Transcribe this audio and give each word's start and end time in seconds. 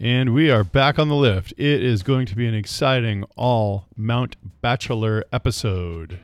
And 0.00 0.32
we 0.32 0.48
are 0.48 0.62
back 0.62 0.96
on 1.00 1.08
the 1.08 1.16
lift. 1.16 1.52
It 1.56 1.82
is 1.82 2.04
going 2.04 2.26
to 2.26 2.36
be 2.36 2.46
an 2.46 2.54
exciting 2.54 3.24
all 3.36 3.86
Mount 3.96 4.36
Bachelor 4.60 5.24
episode. 5.32 6.20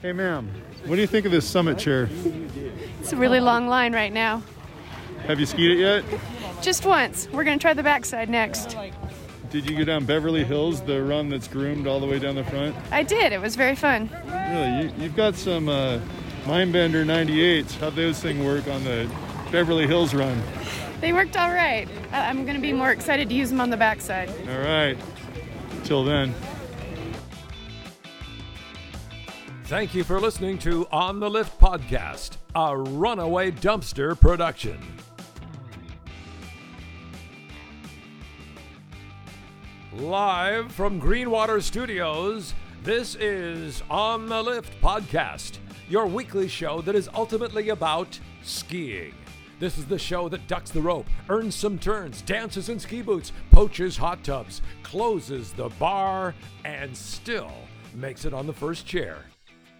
Hey, 0.00 0.14
ma'am, 0.14 0.50
what 0.86 0.94
do 0.94 1.02
you 1.02 1.06
think 1.06 1.26
of 1.26 1.32
this 1.32 1.46
summit 1.46 1.78
chair? 1.78 2.08
It's 3.00 3.12
a 3.12 3.16
really 3.16 3.40
long 3.40 3.68
line 3.68 3.92
right 3.92 4.12
now. 4.12 4.42
Have 5.26 5.38
you 5.38 5.44
skied 5.44 5.72
it 5.72 5.80
yet? 5.80 6.02
Just 6.62 6.86
once. 6.86 7.28
We're 7.30 7.44
going 7.44 7.58
to 7.58 7.62
try 7.62 7.74
the 7.74 7.82
backside 7.82 8.30
next. 8.30 8.74
Did 9.50 9.68
you 9.68 9.76
go 9.76 9.84
down 9.84 10.06
Beverly 10.06 10.44
Hills, 10.44 10.80
the 10.80 11.02
run 11.02 11.28
that's 11.28 11.48
groomed 11.48 11.86
all 11.86 12.00
the 12.00 12.06
way 12.06 12.18
down 12.18 12.36
the 12.36 12.44
front? 12.44 12.74
I 12.90 13.02
did. 13.02 13.34
It 13.34 13.40
was 13.42 13.54
very 13.54 13.74
fun. 13.74 14.08
Really? 14.24 14.84
You, 14.84 14.92
you've 14.96 15.16
got 15.16 15.34
some 15.34 15.68
uh, 15.68 15.98
Mindbender 16.44 17.04
98s. 17.04 17.78
How'd 17.78 17.96
those 17.96 18.18
things 18.20 18.42
work 18.42 18.66
on 18.66 18.82
the 18.84 19.10
Beverly 19.50 19.86
Hills 19.86 20.14
run? 20.14 20.40
They 21.00 21.12
worked 21.12 21.36
all 21.36 21.50
right. 21.50 21.88
I- 22.12 22.28
I'm 22.28 22.42
going 22.44 22.56
to 22.56 22.60
be 22.62 22.72
more 22.72 22.90
excited 22.90 23.28
to 23.28 23.34
use 23.34 23.50
them 23.50 23.60
on 23.60 23.70
the 23.70 23.76
backside. 23.76 24.28
All 24.48 24.58
right. 24.58 24.96
Till 25.84 26.04
then. 26.04 26.34
Thank 29.64 29.94
you 29.94 30.02
for 30.02 30.18
listening 30.20 30.58
to 30.58 30.86
On 30.90 31.20
the 31.20 31.28
Lift 31.28 31.60
Podcast, 31.60 32.36
a 32.54 32.76
runaway 32.76 33.50
dumpster 33.50 34.18
production. 34.18 34.78
Live 39.92 40.70
from 40.72 41.00
Greenwater 41.00 41.62
Studios, 41.62 42.54
this 42.84 43.14
is 43.16 43.82
On 43.90 44.26
the 44.26 44.42
Lift 44.42 44.80
Podcast, 44.80 45.58
your 45.88 46.06
weekly 46.06 46.48
show 46.48 46.80
that 46.82 46.94
is 46.94 47.08
ultimately 47.14 47.70
about 47.70 48.18
skiing. 48.42 49.14
This 49.58 49.76
is 49.76 49.86
the 49.86 49.98
show 49.98 50.28
that 50.28 50.46
ducks 50.46 50.70
the 50.70 50.80
rope, 50.80 51.06
earns 51.28 51.54
some 51.54 51.78
turns, 51.78 52.22
dances 52.22 52.68
in 52.68 52.78
ski 52.78 53.02
boots, 53.02 53.32
poaches 53.50 53.96
hot 53.96 54.22
tubs, 54.22 54.62
closes 54.84 55.52
the 55.52 55.68
bar, 55.80 56.34
and 56.64 56.96
still 56.96 57.50
makes 57.94 58.24
it 58.24 58.32
on 58.32 58.46
the 58.46 58.52
first 58.52 58.86
chair. 58.86 59.18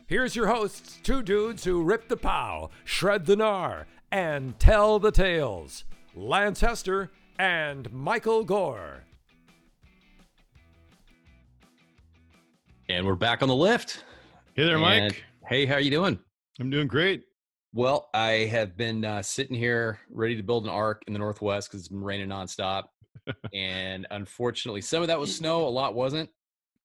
Here's 0.08 0.34
your 0.34 0.48
hosts, 0.48 0.98
two 1.02 1.22
dudes 1.22 1.62
who 1.64 1.84
rip 1.84 2.08
the 2.08 2.16
pow, 2.16 2.70
shred 2.84 3.26
the 3.26 3.36
gnar, 3.36 3.84
and 4.10 4.58
tell 4.58 4.98
the 4.98 5.12
tales 5.12 5.84
Lance 6.14 6.60
Hester 6.60 7.10
and 7.38 7.92
Michael 7.92 8.42
Gore. 8.42 9.04
And 12.88 13.06
we're 13.06 13.14
back 13.14 13.42
on 13.42 13.48
the 13.48 13.54
lift. 13.54 14.02
Hey 14.54 14.64
there, 14.64 14.76
And- 14.76 14.82
Mike. 14.82 15.24
Hey, 15.46 15.66
how 15.66 15.74
are 15.74 15.80
you 15.80 15.90
doing? 15.90 16.18
I'm 16.58 16.70
doing 16.70 16.88
great. 16.88 17.22
Well, 17.72 18.08
I 18.14 18.30
have 18.50 18.76
been 18.76 19.04
uh, 19.04 19.22
sitting 19.22 19.56
here 19.56 19.98
ready 20.10 20.36
to 20.36 20.42
build 20.42 20.64
an 20.64 20.70
ark 20.70 21.02
in 21.06 21.12
the 21.12 21.18
northwest 21.18 21.68
because 21.68 21.80
it's 21.80 21.88
been 21.88 22.02
raining 22.02 22.28
nonstop. 22.28 22.84
and 23.54 24.06
unfortunately, 24.10 24.80
some 24.80 25.02
of 25.02 25.08
that 25.08 25.18
was 25.20 25.34
snow, 25.36 25.66
a 25.66 25.68
lot 25.68 25.94
wasn't. 25.94 26.30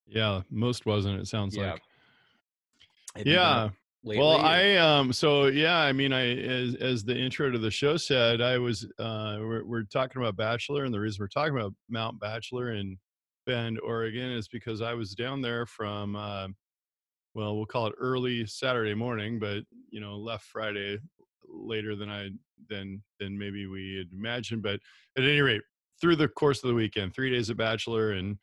Yeah, 0.05 0.41
most 0.49 0.85
wasn't, 0.85 1.19
it 1.21 1.27
sounds 1.27 1.55
Yeah. 1.55 1.71
like. 1.71 1.81
You 3.25 3.33
Yeah. 3.33 3.69
Well, 4.05 4.33
or- 4.35 4.41
I 4.41 4.75
um 4.75 5.13
so 5.13 5.45
yeah, 5.45 5.77
I 5.77 5.93
mean 5.93 6.11
I 6.11 6.35
as 6.37 6.75
as 6.75 7.05
the 7.05 7.17
intro 7.17 7.49
to 7.49 7.57
the 7.57 7.71
show 7.71 7.95
said, 7.95 8.41
I 8.41 8.57
was 8.57 8.83
uh 8.99 9.37
we're 9.39 9.63
we're 9.63 9.83
talking 9.83 10.21
about 10.21 10.35
Bachelor 10.35 10.83
and 10.83 10.93
the 10.93 10.99
reason 10.99 11.19
we're 11.21 11.27
talking 11.29 11.57
about 11.57 11.73
Mount 11.89 12.19
Bachelor 12.19 12.73
in 12.73 12.97
Bend, 13.45 13.79
Oregon 13.79 14.31
is 14.31 14.49
because 14.49 14.81
I 14.81 14.93
was 14.93 15.15
down 15.15 15.41
there 15.41 15.65
from 15.65 16.17
uh 16.17 16.47
well, 17.33 17.55
we'll 17.55 17.65
call 17.65 17.87
it 17.87 17.95
early 17.97 18.45
Saturday 18.45 18.93
morning, 18.93 19.39
but 19.39 19.63
you 19.89 19.99
know, 19.99 20.15
left 20.15 20.45
Friday 20.45 20.97
later 21.47 21.95
than 21.95 22.09
I 22.09 22.29
than 22.69 23.03
than 23.19 23.37
maybe 23.37 23.67
we 23.67 23.97
had 23.97 24.17
imagined, 24.17 24.63
but 24.63 24.79
at 25.17 25.23
any 25.23 25.41
rate, 25.41 25.61
through 25.99 26.15
the 26.15 26.27
course 26.27 26.63
of 26.63 26.69
the 26.69 26.75
weekend, 26.75 27.13
3 27.13 27.31
days 27.31 27.49
of 27.49 27.57
Bachelor 27.57 28.11
and 28.11 28.37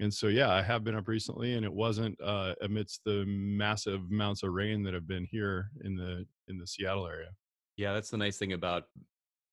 and 0.00 0.12
so 0.12 0.26
yeah 0.26 0.50
i 0.50 0.60
have 0.60 0.82
been 0.82 0.96
up 0.96 1.06
recently 1.06 1.54
and 1.54 1.64
it 1.64 1.72
wasn't 1.72 2.20
uh, 2.20 2.52
amidst 2.62 3.02
the 3.04 3.24
massive 3.26 4.00
amounts 4.10 4.42
of 4.42 4.52
rain 4.52 4.82
that 4.82 4.92
have 4.92 5.06
been 5.06 5.24
here 5.24 5.70
in 5.84 5.94
the 5.96 6.26
in 6.48 6.58
the 6.58 6.66
seattle 6.66 7.06
area. 7.06 7.30
Yeah, 7.76 7.92
that's 7.92 8.10
the 8.10 8.16
nice 8.16 8.36
thing 8.36 8.52
about 8.52 8.84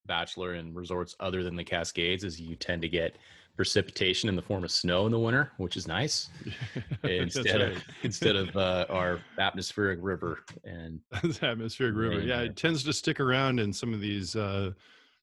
Bachelor 0.06 0.54
and 0.54 0.76
resorts 0.76 1.16
other 1.20 1.44
than 1.44 1.56
the 1.56 1.64
Cascades 1.64 2.24
is 2.24 2.40
you 2.40 2.56
tend 2.56 2.82
to 2.82 2.90
get 2.90 3.18
precipitation 3.62 4.28
in 4.28 4.36
the 4.36 4.42
form 4.42 4.64
of 4.64 4.72
snow 4.72 5.06
in 5.06 5.12
the 5.12 5.20
winter, 5.20 5.52
which 5.58 5.78
is 5.78 5.88
nice. 5.88 6.30
Instead 7.04 7.62
of 7.62 7.84
instead 8.04 8.36
of 8.36 8.56
uh, 8.58 8.88
our 8.90 9.20
atmospheric 9.40 10.00
river 10.02 10.40
and 10.64 11.00
atmospheric 11.44 11.96
river. 11.96 12.18
Rain, 12.18 12.28
yeah 12.28 12.42
it 12.42 12.56
tends 12.56 12.84
to 12.84 12.92
stick 12.92 13.20
around 13.20 13.60
in 13.60 13.72
some 13.72 13.94
of 13.94 14.02
these 14.02 14.36
uh 14.36 14.72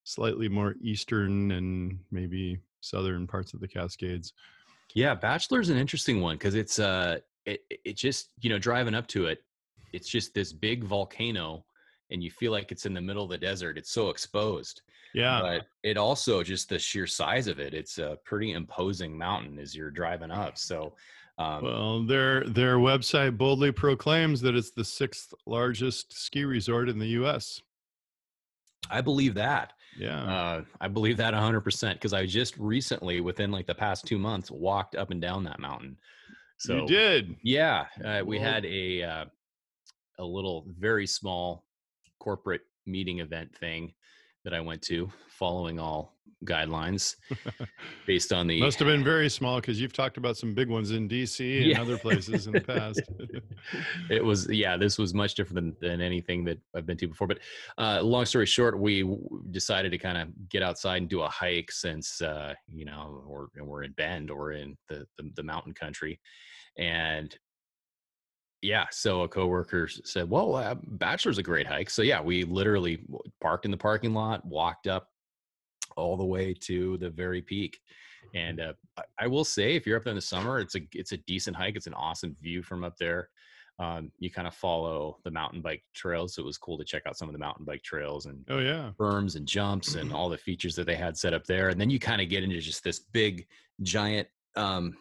slightly 0.05 0.49
more 0.49 0.77
eastern 0.81 1.51
and 1.51 1.99
maybe 2.13 2.61
southern 2.81 3.27
parts 3.27 3.55
of 3.55 3.61
the 3.61 3.67
cascades. 3.69 4.33
Yeah, 4.95 5.15
Bachelor's 5.17 5.69
an 5.69 5.77
interesting 5.77 6.21
one 6.21 6.37
because 6.37 6.55
it's 6.55 6.79
uh 6.79 7.19
it- 7.45 7.65
it 7.85 7.97
just 7.97 8.31
you 8.41 8.51
know 8.51 8.59
driving 8.61 8.95
up 8.95 9.09
to 9.09 9.27
it, 9.27 9.41
it's 9.93 10.09
just 10.09 10.33
this 10.33 10.53
big 10.53 10.85
volcano, 10.85 11.65
and 12.11 12.23
you 12.23 12.31
feel 12.31 12.53
like 12.53 12.73
it's 12.73 12.87
in 12.87 12.95
the 12.95 13.01
middle 13.01 13.25
of 13.25 13.31
the 13.31 13.39
desert. 13.39 13.79
It's 13.79 13.91
so 13.91 14.11
exposed, 14.11 14.83
yeah 15.15 15.41
but 15.41 15.67
it 15.83 15.97
also 15.97 16.43
just 16.43 16.69
the 16.69 16.79
sheer 16.79 17.07
size 17.07 17.47
of 17.47 17.59
it. 17.59 17.75
It's 17.75 17.99
a 17.99 18.19
pretty 18.25 18.53
imposing 18.53 19.17
mountain 19.17 19.59
as 19.59 19.75
you're 19.75 19.91
driving 19.91 20.31
up. 20.31 20.59
So, 20.59 20.95
um, 21.39 21.63
well 21.63 22.03
their 22.03 22.45
their 22.45 22.79
website 22.79 23.37
boldly 23.37 23.73
proclaims 23.73 24.41
that 24.41 24.57
it's 24.57 24.71
the 24.71 24.85
sixth 24.85 25.33
largest 25.47 26.13
ski 26.13 26.45
resort 26.45 26.89
in 26.89 26.99
the 26.99 27.09
us 27.09 27.63
I 28.91 29.01
believe 29.01 29.35
that. 29.35 29.73
yeah 29.99 30.23
Uh, 30.23 30.63
I 30.81 30.89
believe 30.89 31.17
that 31.19 31.35
100% 31.35 31.95
because 31.95 32.13
I 32.13 32.27
just 32.27 32.57
recently, 32.59 33.21
within 33.21 33.51
like 33.51 33.67
the 33.67 33.75
past 33.75 34.07
two 34.07 34.19
months, 34.19 34.51
walked 34.51 34.95
up 34.95 35.11
and 35.11 35.21
down 35.21 35.45
that 35.45 35.61
mountain. 35.61 35.97
So 36.59 36.77
you 36.77 36.87
did 36.87 37.37
Yeah, 37.43 37.87
uh, 38.05 38.23
we 38.25 38.39
had 38.39 38.65
a 38.65 39.03
uh, 39.03 39.25
a 40.19 40.25
little 40.25 40.67
very 40.79 41.07
small 41.07 41.65
corporate 42.19 42.63
meeting 42.87 43.21
event 43.21 43.55
thing 43.57 43.93
that 44.45 44.55
I 44.55 44.61
went 44.61 44.83
to, 44.83 45.11
following 45.29 45.79
all 45.79 46.15
guidelines 46.45 47.17
based 48.07 48.33
on 48.33 48.47
the. 48.47 48.61
Must 48.61 48.79
have 48.79 48.87
been 48.87 49.03
very 49.05 49.29
small 49.29 49.57
because 49.57 49.81
you've 49.81 49.93
talked 49.93 50.17
about 50.17 50.37
some 50.37 50.55
big 50.55 50.69
ones 50.69 50.93
in 50.93 51.09
DC 51.09 51.61
and 51.61 51.71
Yeah. 51.71 51.83
other 51.83 51.99
places 51.99 52.47
in 52.47 52.53
the 52.55 52.61
past. 52.61 53.03
it 54.11 54.25
was 54.25 54.49
yeah, 54.51 54.77
this 54.77 54.97
was 54.99 55.13
much 55.15 55.35
different 55.35 55.77
than, 55.81 55.91
than 55.91 56.01
anything 56.01 56.45
that 56.45 56.59
I've 56.75 56.87
been 56.87 56.97
to 56.99 57.09
before. 57.09 57.27
But 57.27 57.41
uh, 57.77 58.01
long 58.03 58.25
story 58.25 58.47
short, 58.47 58.79
we 58.79 59.05
decided 59.51 59.91
to 59.91 59.99
kind 59.99 60.17
of 60.17 60.29
get 60.49 60.63
outside 60.63 60.99
and 60.99 61.09
do 61.09 61.23
a 61.23 61.29
hike 61.29 61.73
since 61.73 62.23
uh, 62.23 62.55
you 62.73 62.85
know 62.85 63.23
we're 63.27 63.49
we're 63.65 63.83
in 63.83 63.93
Bend 63.93 64.31
or 64.31 64.53
in 64.53 64.77
the, 64.89 65.07
the 65.19 65.31
the 65.35 65.43
mountain 65.43 65.75
country, 65.75 66.21
and 66.79 67.37
yeah, 68.63 68.87
so 68.91 69.23
a 69.23 69.29
coworker 69.29 69.89
said, 69.89 70.29
"Well, 70.29 70.57
uh, 70.57 70.75
Bachelor's 70.83 71.39
a 71.39 71.43
great 71.43 71.67
hike." 71.67 71.91
So 71.91 72.03
yeah, 72.03 72.21
we 72.21 72.45
literally 72.45 73.05
parked 73.41 73.65
in 73.65 73.71
the 73.71 73.77
parking 73.77 74.15
lot, 74.15 74.45
walked 74.45 74.87
up 74.87 75.09
all 75.97 76.17
the 76.17 76.25
way 76.25 76.55
to 76.55 76.97
the 76.99 77.11
very 77.11 77.43
peak. 77.43 77.79
And 78.35 78.61
uh, 78.61 78.73
I- 78.97 79.25
I 79.25 79.27
will 79.27 79.45
say, 79.45 79.75
if 79.75 79.87
you're 79.87 79.97
up 79.97 80.05
there 80.05 80.11
in 80.13 80.17
the 80.17 80.23
summer, 80.23 80.59
it's 80.61 80.75
a 80.75 80.81
it's 80.93 81.13
a 81.13 81.17
decent 81.19 81.57
hike. 81.57 81.77
It's 81.77 81.87
an 81.87 81.95
awesome 81.95 82.37
view 82.43 82.63
from 82.63 82.85
up 82.85 82.97
there. 82.99 83.31
Um, 83.81 84.11
you 84.19 84.29
kind 84.29 84.49
of 84.49 84.55
follow 84.55 85.19
the 85.23 85.31
mountain 85.31 85.63
bike 85.63 85.85
trails, 85.95 86.35
so 86.35 86.43
it 86.43 86.47
was 86.47 86.59
cool 86.59 86.77
to 86.79 86.85
check 86.85 87.03
out 87.07 87.17
some 87.17 87.29
of 87.29 87.33
the 87.33 87.39
mountain 87.39 87.65
bike 87.65 87.83
trails 87.85 88.27
and 88.27 88.45
oh 88.51 88.59
yeah, 88.59 88.91
berms 88.99 89.37
and 89.37 89.47
jumps 89.47 89.95
and 89.95 90.13
all 90.13 90.29
the 90.29 90.37
features 90.37 90.75
that 90.75 90.85
they 90.87 90.97
had 90.97 91.17
set 91.17 91.33
up 91.33 91.45
there. 91.45 91.69
And 91.69 91.81
then 91.81 91.89
you 91.91 92.01
kind 92.01 92.21
of 92.21 92.29
get 92.29 92.43
into 92.43 92.59
just 92.61 92.83
this 92.83 92.99
big, 92.99 93.47
giant. 93.83 94.27
Um, 94.57 94.97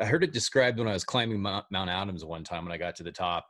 I 0.00 0.06
heard 0.06 0.24
it 0.24 0.32
described 0.32 0.78
when 0.78 0.88
I 0.88 0.92
was 0.92 1.04
climbing 1.04 1.40
Mount, 1.40 1.66
Mount 1.70 1.90
Adams 1.90 2.24
one 2.24 2.44
time 2.44 2.64
when 2.64 2.72
I 2.72 2.78
got 2.78 2.96
to 2.96 3.02
the 3.02 3.12
top. 3.12 3.46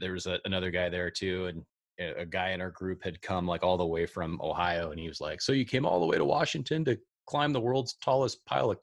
There 0.00 0.12
was 0.12 0.26
a, 0.26 0.38
another 0.44 0.70
guy 0.70 0.88
there 0.88 1.10
too, 1.10 1.46
and 1.46 1.62
a, 2.00 2.22
a 2.22 2.26
guy 2.26 2.50
in 2.50 2.60
our 2.60 2.70
group 2.70 3.04
had 3.04 3.20
come 3.22 3.46
like 3.46 3.62
all 3.62 3.76
the 3.76 3.86
way 3.86 4.06
from 4.06 4.40
Ohio, 4.42 4.90
and 4.90 4.98
he 4.98 5.08
was 5.08 5.20
like, 5.20 5.40
"So 5.40 5.52
you 5.52 5.64
came 5.64 5.86
all 5.86 6.00
the 6.00 6.06
way 6.06 6.16
to 6.16 6.24
Washington 6.24 6.84
to 6.86 6.98
climb 7.26 7.52
the 7.52 7.60
world's 7.60 7.96
tallest 8.02 8.44
pile 8.44 8.70
of 8.70 8.78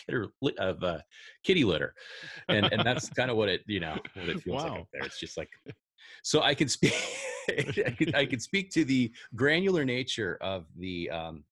of 0.58 0.84
uh, 0.84 1.00
kitty 1.44 1.66
litter," 1.66 1.94
and 2.48 2.72
and 2.72 2.82
that's 2.86 3.10
kind 3.18 3.30
of 3.30 3.36
what 3.36 3.50
it 3.50 3.62
you 3.68 3.82
know 3.82 3.98
what 4.14 4.30
it 4.30 4.42
feels 4.42 4.64
like 4.64 4.72
up 4.72 4.88
there. 4.94 5.04
It's 5.04 5.20
just 5.20 5.38
like 5.38 5.50
so 6.24 6.42
I 6.42 6.56
could 6.56 6.72
speak 6.72 6.94
I, 7.50 7.92
could, 7.92 8.16
I 8.16 8.26
could 8.26 8.42
speak 8.42 8.72
to 8.72 8.86
the 8.86 9.12
granular 9.36 9.84
nature 9.84 10.38
of 10.42 10.66
the 10.78 11.10
um, 11.10 11.44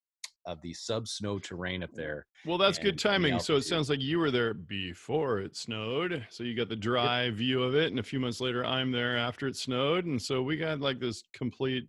of 0.52 0.62
the 0.62 0.74
sub 0.74 1.08
snow 1.08 1.40
terrain 1.40 1.84
up 1.84 1.92
there. 1.94 2.26
well 2.46 2.58
that's 2.58 2.78
and- 2.78 2.86
good 2.86 3.00
timing. 3.00 3.40
So 3.40 3.56
it 3.56 3.62
sounds 3.64 3.90
like 3.90 4.02
you 4.02 4.20
were 4.20 4.32
there 4.32 4.54
before 4.54 5.40
it 5.40 5.56
snowed, 5.56 6.26
so 6.30 6.44
you 6.44 6.56
got 6.56 6.70
the 6.70 6.76
dry 6.76 7.30
view 7.30 7.62
of 7.64 7.76
it, 7.76 7.88
and 7.92 8.00
a 8.00 8.04
few 8.04 8.20
months 8.20 8.42
later 8.42 8.66
I'm 8.66 8.92
there 8.92 9.18
after 9.18 9.48
it 9.48 9.56
snowed, 9.56 10.06
and 10.06 10.22
so 10.22 10.42
we 10.42 10.58
got 10.58 10.80
like 10.80 11.00
this 11.00 11.24
complete 11.34 11.88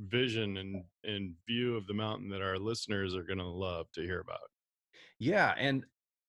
vision 0.00 0.56
and 0.56 0.82
and 1.04 1.34
view 1.46 1.76
of 1.76 1.86
the 1.86 1.94
mountain 1.94 2.28
that 2.30 2.42
our 2.42 2.58
listeners 2.58 3.14
are 3.14 3.22
gonna 3.22 3.48
love 3.48 3.86
to 3.92 4.02
hear 4.02 4.20
about. 4.20 4.50
Yeah, 5.18 5.54
and 5.56 5.84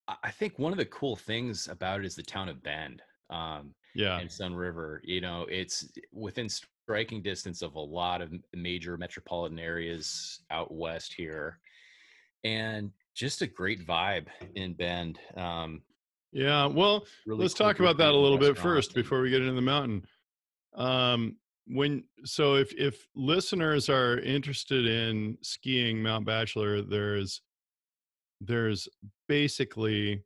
I- 0.08 0.18
I 0.24 0.32
think 0.32 0.60
one 0.60 0.72
of 0.74 0.78
the 0.78 0.86
cool 0.86 1.16
things 1.16 1.68
about 1.68 2.00
it 2.02 2.06
is 2.06 2.16
the 2.16 2.24
town 2.24 2.50
of 2.50 2.62
Bend. 2.62 3.02
Um, 3.30 3.74
Yeah. 3.96 4.20
and 4.20 4.30
Sunriver. 4.30 5.00
You 5.04 5.22
know, 5.22 5.44
it's 5.50 5.88
within 6.12 6.50
striking 6.50 7.22
distance 7.24 7.62
of 7.62 7.76
a 7.76 7.80
lot 7.80 8.22
of 8.22 8.34
major 8.54 8.98
metropolitan 8.98 9.58
areas 9.60 10.42
out 10.52 10.72
west 10.72 11.14
here, 11.14 11.60
and 12.44 12.92
just 13.14 13.42
a 13.42 13.48
great 13.48 13.86
vibe 13.86 14.28
in 14.56 14.74
Bend. 14.74 15.20
Um, 15.36 15.82
Yeah. 16.32 16.66
Well, 16.66 17.06
really 17.26 17.42
let's 17.42 17.54
cool 17.54 17.68
talk 17.68 17.80
about 17.80 17.98
that 17.98 18.14
a 18.14 18.18
little 18.18 18.38
bit 18.38 18.58
first 18.58 18.96
before 18.96 19.22
we 19.22 19.30
get 19.30 19.42
into 19.42 19.54
the 19.54 19.62
mountain. 19.62 20.06
Um, 20.76 21.38
when 21.68 22.04
so 22.26 22.56
if 22.56 22.74
if 22.74 23.08
listeners 23.16 23.90
are 23.90 24.20
interested 24.20 24.86
in 24.86 25.38
skiing 25.42 26.02
Mount 26.02 26.26
Bachelor, 26.26 26.82
there's 26.82 27.42
there's 28.42 28.90
basically 29.28 30.24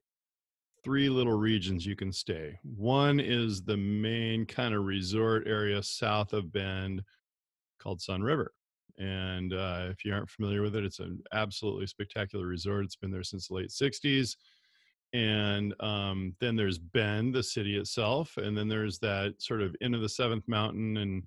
three 0.84 1.10
little 1.10 1.38
regions 1.38 1.86
you 1.86 1.96
can 1.96 2.12
stay. 2.12 2.58
One 2.64 3.19
is 3.19 3.62
the 3.62 3.78
main 3.78 4.46
kind 4.46 4.74
of 4.74 4.86
resort 4.86 5.46
area 5.46 5.84
south 5.84 6.34
of 6.34 6.52
Bend 6.52 7.04
called 7.80 8.00
Sunriver. 8.00 8.48
And 8.97 9.53
uh, 9.53 9.88
if 9.89 10.03
you 10.03 10.13
aren't 10.13 10.29
familiar 10.29 10.61
with 10.61 10.75
it, 10.75 10.83
it's 10.83 10.99
an 10.99 11.21
absolutely 11.33 11.88
spectacular 11.88 12.47
resort. 12.47 12.85
It's 12.85 12.95
been 12.95 13.11
there 13.11 13.23
since 13.23 13.47
the 13.47 13.55
late 13.55 13.69
60s. 13.69 14.35
And 15.13 15.73
um, 15.79 16.35
then 16.41 16.55
there's 16.55 16.79
Bend, 16.79 17.33
the 17.33 17.44
city 17.44 17.77
itself. 17.77 18.35
And 18.38 18.57
then 18.57 18.67
there's 18.67 18.99
that 18.99 19.35
sort 19.39 19.61
of 19.61 19.75
Inn 19.81 19.94
of 19.94 20.01
the 20.01 20.09
Seventh 20.09 20.44
Mountain. 20.47 20.97
And 20.97 21.23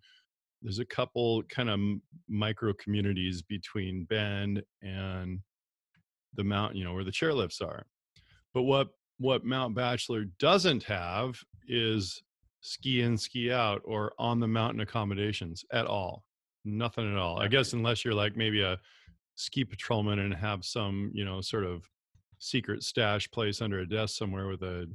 there's 0.63 0.81
a 0.81 0.85
couple 0.85 1.43
kind 1.45 1.71
of 1.71 1.81
micro 2.29 2.73
communities 2.75 3.43
between 3.43 4.05
Bend 4.05 4.63
and 4.83 5.41
the 6.35 6.45
mountain, 6.45 6.77
you 6.77 6.85
know, 6.85 6.93
where 6.93 7.05
the 7.05 7.11
chairlifts 7.11 7.63
are. 7.63 7.87
But 8.53 8.63
what 8.63 8.89
what 9.19 9.45
Mount 9.45 9.75
Bachelor 9.75 10.25
doesn't 10.39 10.83
have 10.85 11.39
is 11.69 12.23
ski 12.63 13.03
in, 13.03 13.19
ski 13.19 13.53
out, 13.53 13.83
or 13.85 14.13
on 14.19 14.41
the 14.41 14.49
mountain 14.49 14.81
accommodations 14.81 15.65
at 15.73 15.87
all. 15.87 16.25
Nothing 16.65 17.11
at 17.11 17.19
all. 17.19 17.41
I 17.41 17.49
guess 17.49 17.73
unless 17.73 18.05
you're 18.05 18.15
like 18.15 18.37
maybe 18.37 18.63
a 18.63 18.79
ski 19.35 19.65
patrolman 19.65 20.19
and 20.19 20.35
have 20.35 20.65
some, 20.65 21.11
you 21.15 21.25
know, 21.25 21.41
sort 21.41 21.65
of 21.65 21.89
secret 22.39 22.83
stash 22.83 23.31
place 23.31 23.63
under 23.63 23.81
a 23.81 23.89
desk 23.89 24.17
somewhere 24.17 24.49
with 24.49 24.63
a, 24.63 24.87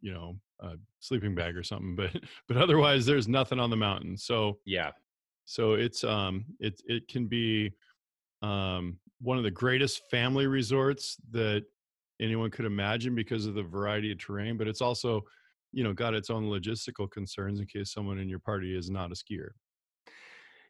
you 0.00 0.12
know, 0.12 0.36
a 0.60 0.72
sleeping 1.00 1.34
bag 1.34 1.56
or 1.56 1.62
something. 1.62 1.96
But 1.96 2.14
but 2.48 2.56
otherwise, 2.56 3.06
there's 3.06 3.28
nothing 3.28 3.58
on 3.58 3.70
the 3.70 3.76
mountain. 3.76 4.16
So 4.16 4.58
yeah, 4.64 4.90
so 5.44 5.74
it's 5.74 6.04
um 6.04 6.44
it 6.60 6.80
it 6.86 7.08
can 7.08 7.26
be 7.26 7.72
um 8.42 8.98
one 9.20 9.38
of 9.38 9.44
the 9.44 9.50
greatest 9.50 10.02
family 10.10 10.46
resorts 10.46 11.16
that 11.30 11.64
anyone 12.20 12.50
could 12.50 12.64
imagine 12.64 13.14
because 13.14 13.46
of 13.46 13.54
the 13.54 13.62
variety 13.62 14.12
of 14.12 14.18
terrain, 14.18 14.56
but 14.56 14.68
it's 14.68 14.80
also, 14.80 15.22
you 15.72 15.82
know, 15.82 15.92
got 15.92 16.14
its 16.14 16.30
own 16.30 16.44
logistical 16.44 17.10
concerns 17.10 17.60
in 17.60 17.66
case 17.66 17.92
someone 17.92 18.18
in 18.18 18.28
your 18.28 18.38
party 18.38 18.76
is 18.76 18.90
not 18.90 19.10
a 19.10 19.14
skier. 19.14 19.48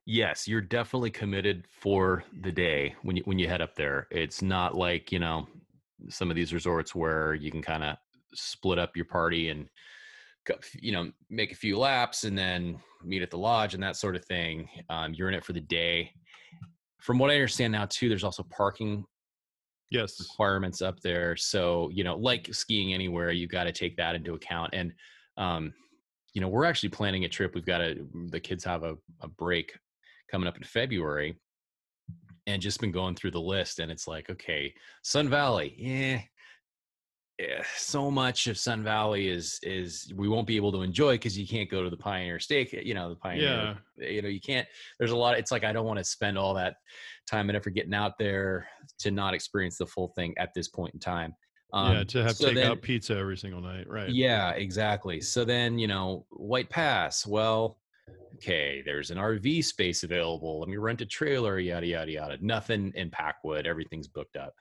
Yes, 0.06 0.47
you're 0.47 0.61
definitely 0.61 1.11
committed 1.11 1.67
for 1.71 2.25
the 2.41 2.53
day 2.53 2.95
when 3.03 3.17
you 3.17 3.23
when 3.25 3.39
you 3.39 3.49
head 3.49 3.62
up 3.62 3.75
there. 3.75 4.06
It's 4.11 4.43
not 4.43 4.75
like 4.75 5.12
you 5.12 5.19
know 5.19 5.47
some 6.09 6.31
of 6.31 6.37
these 6.37 6.53
resorts 6.53 6.95
where 6.95 7.35
you 7.35 7.51
can 7.51 7.62
kind 7.62 7.83
of 7.85 7.97
split 8.35 8.79
up 8.79 8.97
your 8.97 9.05
party 9.06 9.49
and 9.49 9.69
you 10.75 10.93
know 10.93 11.11
make 11.31 11.53
a 11.53 11.56
few 11.56 11.79
laps 11.79 12.25
and 12.25 12.37
then 12.37 12.79
meet 13.03 13.23
at 13.23 13.31
the 13.31 13.39
lodge 13.39 13.75
and 13.75 13.83
that 13.83 13.97
sort 13.97 14.17
of 14.17 14.25
thing. 14.25 14.69
Um, 14.89 15.15
you're 15.15 15.29
in 15.29 15.35
it 15.35 15.45
for 15.45 15.53
the 15.53 15.61
day. 15.61 16.12
From 17.01 17.19
what 17.19 17.31
I 17.31 17.35
understand 17.35 17.73
now, 17.73 17.87
too, 17.87 18.09
there's 18.09 18.25
also 18.25 18.45
parking 18.45 19.05
Yes. 19.91 20.19
requirements 20.19 20.83
up 20.83 21.01
there. 21.01 21.37
So, 21.37 21.91
you 21.91 22.05
know, 22.05 22.17
like 22.17 22.53
skiing 22.53 22.95
anywhere, 22.95 23.31
you 23.31 23.47
got 23.47 23.65
to 23.65 23.73
take 23.73 23.97
that 23.97 24.15
into 24.15 24.35
account. 24.35 24.71
And, 24.73 24.95
um, 25.37 25.75
you 26.33 26.41
know, 26.41 26.49
we're 26.49 26.65
actually 26.65 26.89
planning 26.89 27.25
a 27.25 27.29
trip. 27.29 27.55
We've 27.55 27.65
got 27.65 27.81
a, 27.81 28.06
the 28.31 28.41
kids 28.41 28.65
have 28.65 28.83
a, 28.83 28.97
a 29.21 29.29
break 29.29 29.77
coming 30.34 30.48
up 30.48 30.56
in 30.56 30.64
February 30.64 31.36
and 32.48 32.60
just 32.60 32.81
been 32.81 32.90
going 32.90 33.14
through 33.14 33.31
the 33.31 33.40
list. 33.40 33.78
And 33.78 33.88
it's 33.92 34.08
like, 34.08 34.28
okay, 34.31 34.75
Sun 35.04 35.28
Valley, 35.28 35.75
yeah. 35.78 36.20
Yeah, 37.38 37.62
so 37.76 38.10
much 38.12 38.46
of 38.48 38.56
Sun 38.58 38.84
Valley 38.84 39.28
is 39.28 39.58
is 39.64 40.12
we 40.16 40.28
won't 40.28 40.46
be 40.46 40.54
able 40.56 40.70
to 40.72 40.82
enjoy 40.82 41.14
because 41.14 41.36
you 41.36 41.48
can't 41.48 41.69
go 41.69 41.82
to 41.82 41.90
the 41.90 41.96
Pioneer 41.96 42.38
Steak, 42.38 42.72
you 42.72 42.94
know, 42.94 43.08
the 43.10 43.16
Pioneer. 43.16 43.76
You 43.98 44.22
know, 44.22 44.28
you 44.28 44.40
can't. 44.40 44.66
There's 45.00 45.10
a 45.10 45.16
lot. 45.16 45.36
It's 45.36 45.50
like 45.50 45.64
I 45.64 45.72
don't 45.72 45.84
want 45.86 45.98
to 45.98 46.04
spend 46.04 46.36
all 46.38 46.54
that 46.54 46.76
time 47.28 47.48
and 47.50 47.56
effort 47.56 47.70
getting 47.75 47.94
out 47.94 48.19
there 48.20 48.69
to 49.00 49.10
not 49.10 49.34
experience 49.34 49.78
the 49.78 49.86
full 49.86 50.08
thing 50.16 50.32
at 50.38 50.50
this 50.54 50.69
point 50.69 50.94
in 50.94 51.00
time. 51.00 51.34
yeah, 51.75 52.04
to 52.04 52.19
have 52.19 52.28
Um, 52.28 52.34
so 52.34 52.46
take 52.46 52.54
then- 52.54 52.70
out 52.70 52.82
pizza 52.82 53.16
every 53.16 53.36
single 53.36 53.60
night. 53.60 53.88
Right. 53.88 54.10
Yeah, 54.10 54.50
exactly. 54.50 55.20
So 55.20 55.44
then, 55.44 55.76
you 55.76 55.88
know, 55.88 56.26
White 56.31 56.70
Pass, 56.70 57.26
well, 57.26 57.81
okay, 58.34 58.82
there's 58.84 59.10
an 59.10 59.19
RV 59.19 59.64
space 59.64 60.02
available. 60.02 60.60
Let 60.60 60.69
me 60.69 60.76
rent 60.76 61.00
a 61.00 61.06
trailer, 61.06 61.58
yada, 61.58 61.86
yada, 61.86 62.10
yada. 62.10 62.38
Nothing 62.40 62.92
in 62.94 63.10
Packwood. 63.10 63.66
Everything's 63.66 64.08
booked 64.08 64.36
up. 64.36 64.54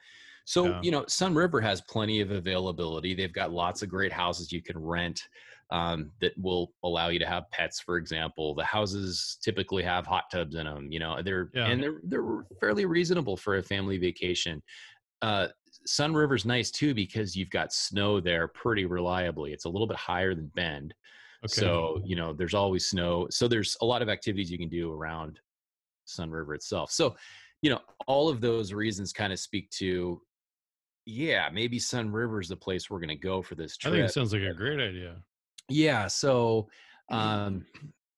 So, 0.44 0.66
Yeah. 0.66 0.80
you 0.82 0.90
know, 0.90 1.02
Sunriver 1.04 1.62
has 1.62 1.80
plenty 1.82 2.20
of 2.20 2.30
availability. 2.30 3.14
They've 3.14 3.32
got 3.32 3.50
lots 3.52 3.82
of 3.82 3.88
great 3.88 4.12
houses 4.12 4.52
you 4.52 4.62
can 4.62 4.78
rent 4.78 5.28
um, 5.70 6.10
that 6.20 6.32
will 6.38 6.72
allow 6.82 7.08
you 7.08 7.18
to 7.18 7.26
have 7.26 7.50
pets, 7.50 7.80
for 7.80 7.96
example. 7.96 8.54
The 8.54 8.64
houses 8.64 9.38
typically 9.42 9.82
have 9.82 10.06
hot 10.06 10.24
tubs 10.30 10.54
in 10.54 10.66
them, 10.66 10.92
you 10.92 10.98
know, 10.98 11.22
they're, 11.22 11.50
Yeah. 11.54 11.66
and 11.68 11.82
they're, 11.82 12.00
they're 12.04 12.44
fairly 12.60 12.84
reasonable 12.84 13.36
for 13.36 13.56
a 13.56 13.62
family 13.62 13.96
vacation. 13.96 14.62
Uh, 15.22 15.48
Sunriver's 15.88 16.44
nice 16.44 16.70
too 16.70 16.92
because 16.94 17.34
you've 17.34 17.50
got 17.50 17.72
snow 17.72 18.20
there 18.20 18.46
pretty 18.48 18.84
reliably. 18.84 19.52
It's 19.54 19.64
a 19.64 19.68
little 19.70 19.86
bit 19.86 19.96
higher 19.96 20.34
than 20.34 20.48
Bend. 20.54 20.94
Okay. 21.44 21.60
So, 21.60 22.00
you 22.04 22.16
know, 22.16 22.32
there's 22.32 22.54
always 22.54 22.86
snow. 22.86 23.26
So 23.30 23.48
there's 23.48 23.76
a 23.82 23.84
lot 23.84 24.02
of 24.02 24.08
activities 24.08 24.50
you 24.50 24.58
can 24.58 24.68
do 24.68 24.92
around 24.92 25.40
Sunriver 26.06 26.54
itself. 26.54 26.90
So, 26.90 27.16
you 27.60 27.70
know, 27.70 27.80
all 28.06 28.28
of 28.28 28.40
those 28.40 28.72
reasons 28.72 29.12
kind 29.12 29.32
of 29.32 29.38
speak 29.38 29.70
to 29.70 30.20
yeah, 31.06 31.50
maybe 31.52 31.78
Sunriver 31.78 32.40
is 32.40 32.48
the 32.48 32.56
place 32.56 32.88
we're 32.88 32.98
going 32.98 33.08
to 33.08 33.14
go 33.14 33.42
for 33.42 33.54
this 33.54 33.76
trip. 33.76 33.92
I 33.92 33.96
think 33.96 34.08
it 34.08 34.12
sounds 34.12 34.32
like 34.32 34.42
a 34.42 34.54
great 34.54 34.80
idea. 34.80 35.16
Yeah. 35.68 36.06
So, 36.06 36.68
um, 37.10 37.66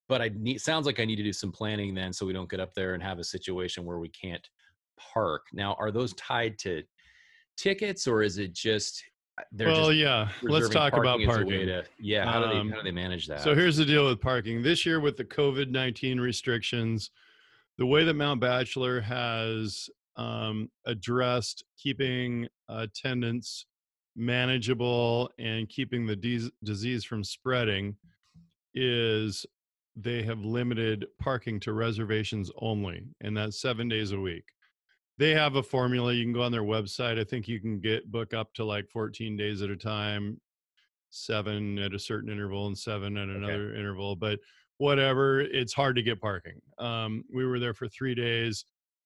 but 0.09 0.23
I 0.23 0.31
need 0.37 0.61
sounds 0.61 0.87
like 0.87 1.01
I 1.01 1.05
need 1.05 1.17
to 1.17 1.25
do 1.25 1.33
some 1.33 1.51
planning 1.51 1.95
then, 1.95 2.13
so 2.13 2.25
we 2.25 2.33
don't 2.33 2.49
get 2.49 2.61
up 2.61 2.75
there 2.75 2.95
and 2.95 3.03
have 3.03 3.19
a 3.19 3.25
situation 3.25 3.85
where 3.85 3.99
we 3.99 4.09
can't 4.11 4.47
park. 4.97 5.43
Now, 5.53 5.75
are 5.81 5.91
those 5.91 6.15
tied 6.15 6.59
to 6.61 6.83
tickets, 7.57 8.07
or 8.07 8.23
is 8.23 8.39
it 8.39 8.55
just 8.55 9.03
well, 9.59 9.93
yeah. 9.93 10.29
Let's 10.43 10.69
talk 10.69 10.95
about 10.95 11.21
as 11.21 11.27
a 11.27 11.29
way 11.29 11.35
parking. 11.35 11.67
to- 11.67 11.85
yeah. 11.99 12.25
How 12.31 12.43
do 12.43 12.49
they 12.49 12.59
Um, 12.59 12.71
how 12.71 12.77
do 12.79 12.83
they 12.85 12.91
manage 12.91 13.27
that? 13.27 13.41
So 13.41 13.55
here's 13.55 13.77
the 13.77 13.85
deal 13.85 14.07
with 14.07 14.21
parking. 14.21 14.63
This 14.63 14.87
year, 14.87 15.01
with 15.01 15.17
the 15.17 15.25
COVID 15.25 15.71
19 15.71 16.21
restrictions, 16.21 17.11
the 17.79 17.87
way 17.87 18.05
that 18.05 18.15
Mount 18.15 18.41
Bachelor 18.41 19.01
has 19.01 19.91
um, 20.17 20.71
addressed 20.87 21.65
keeping 21.77 22.49
attendance 22.69 23.67
manageable 24.17 25.31
and 25.39 25.69
keeping 25.69 26.07
the 26.07 26.17
dis- 26.17 26.51
disease 26.65 27.05
from 27.05 27.23
spreading 27.23 27.97
is 28.75 29.45
they 29.95 30.23
have 30.23 30.41
limited 30.41 31.07
parking 31.21 31.61
to 31.61 31.73
reservations 31.73 32.51
only, 32.59 33.03
and 33.21 33.37
that's 33.37 33.61
seven 33.61 33.89
days 33.89 34.13
a 34.13 34.21
week. 34.21 34.45
They 35.19 35.31
have 35.31 35.57
a 35.57 35.63
formula. 35.63 36.13
You 36.13 36.25
can 36.25 36.33
go 36.33 36.43
on 36.43 36.53
their 36.53 36.63
website. 36.63 37.19
I 37.19 37.25
think 37.25 37.49
you 37.49 37.61
can 37.61 37.81
get 37.81 38.11
book 38.11 38.35
up 38.35 38.53
to 38.55 38.65
like 38.65 38.89
14 38.89 39.37
days 39.37 39.63
at 39.63 39.71
a 39.71 39.77
time, 39.77 40.41
seven 41.11 41.79
at 41.79 41.95
a 41.95 41.99
certain 41.99 42.31
interval 42.31 42.67
and 42.67 42.77
seven 42.77 43.17
at 43.17 43.29
another 43.29 43.75
interval. 43.75 44.17
But 44.17 44.41
whatever, 44.79 45.41
it's 45.41 45.73
hard 45.73 45.97
to 45.97 46.03
get 46.03 46.21
parking. 46.21 46.61
Um, 46.79 47.25
we 47.33 47.47
were 47.47 47.59
there 47.59 47.75
for 47.75 47.89
three 47.89 48.15
days. 48.15 48.65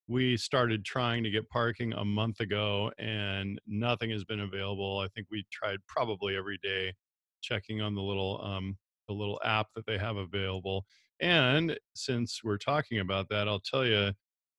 We 0.09 0.37
started 0.37 0.85
trying 0.85 1.23
to 1.23 1.31
get 1.31 1.49
parking 1.49 1.93
a 1.93 2.05
month 2.05 2.41
ago, 2.41 2.91
and 2.99 3.61
nothing 3.69 4.11
has 4.11 4.25
been 4.25 4.41
available. 4.41 4.99
I 4.99 5.07
think 5.09 5.29
we 5.31 5.47
tried 5.53 5.79
probably 5.87 6.37
every 6.37 6.59
day, 6.59 6.95
checking 7.41 7.81
on 7.81 7.95
the 7.95 8.03
little 8.03 8.43
um, 8.45 8.77
the 9.07 9.15
little 9.15 9.41
app 9.45 9.69
that 9.77 9.87
they 9.87 9.99
have 9.99 10.17
available. 10.17 10.85
And 11.21 11.79
since 11.95 12.43
we're 12.43 12.59
talking 12.59 12.99
about 12.99 13.29
that, 13.29 13.47
I'll 13.47 13.61
tell 13.61 13.85
you, 13.85 14.13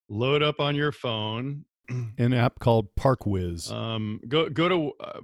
load 0.10 0.44
up 0.44 0.60
on 0.60 0.76
your 0.76 0.92
phone 0.92 1.66
An 2.18 2.34
app 2.34 2.60
called 2.60 2.88
ParkWhiz. 2.96 3.72
um, 3.72 4.20
go 4.28 4.50
go 4.50 4.70
to 4.70 4.92
uh, 5.00 5.20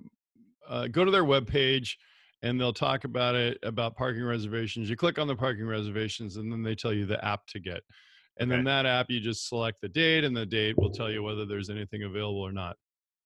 uh, 0.67 0.88
go 0.88 1.05
to 1.05 1.12
their 1.12 1.24
webpage 1.24 1.91
and 2.41 2.60
they'll 2.60 2.74
talk 2.74 3.03
about 3.03 3.36
it 3.36 3.57
about 3.63 3.96
parking 3.96 4.24
reservations. 4.24 4.89
You 4.89 4.96
click 4.96 5.17
on 5.17 5.27
the 5.27 5.36
parking 5.36 5.65
reservations 5.65 6.38
and 6.38 6.51
then 6.51 6.63
they 6.63 6.75
tell 6.75 6.93
you 6.93 7.05
the 7.05 7.24
app 7.24 7.48
to 7.48 7.60
get. 7.60 7.81
And 8.39 8.51
then 8.51 8.63
that 8.65 8.86
app 8.86 9.07
you 9.10 9.19
just 9.19 9.48
select 9.48 9.81
the 9.81 9.89
date 9.89 10.24
and 10.24 10.36
the 10.36 10.46
date 10.46 10.77
will 10.77 10.91
tell 10.91 11.10
you 11.10 11.24
whether 11.24 11.46
there's 11.46 11.72
anything 11.72 12.03
available 12.03 12.41
or 12.41 12.51
not. 12.51 12.75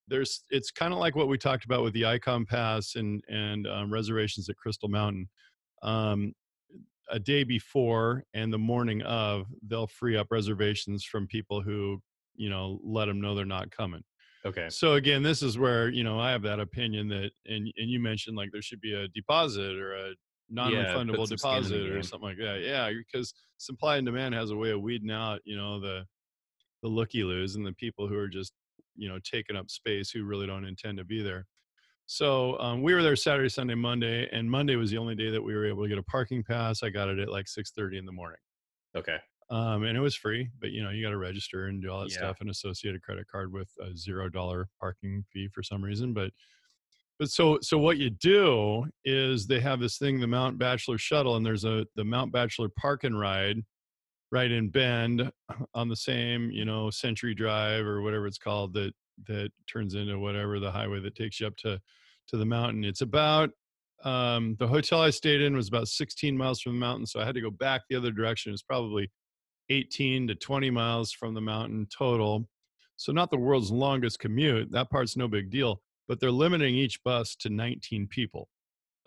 There's 0.08 0.43
it's 0.50 0.72
kind 0.72 0.93
of 0.93 1.00
like 1.00 1.15
what 1.15 1.27
we 1.27 1.38
talked 1.38 1.65
about 1.65 1.84
with 1.84 1.93
the 1.93 2.05
Icon 2.05 2.46
Pass 2.46 2.96
and 2.96 3.22
and 3.27 3.67
um, 3.67 3.91
reservations 3.91 4.50
at 4.50 4.58
Crystal 4.58 4.89
Mountain. 4.89 5.27
Um, 5.84 6.34
a 7.12 7.20
day 7.20 7.44
before 7.44 8.24
and 8.34 8.51
the 8.51 8.58
morning 8.58 9.01
of, 9.03 9.46
they'll 9.68 9.88
free 9.88 10.18
up 10.18 10.27
reservations 10.32 11.03
from 11.03 11.27
people 11.27 11.62
who 11.62 12.01
you 12.36 12.50
know 12.50 12.80
let 12.84 13.06
them 13.06 13.20
know 13.22 13.36
they're 13.36 13.46
not 13.46 13.70
coming. 13.72 14.01
okay. 14.46 14.68
So 14.70 14.94
again, 14.94 15.22
this 15.22 15.44
is 15.44 15.58
where 15.58 15.89
you 15.89 16.03
know 16.03 16.20
I 16.20 16.32
have 16.32 16.41
that 16.44 16.60
opinion 16.60 17.08
that, 17.10 17.32
and 17.46 17.72
and 17.77 17.89
you 17.89 18.00
mentioned 18.00 18.38
like 18.38 18.50
there 18.51 18.62
should 18.62 18.82
be 18.82 18.94
a 18.94 19.08
deposit 19.10 19.75
or 19.75 19.94
a 19.94 20.12
non-refundable 20.50 21.27
put 21.27 21.30
some 21.30 21.38
skin 21.38 21.58
in 21.58 21.63
the 21.63 21.70
deposit 21.70 21.89
or 21.91 22.03
something 22.03 22.30
like 22.30 22.38
that. 22.38 22.62
Yeah, 22.62 22.91
because 22.91 23.34
supply 23.58 23.98
and 23.98 24.06
demand 24.06 24.36
has 24.36 24.51
a 24.51 24.56
way 24.56 24.72
of 24.72 24.82
weeding 24.82 25.12
out, 25.12 25.39
you 25.46 25.56
know, 25.58 25.80
the 25.80 26.06
the 26.82 26.89
looky 26.89 27.24
loos 27.24 27.56
and 27.56 27.65
the 27.65 27.74
people 27.74 28.08
who 28.08 28.18
are 28.18 28.27
just, 28.27 28.53
you 28.96 29.08
know, 29.08 29.20
taking 29.24 29.56
up 29.56 29.70
space 29.70 30.10
who 30.10 30.24
really 30.24 30.48
don't 30.48 30.65
intend 30.65 30.98
to 30.98 31.06
be 31.06 31.22
there. 31.22 31.46
So 32.05 32.60
um, 32.60 32.81
we 32.81 32.93
were 32.93 33.01
there 33.03 33.15
Saturday, 33.15 33.50
Sunday, 33.50 33.75
Monday, 33.75 34.27
and 34.31 34.50
Monday 34.51 34.75
was 34.75 34.91
the 34.91 34.98
only 34.98 35.15
day 35.15 35.29
that 35.31 35.41
we 35.41 35.53
were 35.55 35.65
able 35.65 35.84
to 35.84 35.89
get 35.89 35.98
a 35.98 36.03
parking 36.03 36.43
pass. 36.43 36.84
I 36.84 36.89
got 36.89 37.10
it 37.10 37.20
at 37.20 37.29
like 37.29 37.48
6:30 37.48 37.98
in 37.98 38.05
the 38.05 38.12
morning, 38.12 38.39
Okay. 38.96 39.22
um, 39.50 39.84
and 39.84 39.98
it 39.98 40.01
was 40.01 40.15
free. 40.15 40.50
But 40.60 40.72
you 40.72 40.84
know, 40.84 40.89
you 40.91 41.03
got 41.03 41.10
to 41.12 41.17
register 41.17 41.67
and 41.67 41.81
do 41.81 41.89
all 41.89 42.01
that 42.01 42.12
Yeah. 42.12 42.12
stuff 42.12 42.38
and 42.39 42.50
associate 42.50 42.96
a 42.96 43.00
credit 43.00 43.27
card 43.27 43.51
with 43.51 43.70
a 43.81 43.96
zero 43.96 44.29
dollar 44.29 44.70
parking 44.79 45.24
fee 45.31 45.50
for 45.50 45.62
some 45.63 45.84
reason. 45.84 46.13
But 46.13 46.31
but 47.20 47.31
so 47.31 47.60
so 47.62 47.77
what 47.79 47.98
you 48.00 48.10
do 48.12 48.86
is 49.05 49.48
they 49.48 49.62
have 49.62 49.79
this 49.81 49.98
thing, 49.98 50.20
the 50.22 50.27
Mount 50.27 50.58
Bachelor 50.60 50.98
shuttle, 51.00 51.36
and 51.38 51.46
there's 51.46 51.65
a 51.65 51.88
the 51.96 52.05
Mount 52.05 52.31
Bachelor 52.34 52.70
Park 52.70 53.03
and 53.05 53.20
Ride 53.20 53.60
right 54.31 54.51
in 54.51 54.70
Bend 54.72 55.31
on 55.75 55.89
the 55.89 55.98
same 55.98 56.51
you 56.51 56.65
know 56.65 56.89
Century 56.91 57.36
Drive 57.36 57.86
or 57.86 58.01
whatever 58.01 58.27
it's 58.27 58.39
called 58.39 58.74
that 58.75 58.93
that 59.27 59.51
turns 59.72 59.96
into 59.96 60.20
whatever 60.20 60.60
the 60.60 60.72
highway 60.72 61.00
that 61.01 61.15
takes 61.15 61.39
you 61.39 61.48
up 61.48 61.56
to 61.58 61.80
to 62.27 62.38
the 62.38 62.46
mountain. 62.46 62.84
It's 62.84 63.01
about 63.01 63.51
um, 64.03 64.56
the 64.60 64.68
hotel 64.68 65.01
I 65.01 65.10
stayed 65.10 65.41
in 65.41 65.56
was 65.56 65.68
about 65.68 65.88
16 65.88 66.36
miles 66.36 66.62
from 66.62 66.74
the 66.74 66.80
mountain, 66.80 67.06
so 67.06 67.20
I 67.20 67.25
had 67.25 67.36
to 67.36 67.41
go 67.41 67.51
back 67.51 67.82
the 67.89 67.96
other 67.96 68.12
direction. 68.12 68.53
It's 68.53 68.63
probably 68.63 69.12
18 69.70 70.27
to 70.27 70.36
20 70.36 70.70
miles 70.70 71.12
from 71.12 71.34
the 71.34 71.41
mountain 71.41 71.88
total. 71.96 72.48
So 72.98 73.12
not 73.12 73.32
the 73.32 73.38
world's 73.38 73.72
longest 73.72 74.20
commute. 74.20 74.72
That 74.72 74.89
part's 74.89 75.18
no 75.18 75.27
big 75.27 75.50
deal, 75.50 75.82
but 76.08 76.20
they're 76.20 76.32
limiting 76.32 76.75
each 76.75 77.03
bus 77.03 77.36
to 77.38 77.50
19 77.50 78.08
people. 78.08 78.48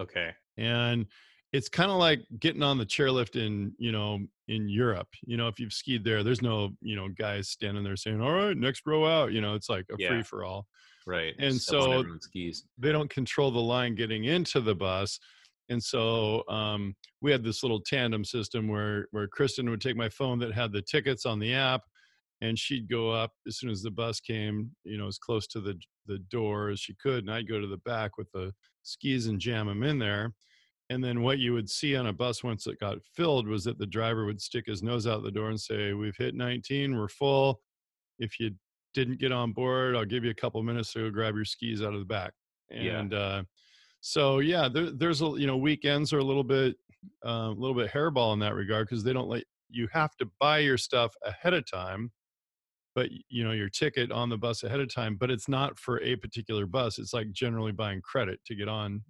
Okay. 0.00 0.30
And 0.56 1.06
it's 1.54 1.68
kind 1.68 1.90
of 1.90 1.99
like 1.99 2.20
getting 2.40 2.64
on 2.64 2.78
the 2.78 2.84
chairlift 2.84 3.37
in, 3.37 3.73
you 3.78 3.92
know, 3.92 4.18
in 4.49 4.68
Europe. 4.68 5.06
You 5.25 5.37
know, 5.37 5.46
if 5.46 5.61
you've 5.61 5.73
skied 5.73 6.02
there, 6.02 6.25
there's 6.25 6.42
no, 6.42 6.70
you 6.82 6.96
know, 6.96 7.08
guys 7.08 7.49
standing 7.49 7.84
there 7.84 7.96
saying, 7.96 8.20
"All 8.20 8.32
right, 8.32 8.56
next 8.56 8.82
row 8.87 9.06
out." 9.06 9.32
You 9.32 9.40
know, 9.40 9.54
it's 9.54 9.68
like 9.68 9.87
a 9.90 9.94
Yeah. 9.96 10.08
free 10.08 10.23
for 10.25 10.44
all 10.44 10.66
Right. 11.06 11.34
And 11.38 11.54
so- 11.61 12.04
skis. 12.20 12.64
they 12.78 12.90
don't 12.90 13.08
control 13.11 13.50
the 13.52 13.61
line 13.61 13.94
getting 13.94 14.25
into 14.25 14.61
the 14.61 14.75
bus 14.75 15.18
and 15.70 15.82
so 15.82 16.46
um, 16.49 16.94
we 17.23 17.30
had 17.32 17.42
this 17.42 17.62
little 17.62 17.80
tandem 17.80 18.23
system 18.25 18.68
where 18.68 19.06
where 19.12 19.26
kristen 19.28 19.70
would 19.70 19.80
take 19.80 19.96
my 19.96 20.08
phone 20.11 20.38
that 20.38 20.52
had 20.52 20.73
the 20.73 20.82
tickets 20.82 21.25
on 21.25 21.38
the 21.38 21.54
app 21.54 21.80
and 22.42 22.58
she'd 22.58 22.87
go 22.88 23.11
up 23.11 23.32
as 23.46 23.58
soon 23.58 23.70
as 23.70 23.80
the 23.82 23.90
bus 23.90 24.20
came 24.20 24.70
you 24.84 24.99
know 24.99 25.06
as 25.06 25.16
close 25.18 25.46
to 25.46 25.61
the 25.62 25.75
the 26.06 26.18
door 26.30 26.68
as 26.70 26.80
she 26.80 26.94
could 27.02 27.25
and 27.25 27.30
i'd 27.32 27.49
go 27.49 27.58
to 27.61 27.66
the 27.66 27.78
back 27.78 28.18
with 28.18 28.30
the 28.32 28.52
skis 28.82 29.26
and 29.26 29.40
jam 29.40 29.66
them 29.66 29.82
in 29.82 29.99
there 29.99 30.34
and 30.90 31.02
then 31.02 31.22
what 31.22 31.38
you 31.38 31.52
would 31.54 31.68
see 31.70 31.96
on 31.96 32.06
a 32.08 32.12
bus 32.12 32.44
once 32.44 32.66
it 32.66 32.78
got 32.78 32.98
filled 33.14 33.48
was 33.48 33.64
that 33.64 33.78
the 33.78 33.86
driver 33.86 34.26
would 34.26 34.40
stick 34.40 34.66
his 34.66 34.82
nose 34.82 35.06
out 35.06 35.22
the 35.22 35.30
door 35.30 35.48
and 35.48 35.60
say 35.60 35.92
we've 35.92 36.16
hit 36.16 36.34
19 36.34 36.96
we're 36.96 37.08
full 37.08 37.60
if 38.18 38.38
you 38.38 38.50
didn't 38.92 39.18
get 39.18 39.32
on 39.32 39.52
board 39.52 39.96
i'll 39.96 40.04
give 40.04 40.24
you 40.24 40.30
a 40.30 40.34
couple 40.34 40.62
minutes 40.62 40.92
to 40.92 41.00
go 41.00 41.10
grab 41.10 41.34
your 41.34 41.44
skis 41.44 41.82
out 41.82 41.94
of 41.94 42.00
the 42.00 42.04
back 42.06 42.32
Yeah. 42.70 42.98
and 43.00 43.14
uh, 43.14 43.42
so 44.00 44.38
yeah 44.40 44.68
there, 44.68 44.90
there's 44.90 45.22
a 45.22 45.26
you 45.36 45.46
know 45.46 45.56
weekends 45.56 46.12
are 46.12 46.18
a 46.18 46.24
little 46.24 46.44
bit 46.44 46.76
uh, 47.26 47.48
a 47.48 47.56
little 47.56 47.74
bit 47.74 47.90
hairball 47.90 48.32
in 48.32 48.38
that 48.40 48.54
regard 48.54 48.86
because 48.88 49.02
they 49.04 49.12
don't 49.12 49.28
let 49.28 49.44
you 49.70 49.88
have 49.92 50.14
to 50.16 50.28
buy 50.38 50.58
your 50.58 50.78
stuff 50.78 51.14
ahead 51.24 51.54
of 51.54 51.68
time 51.68 52.12
but 52.94 53.08
you 53.28 53.42
know 53.42 53.52
your 53.52 53.68
ticket 53.68 54.12
on 54.12 54.28
the 54.28 54.36
bus 54.38 54.62
ahead 54.62 54.80
of 54.80 54.92
time 54.94 55.16
but 55.16 55.30
it's 55.30 55.48
not 55.48 55.78
for 55.78 56.00
a 56.02 56.14
particular 56.16 56.66
bus 56.66 56.98
it's 56.98 57.12
like 57.14 57.32
generally 57.32 57.72
buying 57.72 58.00
credit 58.02 58.38
to 58.46 58.54
get 58.54 58.68
on 58.68 59.02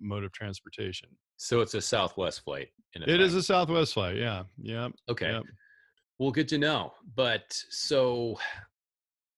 mode 0.00 0.24
of 0.24 0.32
transportation 0.32 1.08
So 1.36 1.60
it's 1.60 1.74
a 1.74 1.80
Southwest 1.80 2.42
flight. 2.44 2.68
In 2.94 3.02
it 3.02 3.20
is 3.20 3.34
a 3.34 3.42
southwest 3.42 3.94
flight 3.94 4.16
yeah 4.16 4.44
yeah 4.60 4.88
Okay. 5.08 5.30
Yep. 5.32 5.42
Well, 6.18 6.30
good 6.32 6.48
to 6.48 6.58
know. 6.58 6.92
But 7.14 7.44
so 7.70 8.38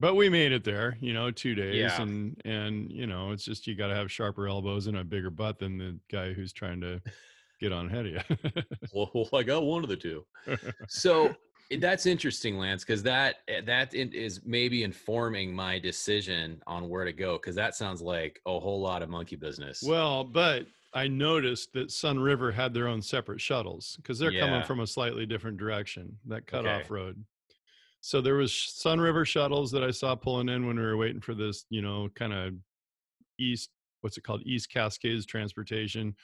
but 0.01 0.15
we 0.17 0.29
made 0.29 0.53
it 0.53 0.65
there 0.65 0.97
you 1.01 1.13
know 1.13 1.31
two 1.31 1.55
days 1.55 1.77
Yeah. 1.77 2.03
and 2.03 2.41
and 2.45 2.91
you 2.91 3.07
know 3.07 3.31
it's 3.33 3.45
just 3.45 3.67
you 3.67 3.75
got 3.77 3.89
to 3.89 3.95
have 3.95 4.11
sharper 4.11 4.49
elbows 4.49 4.87
and 4.89 4.97
a 4.97 5.05
bigger 5.05 5.31
butt 5.31 5.59
than 5.59 5.79
the 5.79 5.99
guy 6.11 6.33
who's 6.33 6.53
trying 6.53 6.81
to 6.81 7.01
get 7.61 7.73
on 7.73 7.87
ahead 7.87 8.07
of 8.07 8.13
you 8.13 8.63
well, 8.93 9.29
I 9.33 9.43
got 9.45 9.63
one 9.63 9.85
of 9.85 9.89
the 9.89 9.97
two. 9.97 10.25
So 10.89 11.35
that's 11.81 12.07
interesting, 12.07 12.59
Lance, 12.59 12.85
because 12.85 13.03
that 13.05 13.37
eh, 13.49 13.61
that 13.63 13.95
is 13.95 14.41
maybe 14.45 14.83
informing 14.83 15.55
my 15.55 15.79
decision 15.79 16.63
on 16.67 16.89
where 16.89 17.05
to 17.05 17.13
go. 17.13 17.37
Because 17.37 17.55
that 17.57 17.75
sounds 17.75 18.03
like 18.03 18.41
a 18.47 18.59
whole 18.59 18.81
lot 18.81 19.03
of 19.03 19.09
monkey 19.09 19.37
business. 19.37 19.83
Well, 19.83 20.25
but 20.25 20.67
I 20.95 21.09
noticed 21.09 21.73
that 21.73 21.89
Sunriver 21.89 22.53
had 22.53 22.75
their 22.75 22.89
own 22.89 23.01
separate 23.01 23.41
shuttles 23.41 23.97
because 23.97 24.19
they're 24.19 24.39
coming 24.39 24.63
from 24.63 24.81
a 24.81 24.87
slightly 24.87 25.25
different 25.25 25.57
direction, 25.57 26.19
that 26.27 26.47
cutoff 26.47 26.83
Okay. 26.83 26.95
road. 26.95 27.25
So 28.01 28.21
there 28.21 28.35
was 28.35 28.53
Sunriver 28.53 29.27
shuttles 29.27 29.71
that 29.71 29.85
I 29.85 29.91
saw 29.91 30.15
pulling 30.15 30.49
in 30.49 30.67
when 30.67 30.77
we 30.77 30.83
were 30.83 30.97
waiting 30.97 31.21
for 31.21 31.35
this, 31.35 31.65
you 31.71 31.83
know, 31.83 32.09
kind 32.15 32.33
of 32.33 32.55
east, 33.39 33.71
what's 34.01 34.19
it 34.19 34.25
called, 34.25 34.43
East 34.45 34.71
Cascades 34.71 35.25
transportation. 35.25 36.15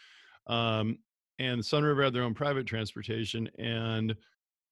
Um, 0.49 0.99
and 1.39 1.61
Sunriver 1.61 2.05
had 2.05 2.13
their 2.13 2.25
own 2.25 2.35
private 2.35 2.67
transportation. 2.67 3.49
And 3.59 4.17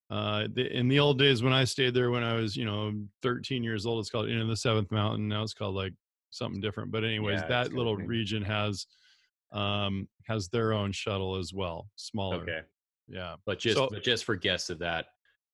uh, 0.09 0.47
the, 0.53 0.71
in 0.75 0.87
the 0.87 0.99
old 0.99 1.19
days 1.19 1.43
when 1.43 1.53
I 1.53 1.63
stayed 1.65 1.93
there, 1.93 2.09
when 2.11 2.23
I 2.23 2.33
was, 2.35 2.55
you 2.55 2.65
know, 2.65 2.93
13 3.23 3.63
years 3.63 3.85
old, 3.85 3.99
it's 3.99 4.09
called 4.09 4.29
Inn 4.29 4.39
of 4.39 4.47
the 4.47 4.55
Seventh 4.55 4.91
Mountain. 4.91 5.27
Now 5.27 5.43
it's 5.43 5.53
called 5.53 5.75
like 5.75 5.93
something 6.29 6.61
different. 6.61 6.91
But 6.91 7.03
anyways, 7.03 7.41
Yeah, 7.41 7.47
that 7.47 7.73
little 7.73 7.95
region 7.97 8.41
has 8.43 8.85
um 9.53 10.07
has 10.27 10.49
their 10.49 10.73
own 10.73 10.91
shuttle 10.91 11.37
as 11.37 11.53
well 11.53 11.87
smaller 11.95 12.41
okay, 12.41 12.61
yeah 13.07 13.35
but 13.45 13.59
just 13.59 13.77
So- 13.77 13.87
but 13.89 14.03
just 14.03 14.25
for 14.25 14.35
guests 14.35 14.69
of 14.69 14.77
that 14.79 15.05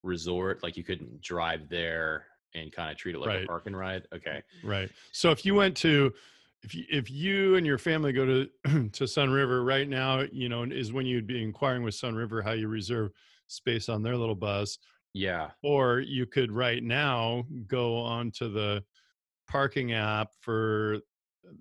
resort, 0.02 0.64
like 0.64 0.76
you 0.76 0.84
couldn't 0.84 1.22
drive 1.22 1.70
there 1.70 2.26
and 2.56 2.72
kind 2.72 2.92
of 2.92 2.98
treat 2.98 3.14
it 3.14 3.20
like 3.20 3.28
Right. 3.28 3.44
a 3.44 3.48
park 3.48 3.68
and 3.68 3.78
ride. 3.78 4.08
Okay. 4.14 4.42
right 4.64 4.90
so 5.12 5.30
if 5.30 5.46
you 5.46 5.54
went 5.54 5.78
to 5.78 6.12
if 6.64 6.74
you 6.74 6.86
if 6.90 7.12
you 7.12 7.56
and 7.56 7.68
your 7.68 7.78
family 7.78 8.14
go 8.14 8.26
to 8.26 8.50
to 8.90 9.04
sunriver 9.04 9.64
right 9.64 9.88
now 9.88 10.22
you 10.32 10.50
know 10.50 10.64
is 10.64 10.92
when 10.92 11.06
you'd 11.06 11.28
be 11.28 11.44
inquiring 11.44 11.84
with 11.84 11.94
sunriver 11.94 12.44
how 12.44 12.54
you 12.54 12.68
reserve 12.68 13.12
space 13.54 13.90
on 13.90 14.02
their 14.04 14.18
little 14.18 14.36
bus 14.36 14.78
Yeah. 15.14 15.52
or 15.62 16.00
you 16.00 16.26
could 16.26 16.52
right 16.52 16.84
now 16.84 17.44
go 17.68 17.98
onto 17.98 18.52
the 18.52 18.84
parking 19.48 19.94
app 19.94 20.30
for 20.42 21.00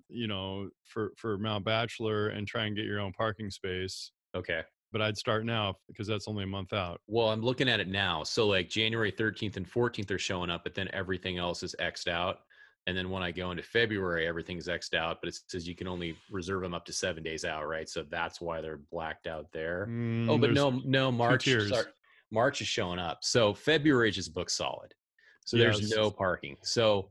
you 0.07 0.27
know 0.27 0.69
for 0.85 1.11
for 1.17 1.37
mount 1.37 1.65
bachelor 1.65 2.29
and 2.29 2.47
try 2.47 2.65
and 2.65 2.75
get 2.75 2.85
your 2.85 2.99
own 3.01 3.11
parking 3.11 3.49
space 3.51 4.11
Okay. 4.35 4.61
but 4.93 5.01
i'd 5.01 5.17
start 5.17 5.45
now 5.45 5.75
because 5.87 6.07
that's 6.07 6.27
only 6.27 6.45
a 6.45 6.47
month 6.47 6.71
out 6.73 7.01
Well, 7.07 7.29
I'm 7.29 7.41
looking 7.41 7.67
at 7.69 7.79
it 7.81 7.87
now. 7.89 8.23
So 8.23 8.47
like 8.47 8.69
January 8.69 9.11
13th 9.11 9.57
and 9.57 9.69
14th 9.69 10.09
are 10.11 10.17
showing 10.17 10.49
up, 10.49 10.63
but 10.63 10.73
then 10.73 10.89
everything 10.93 11.37
else 11.37 11.61
is 11.63 11.75
X'd 11.79 12.07
out. 12.09 12.39
And 12.85 12.97
then 12.97 13.09
when 13.09 13.23
I 13.23 13.31
go 13.31 13.51
into 13.51 13.63
February, 13.63 14.27
everything's 14.27 14.67
X'd 14.67 14.93
out, 14.93 15.19
but 15.21 15.29
it 15.29 15.39
says 15.47 15.65
you 15.67 15.75
can 15.75 15.87
only 15.87 16.17
reserve 16.29 16.61
them 16.63 16.73
up 16.73 16.83
to 16.85 16.93
seven 16.93 17.23
days 17.23 17.45
out, 17.45 17.65
right? 17.67 17.87
So 17.87 18.03
that's 18.09 18.41
why 18.41 18.59
they're 18.59 18.81
blacked 18.91 19.25
out 19.25 19.47
there. 19.53 19.87
Mm, 19.89 20.29
oh, 20.29 20.37
but 20.37 20.51
no, 20.53 20.81
no, 20.83 21.11
March. 21.11 21.45
Sorry, 21.45 21.69
March 22.31 22.59
is 22.61 22.67
showing 22.67 22.99
up. 22.99 23.19
So 23.21 23.53
February 23.53 24.09
is 24.09 24.15
just 24.15 24.33
booked 24.33 24.51
solid. 24.51 24.93
So 25.45 25.57
there's 25.57 25.91
no 25.95 26.09
parking. 26.11 26.57
So, 26.63 27.09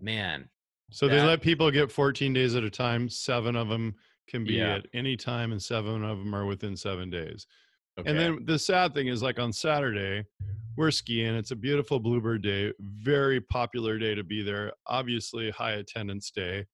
man, 0.00 0.48
So 0.90 1.06
they 1.08 1.20
let 1.20 1.40
people 1.42 1.70
get 1.70 1.92
14 1.92 2.32
days 2.32 2.54
at 2.54 2.64
a 2.64 2.70
time. 2.70 3.08
Seven 3.08 3.56
of 3.56 3.68
them 3.68 3.94
can 4.26 4.44
be 4.44 4.54
Yeah. 4.54 4.76
at 4.76 4.86
any 4.94 5.16
time, 5.16 5.52
and 5.52 5.62
seven 5.62 6.02
of 6.04 6.18
them 6.18 6.34
are 6.34 6.46
within 6.46 6.76
seven 6.76 7.10
days. 7.10 7.46
okay. 7.98 8.08
And 8.08 8.18
then 8.18 8.44
the 8.46 8.58
sad 8.58 8.94
thing 8.94 9.08
is, 9.08 9.22
like 9.22 9.38
on 9.38 9.52
Saturday, 9.52 10.24
we're 10.80 10.90
skiing. 10.90 11.34
It's 11.34 11.50
a 11.50 11.56
beautiful 11.56 12.00
bluebird 12.00 12.42
day, 12.42 12.72
very 12.80 13.38
popular 13.38 13.98
day 13.98 14.14
to 14.14 14.24
be 14.24 14.42
there. 14.42 14.72
Obviously, 14.86 15.50
high 15.50 15.72
attendance 15.72 16.30
day, 16.30 16.64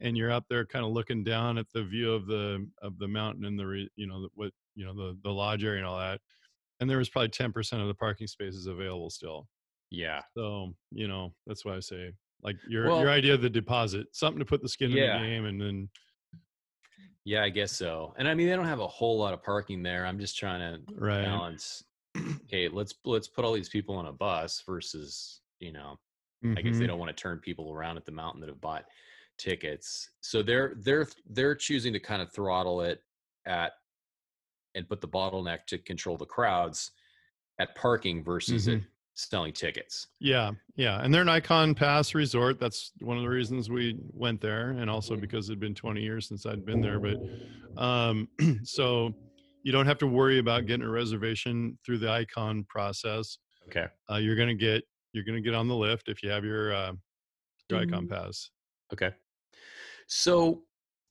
and 0.00 0.16
you're 0.16 0.32
up 0.32 0.44
there 0.50 0.66
kind 0.66 0.84
of 0.84 0.90
looking 0.90 1.22
down 1.22 1.56
at 1.56 1.66
the 1.72 1.84
view 1.84 2.12
of 2.12 2.26
the 2.26 2.68
of 2.82 2.98
the 2.98 3.06
mountain 3.06 3.44
and 3.44 3.56
the 3.56 3.86
you 3.94 4.08
know 4.08 4.22
the- 4.22 4.28
what 4.34 4.50
you 4.74 4.84
know 4.84 4.92
the 4.94 5.16
the 5.22 5.30
lodge 5.30 5.62
area 5.64 5.78
and 5.78 5.86
all 5.86 5.96
that. 5.98 6.20
And 6.80 6.90
there 6.90 6.98
was 6.98 7.08
probably 7.08 7.28
10% 7.30 7.80
of 7.80 7.86
the 7.86 7.94
parking 7.94 8.26
spaces 8.26 8.66
available 8.66 9.08
still. 9.10 9.46
yeah, 9.90 10.22
So 10.36 10.74
you 10.90 11.06
know 11.06 11.32
that's 11.46 11.64
why 11.64 11.76
I 11.76 11.80
say 11.80 12.12
like 12.42 12.56
your 12.68 12.88
Well- 12.88 13.00
your 13.00 13.10
idea 13.10 13.32
of 13.34 13.42
the 13.42 13.48
deposit, 13.48 14.08
something 14.12 14.40
to 14.40 14.44
put 14.44 14.60
the 14.60 14.68
skin 14.68 14.90
Yeah. 14.90 15.16
in 15.18 15.22
the 15.22 15.28
game, 15.28 15.44
and 15.44 15.60
then 15.60 15.88
yeah, 17.24 17.44
I 17.44 17.48
guess 17.50 17.70
so. 17.72 18.12
And 18.18 18.26
I 18.28 18.34
mean, 18.34 18.48
they 18.48 18.54
don't 18.56 18.66
have 18.66 18.80
a 18.80 18.86
whole 18.88 19.18
lot 19.18 19.34
of 19.34 19.42
parking 19.42 19.82
there. 19.84 20.04
I'm 20.04 20.18
just 20.18 20.36
trying 20.36 20.60
to 20.84 20.94
right, 20.94 21.22
balance. 21.24 21.84
Okay, 22.44 22.68
let's 22.68 22.94
let's 23.04 23.28
put 23.28 23.44
all 23.44 23.52
these 23.52 23.68
people 23.68 23.96
on 23.96 24.06
a 24.06 24.12
bus 24.12 24.62
versus 24.66 25.40
you 25.60 25.72
know 25.72 25.98
I 26.56 26.60
guess 26.62 26.78
they 26.78 26.86
don't 26.86 26.98
want 26.98 27.16
to 27.16 27.20
turn 27.20 27.38
people 27.38 27.72
around 27.72 27.96
at 27.96 28.04
the 28.04 28.12
mountain 28.12 28.40
that 28.40 28.48
have 28.48 28.60
bought 28.60 28.84
tickets. 29.38 30.10
So 30.20 30.42
they're 30.42 30.74
they're 30.78 31.06
they're 31.30 31.54
choosing 31.54 31.92
to 31.92 32.00
kind 32.00 32.22
of 32.22 32.32
throttle 32.32 32.82
it 32.82 33.02
at 33.46 33.72
and 34.74 34.88
put 34.88 35.00
the 35.00 35.08
bottleneck 35.08 35.66
to 35.68 35.78
control 35.78 36.16
the 36.16 36.26
crowds 36.26 36.90
at 37.58 37.74
parking 37.74 38.22
versus 38.22 38.66
Mm-hmm. 38.66 38.76
at 38.76 38.82
selling 39.14 39.52
tickets. 39.52 40.08
Yeah, 40.20 40.52
yeah, 40.76 41.00
and 41.02 41.12
they're 41.12 41.22
an 41.22 41.28
Icon 41.30 41.74
Pass 41.74 42.14
resort. 42.14 42.60
That's 42.60 42.92
one 43.00 43.16
of 43.16 43.22
the 43.22 43.30
reasons 43.30 43.70
we 43.70 43.96
went 44.12 44.40
there, 44.42 44.72
and 44.72 44.90
also 44.90 45.16
because 45.16 45.48
it'd 45.48 45.58
been 45.58 45.74
20 45.74 46.02
years 46.02 46.28
since 46.28 46.44
I'd 46.44 46.66
been 46.66 46.82
there. 46.82 47.00
But 47.00 47.16
um, 47.82 48.28
so 48.62 49.14
you 49.66 49.72
don't 49.72 49.86
have 49.86 49.98
to 49.98 50.06
worry 50.06 50.38
about 50.38 50.64
getting 50.66 50.86
a 50.86 50.88
reservation 50.88 51.76
through 51.84 51.98
the 51.98 52.08
icon 52.08 52.64
process. 52.68 53.38
Okay. 53.66 53.86
Uh, 54.08 54.14
you're 54.14 54.36
gonna 54.36 54.54
get 54.54 54.84
you're 55.12 55.24
gonna 55.24 55.40
get 55.40 55.54
on 55.54 55.66
the 55.66 55.74
lift 55.74 56.08
if 56.08 56.22
you 56.22 56.30
have 56.30 56.44
your 56.44 56.72
uh, 56.72 56.92
your 57.68 57.80
icon 57.80 58.06
pass. 58.06 58.50
Okay. 58.92 59.10
So 60.06 60.62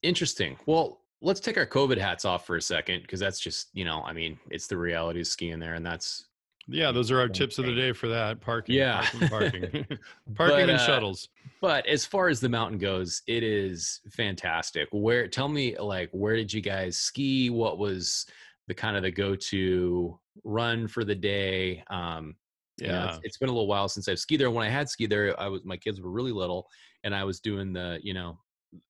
interesting. 0.03 0.57
Well, 0.67 1.01
let's 1.19 1.41
take 1.41 1.57
our 1.57 1.65
COVID 1.65 1.97
hats 1.97 2.24
off 2.24 2.45
for 2.47 2.55
a 2.55 2.62
second 2.62 3.01
because 3.01 3.19
that's 3.19 3.41
just, 3.41 3.67
you 3.74 3.83
know, 3.83 4.03
I 4.03 4.13
mean, 4.13 4.39
it's 4.50 4.67
the 4.67 4.77
reality 4.77 5.19
of 5.19 5.27
skiing 5.27 5.59
there, 5.59 5.74
and 5.74 5.85
that's 5.85 6.29
Yeah, 6.65 6.93
those 6.93 7.12
are 7.12 7.19
our 7.19 7.27
tips 7.27 7.59
of 7.59 7.65
the 7.65 7.75
day 7.75 7.91
for 7.91 8.07
that 8.07 8.39
parking. 8.39 8.75
Yeah. 8.75 9.05
parking, 9.27 9.27
parking, 9.27 9.62
parking 10.35 10.57
But, 10.65 10.69
and 10.69 10.71
uh, 10.71 10.85
shuttles. 10.85 11.27
But 11.59 11.85
as 11.88 12.05
far 12.05 12.29
as 12.29 12.39
the 12.39 12.47
mountain 12.47 12.77
goes, 12.77 13.21
it 13.27 13.43
is 13.43 14.00
fantastic. 14.12 14.88
Where 14.91 15.27
tell 15.27 15.50
me 15.50 15.77
like 15.77 16.09
where 16.12 16.35
did 16.35 16.53
you 16.53 16.62
guys 16.62 16.95
ski? 16.95 17.50
What 17.50 17.79
was 17.79 18.27
the 18.67 18.74
kind 18.74 18.98
of 18.98 19.03
the 19.03 19.12
go-to 19.12 20.19
run 20.43 20.88
for 20.88 21.03
the 21.03 21.15
day? 21.15 21.84
Um 21.89 22.36
you 22.79 22.88
know, 22.88 22.93
Yeah, 22.93 23.07
it's, 23.10 23.19
it's 23.24 23.38
been 23.38 23.48
a 23.50 23.53
little 23.53 23.67
while 23.67 23.88
since 23.88 24.10
I've 24.10 24.19
skied 24.19 24.39
there. 24.41 24.51
When 24.51 24.65
I 24.67 24.69
had 24.69 24.89
skied 24.89 25.10
there, 25.10 25.39
I 25.39 25.48
was 25.48 25.63
my 25.63 25.77
kids 25.77 26.01
were 26.01 26.12
really 26.12 26.34
little, 26.34 26.67
and 27.05 27.15
I 27.15 27.24
was 27.24 27.39
doing 27.39 27.72
the 27.72 28.00
you 28.03 28.13
know 28.13 28.38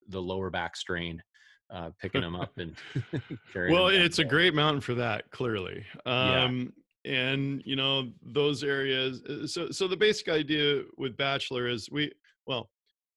the 0.08 0.20
lower 0.20 0.50
back 0.50 0.76
strain, 0.76 1.22
uh, 1.70 1.90
picking 2.00 2.20
them 2.22 2.34
up 2.34 2.50
and 2.58 2.74
carrying. 3.52 3.72
well, 3.72 3.86
it's 3.86 4.18
a 4.18 4.24
great 4.24 4.54
mountain 4.54 4.80
for 4.80 4.94
that, 4.94 5.30
clearly. 5.30 5.84
Yeah. 6.04 6.44
Um, 6.44 6.72
and 7.04 7.62
you 7.64 7.76
know 7.76 8.10
those 8.22 8.64
areas. 8.64 9.22
uh, 9.22 9.46
So, 9.46 9.70
so 9.70 9.86
the 9.86 9.96
basic 9.96 10.28
idea 10.28 10.82
with 10.96 11.16
Bachelor 11.16 11.68
is 11.68 11.88
we 11.88 12.10
well, 12.48 12.68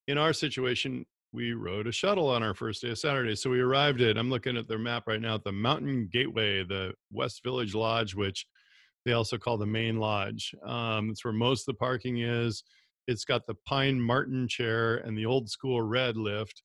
in 0.07 0.19
our 0.19 0.33
situation, 0.33 1.03
we 1.31 1.53
rode 1.53 1.87
a 1.87 1.91
shuttle 1.91 2.27
on 2.29 2.41
our 2.41 2.53
first 2.53 2.81
day 2.81 2.89
of 2.89 2.97
Saturday. 2.97 3.35
So 3.35 3.49
we 3.49 3.59
arrived 3.59 4.01
at. 4.01 4.17
I'm 4.17 4.29
looking 4.29 4.57
at 4.57 4.67
their 4.67 4.79
map 4.79 5.03
right 5.07 5.21
now 5.21 5.35
at 5.35 5.43
the 5.43 5.51
Mountain 5.51 6.09
Gateway, 6.11 6.63
the 6.63 6.93
West 7.11 7.43
Village 7.43 7.75
Lodge, 7.75 8.15
which 8.15 8.47
they 9.05 9.13
also 9.13 9.37
call 9.37 9.57
the 9.57 9.65
main 9.65 9.97
lodge. 9.97 10.53
Um, 10.65 11.11
it's 11.11 11.23
where 11.23 11.33
most 11.33 11.61
of 11.61 11.73
the 11.73 11.79
parking 11.79 12.21
is. 12.21 12.63
It's 13.07 13.25
got 13.25 13.45
the 13.47 13.55
pine 13.65 13.99
marten 13.99 14.47
chair 14.47 14.97
and 14.97 15.17
the 15.17 15.25
old 15.25 15.49
school 15.49 15.81
red 15.81 16.17
lift 16.17 16.61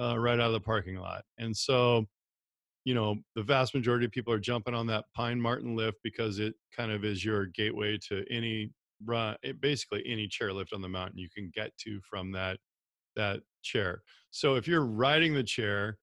uh, 0.00 0.18
right 0.18 0.38
out 0.38 0.48
of 0.48 0.52
the 0.52 0.60
parking 0.60 0.96
lot. 0.96 1.22
And 1.38 1.56
so, 1.56 2.06
you 2.84 2.94
know, 2.94 3.16
the 3.34 3.42
vast 3.42 3.74
majority 3.74 4.06
of 4.06 4.12
people 4.12 4.32
are 4.32 4.38
jumping 4.38 4.74
on 4.74 4.86
that 4.88 5.04
pine 5.14 5.40
marten 5.40 5.76
lift 5.76 5.98
because 6.02 6.38
it 6.38 6.54
kind 6.74 6.92
of 6.92 7.04
is 7.04 7.24
your 7.24 7.46
gateway 7.46 7.98
to 8.08 8.24
any 8.30 8.70
run, 9.04 9.36
basically 9.60 10.02
any 10.06 10.28
chairlift 10.28 10.72
on 10.72 10.82
the 10.82 10.88
mountain 10.88 11.18
you 11.18 11.28
can 11.28 11.50
get 11.54 11.76
to 11.78 12.00
from 12.08 12.32
that 12.32 12.58
that 13.16 13.40
chair. 13.66 14.02
So 14.30 14.54
if 14.54 14.66
you're 14.66 14.86
riding 14.86 15.34
the 15.34 15.42
chair, 15.42 15.98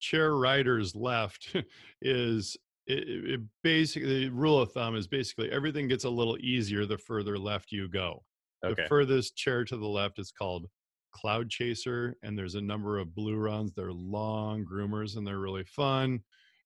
chair 0.00 0.36
riders 0.36 0.94
left 0.94 1.56
is 2.02 2.56
it, 2.86 3.08
it 3.08 3.40
basically 3.62 4.24
the 4.26 4.30
rule 4.30 4.60
of 4.60 4.72
thumb 4.72 4.96
is 4.96 5.06
basically 5.06 5.50
everything 5.50 5.88
gets 5.88 6.04
a 6.04 6.10
little 6.10 6.38
easier 6.38 6.86
the 6.86 6.98
further 6.98 7.38
left 7.38 7.72
you 7.72 7.88
go. 7.88 8.22
Okay. 8.64 8.82
The 8.82 8.88
furthest 8.88 9.36
chair 9.36 9.64
to 9.64 9.76
the 9.76 9.86
left 9.86 10.18
is 10.18 10.32
called 10.32 10.66
Cloud 11.12 11.48
Chaser, 11.48 12.16
and 12.22 12.36
there's 12.36 12.54
a 12.54 12.60
number 12.60 12.98
of 12.98 13.14
blue 13.14 13.36
runs. 13.36 13.72
They're 13.72 13.92
long 13.92 14.64
groomers 14.64 15.16
and 15.16 15.26
they're 15.26 15.38
really 15.38 15.64
fun, 15.64 16.20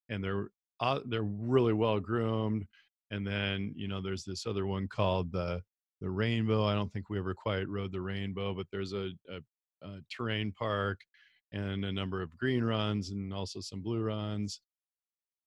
and 0.09 0.23
they're 0.23 0.49
uh, 0.81 1.01
they're 1.07 1.23
really 1.23 1.73
well 1.73 2.01
groomed. 2.01 2.67
And 3.11 3.27
then 3.27 3.73
you 3.77 3.89
know 3.89 4.01
there's 4.01 4.25
this 4.25 4.47
other 4.47 4.67
one 4.67 4.89
called 4.89 5.33
the 5.33 5.61
the 6.01 6.11
Rainbow. 6.11 6.65
I 6.65 6.75
don't 6.75 6.93
think 6.93 7.09
we 7.09 7.19
ever 7.19 7.35
quite 7.35 7.69
rode 7.69 7.93
the 7.93 8.01
Rainbow, 8.01 8.55
but 8.55 8.67
there's 8.73 8.93
a, 8.93 9.11
a, 9.31 9.39
a 9.85 9.99
terrain 10.15 10.53
park 10.53 11.01
and 11.53 11.85
a 11.85 11.93
number 11.93 12.23
of 12.23 12.37
green 12.37 12.65
runs 12.65 13.11
and 13.11 13.33
also 13.33 13.61
some 13.61 13.83
blue 13.83 14.01
runs. 14.01 14.61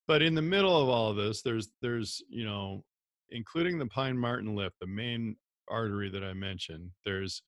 But 0.08 0.22
in 0.22 0.36
the 0.36 0.42
middle 0.42 0.80
of 0.82 0.88
all 0.88 1.10
of 1.10 1.18
this, 1.18 1.42
there's 1.42 1.70
there's 1.82 2.22
you 2.30 2.46
know, 2.46 2.84
including 3.32 3.80
the 3.80 3.88
Pine 3.88 4.18
Marten 4.18 4.56
lift, 4.56 4.76
the 4.80 4.88
main 4.88 5.36
artery 5.68 6.10
that 6.10 6.24
I 6.24 6.34
mentioned. 6.34 6.92
There's 7.04 7.42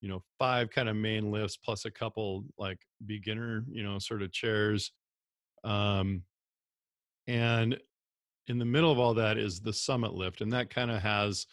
you 0.00 0.08
know 0.08 0.22
five 0.38 0.70
kind 0.70 0.88
of 0.88 0.96
main 0.96 1.30
lifts 1.30 1.56
plus 1.56 1.84
a 1.84 1.90
couple 1.90 2.44
like 2.56 2.78
beginner 3.06 3.64
you 3.68 3.82
know 3.82 3.98
sort 3.98 4.22
of 4.22 4.32
chairs, 4.32 4.92
um, 5.64 6.22
and 7.26 7.78
in 8.46 8.58
the 8.58 8.64
middle 8.64 8.90
of 8.90 8.98
all 8.98 9.12
that 9.14 9.36
is 9.36 9.60
the 9.60 9.72
summit 9.72 10.14
lift, 10.14 10.40
and 10.40 10.52
that 10.52 10.70
kind 10.70 10.90
of 10.90 11.02
has 11.02 11.46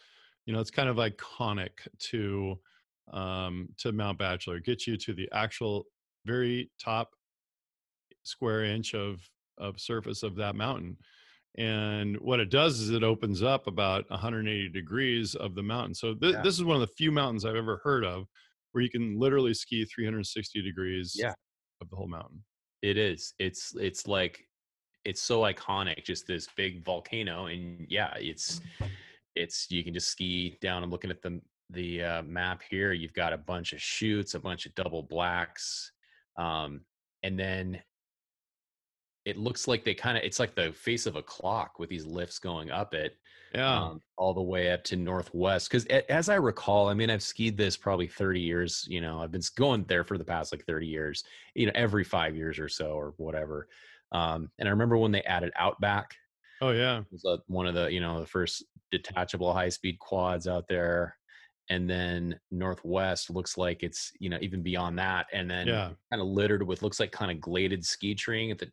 you 0.46 0.54
know 0.54 0.62
it's 0.62 0.72
kind 0.72 0.88
of 0.88 0.98
iconic 0.98 1.72
to 2.00 2.58
um, 3.14 3.70
to 3.78 3.92
Mount 3.92 4.18
Bachelor. 4.20 4.58
It 4.58 4.66
gets 4.66 4.88
you 4.88 4.98
to 4.98 5.14
the 5.14 5.30
actual 5.32 5.86
very 6.26 6.72
top 6.84 7.10
square 8.24 8.64
inch 8.66 8.94
of 8.96 9.22
of 9.58 9.80
surface 9.80 10.24
of 10.24 10.36
that 10.36 10.56
mountain 10.56 10.98
and 11.58 12.18
what 12.20 12.40
it 12.42 12.50
does 12.50 12.80
is 12.82 12.90
it 12.90 13.04
opens 13.04 13.42
up 13.42 13.68
about 13.68 14.04
180 14.10 14.68
degrees 14.70 15.36
of 15.36 15.56
the 15.56 15.64
mountain 15.64 15.94
so 15.94 16.14
th- 16.16 16.34
Yeah. 16.34 16.42
this 16.42 16.56
is 16.56 16.64
one 16.64 16.76
of 16.76 16.82
the 16.82 16.94
few 16.98 17.12
mountains 17.12 17.46
i've 17.46 17.56
ever 17.56 17.80
heard 17.84 18.04
of 18.04 18.26
where 18.72 18.84
you 18.84 18.90
can 18.90 19.18
literally 19.18 19.54
ski 19.54 19.86
360 19.86 20.62
degrees 20.62 21.14
Yeah. 21.16 21.34
of 21.82 21.90
the 21.90 21.96
whole 21.96 22.08
mountain 22.10 22.44
It 22.82 22.98
is. 22.98 23.34
It's 23.40 23.74
it's 23.76 24.08
like 24.08 24.44
it's 25.06 25.22
so 25.22 25.42
iconic, 25.42 26.04
just 26.04 26.26
this 26.28 26.48
big 26.58 26.84
volcano, 26.84 27.46
and 27.46 27.86
yeah, 27.90 28.14
it's 28.18 28.60
it's 29.36 29.70
you 29.70 29.84
can 29.84 29.94
just 29.94 30.10
ski 30.10 30.58
down. 30.62 30.84
I'm 30.84 30.90
looking 30.90 31.12
at 31.12 31.22
the 31.22 31.40
the 31.70 32.04
uh, 32.04 32.24
map 32.24 32.62
here. 32.70 32.94
You've 32.94 33.14
got 33.14 33.34
a 33.34 33.38
bunch 33.38 33.74
of 33.74 33.82
chutes, 33.82 34.34
a 34.34 34.40
bunch 34.40 34.66
of 34.66 34.76
double 34.76 35.04
blacks, 35.04 35.92
um, 36.38 36.82
and 37.24 37.40
then 37.40 37.82
it 39.26 39.38
looks 39.38 39.68
like 39.68 39.84
they 39.84 39.94
kind 39.94 40.18
of 40.18 40.24
it's 40.24 40.40
like 40.40 40.56
the 40.56 40.72
face 40.72 41.06
of 41.06 41.16
a 41.16 41.24
clock 41.24 41.80
with 41.80 41.90
these 41.90 42.06
lifts 42.06 42.40
going 42.40 42.72
up 42.72 42.94
it 42.94 43.18
yeah 43.54 43.82
um, 43.82 44.00
all 44.18 44.34
the 44.34 44.42
way 44.42 44.72
up 44.72 44.84
to 44.84 44.96
northwest 44.96 45.70
because 45.70 45.86
as 46.10 46.30
i 46.30 46.36
recall 46.36 46.88
i 46.88 46.94
mean 46.94 47.10
i've 47.10 47.24
skied 47.24 47.58
this 47.58 47.76
probably 47.76 48.08
30 48.08 48.40
years 48.40 48.86
you 48.90 49.02
know 49.02 49.22
i've 49.22 49.32
been 49.32 49.42
going 49.56 49.84
there 49.88 50.04
for 50.04 50.18
the 50.18 50.24
past 50.24 50.52
like 50.52 50.64
30 50.66 50.88
years 50.88 51.24
you 51.56 51.66
know 51.66 51.72
every 51.76 52.04
five 52.04 52.36
years 52.36 52.60
or 52.60 52.70
so 52.70 52.92
or 52.92 53.14
whatever 53.18 53.68
um, 54.12 54.50
and 54.60 54.70
i 54.70 54.72
remember 54.72 54.98
when 54.98 55.12
they 55.12 55.24
added 55.24 55.52
outback 55.58 56.16
oh 56.62 56.72
yeah 56.72 57.00
it 57.00 57.06
was 57.12 57.26
uh, 57.26 57.38
one 57.48 57.68
of 57.68 57.74
the 57.74 57.92
you 57.92 58.00
know 58.00 58.20
the 58.20 58.28
first 58.28 58.64
detachable 58.92 59.54
high 59.54 59.70
speed 59.70 59.98
quads 60.00 60.48
out 60.48 60.68
there 60.68 61.18
and 61.70 61.90
then 61.90 62.40
northwest 62.52 63.30
looks 63.30 63.58
like 63.58 63.82
it's 63.84 64.12
you 64.20 64.30
know 64.30 64.38
even 64.42 64.62
beyond 64.62 64.98
that 65.00 65.26
and 65.34 65.50
then 65.50 65.68
Yeah. 65.68 65.90
kind 66.12 66.22
of 66.22 66.28
littered 66.28 66.62
with 66.64 66.82
looks 66.84 67.00
like 67.00 67.12
kind 67.12 67.32
of 67.32 67.42
gladed 67.42 67.84
ski 67.86 68.14
treeing 68.14 68.52
at 68.52 68.60
the 68.60 68.70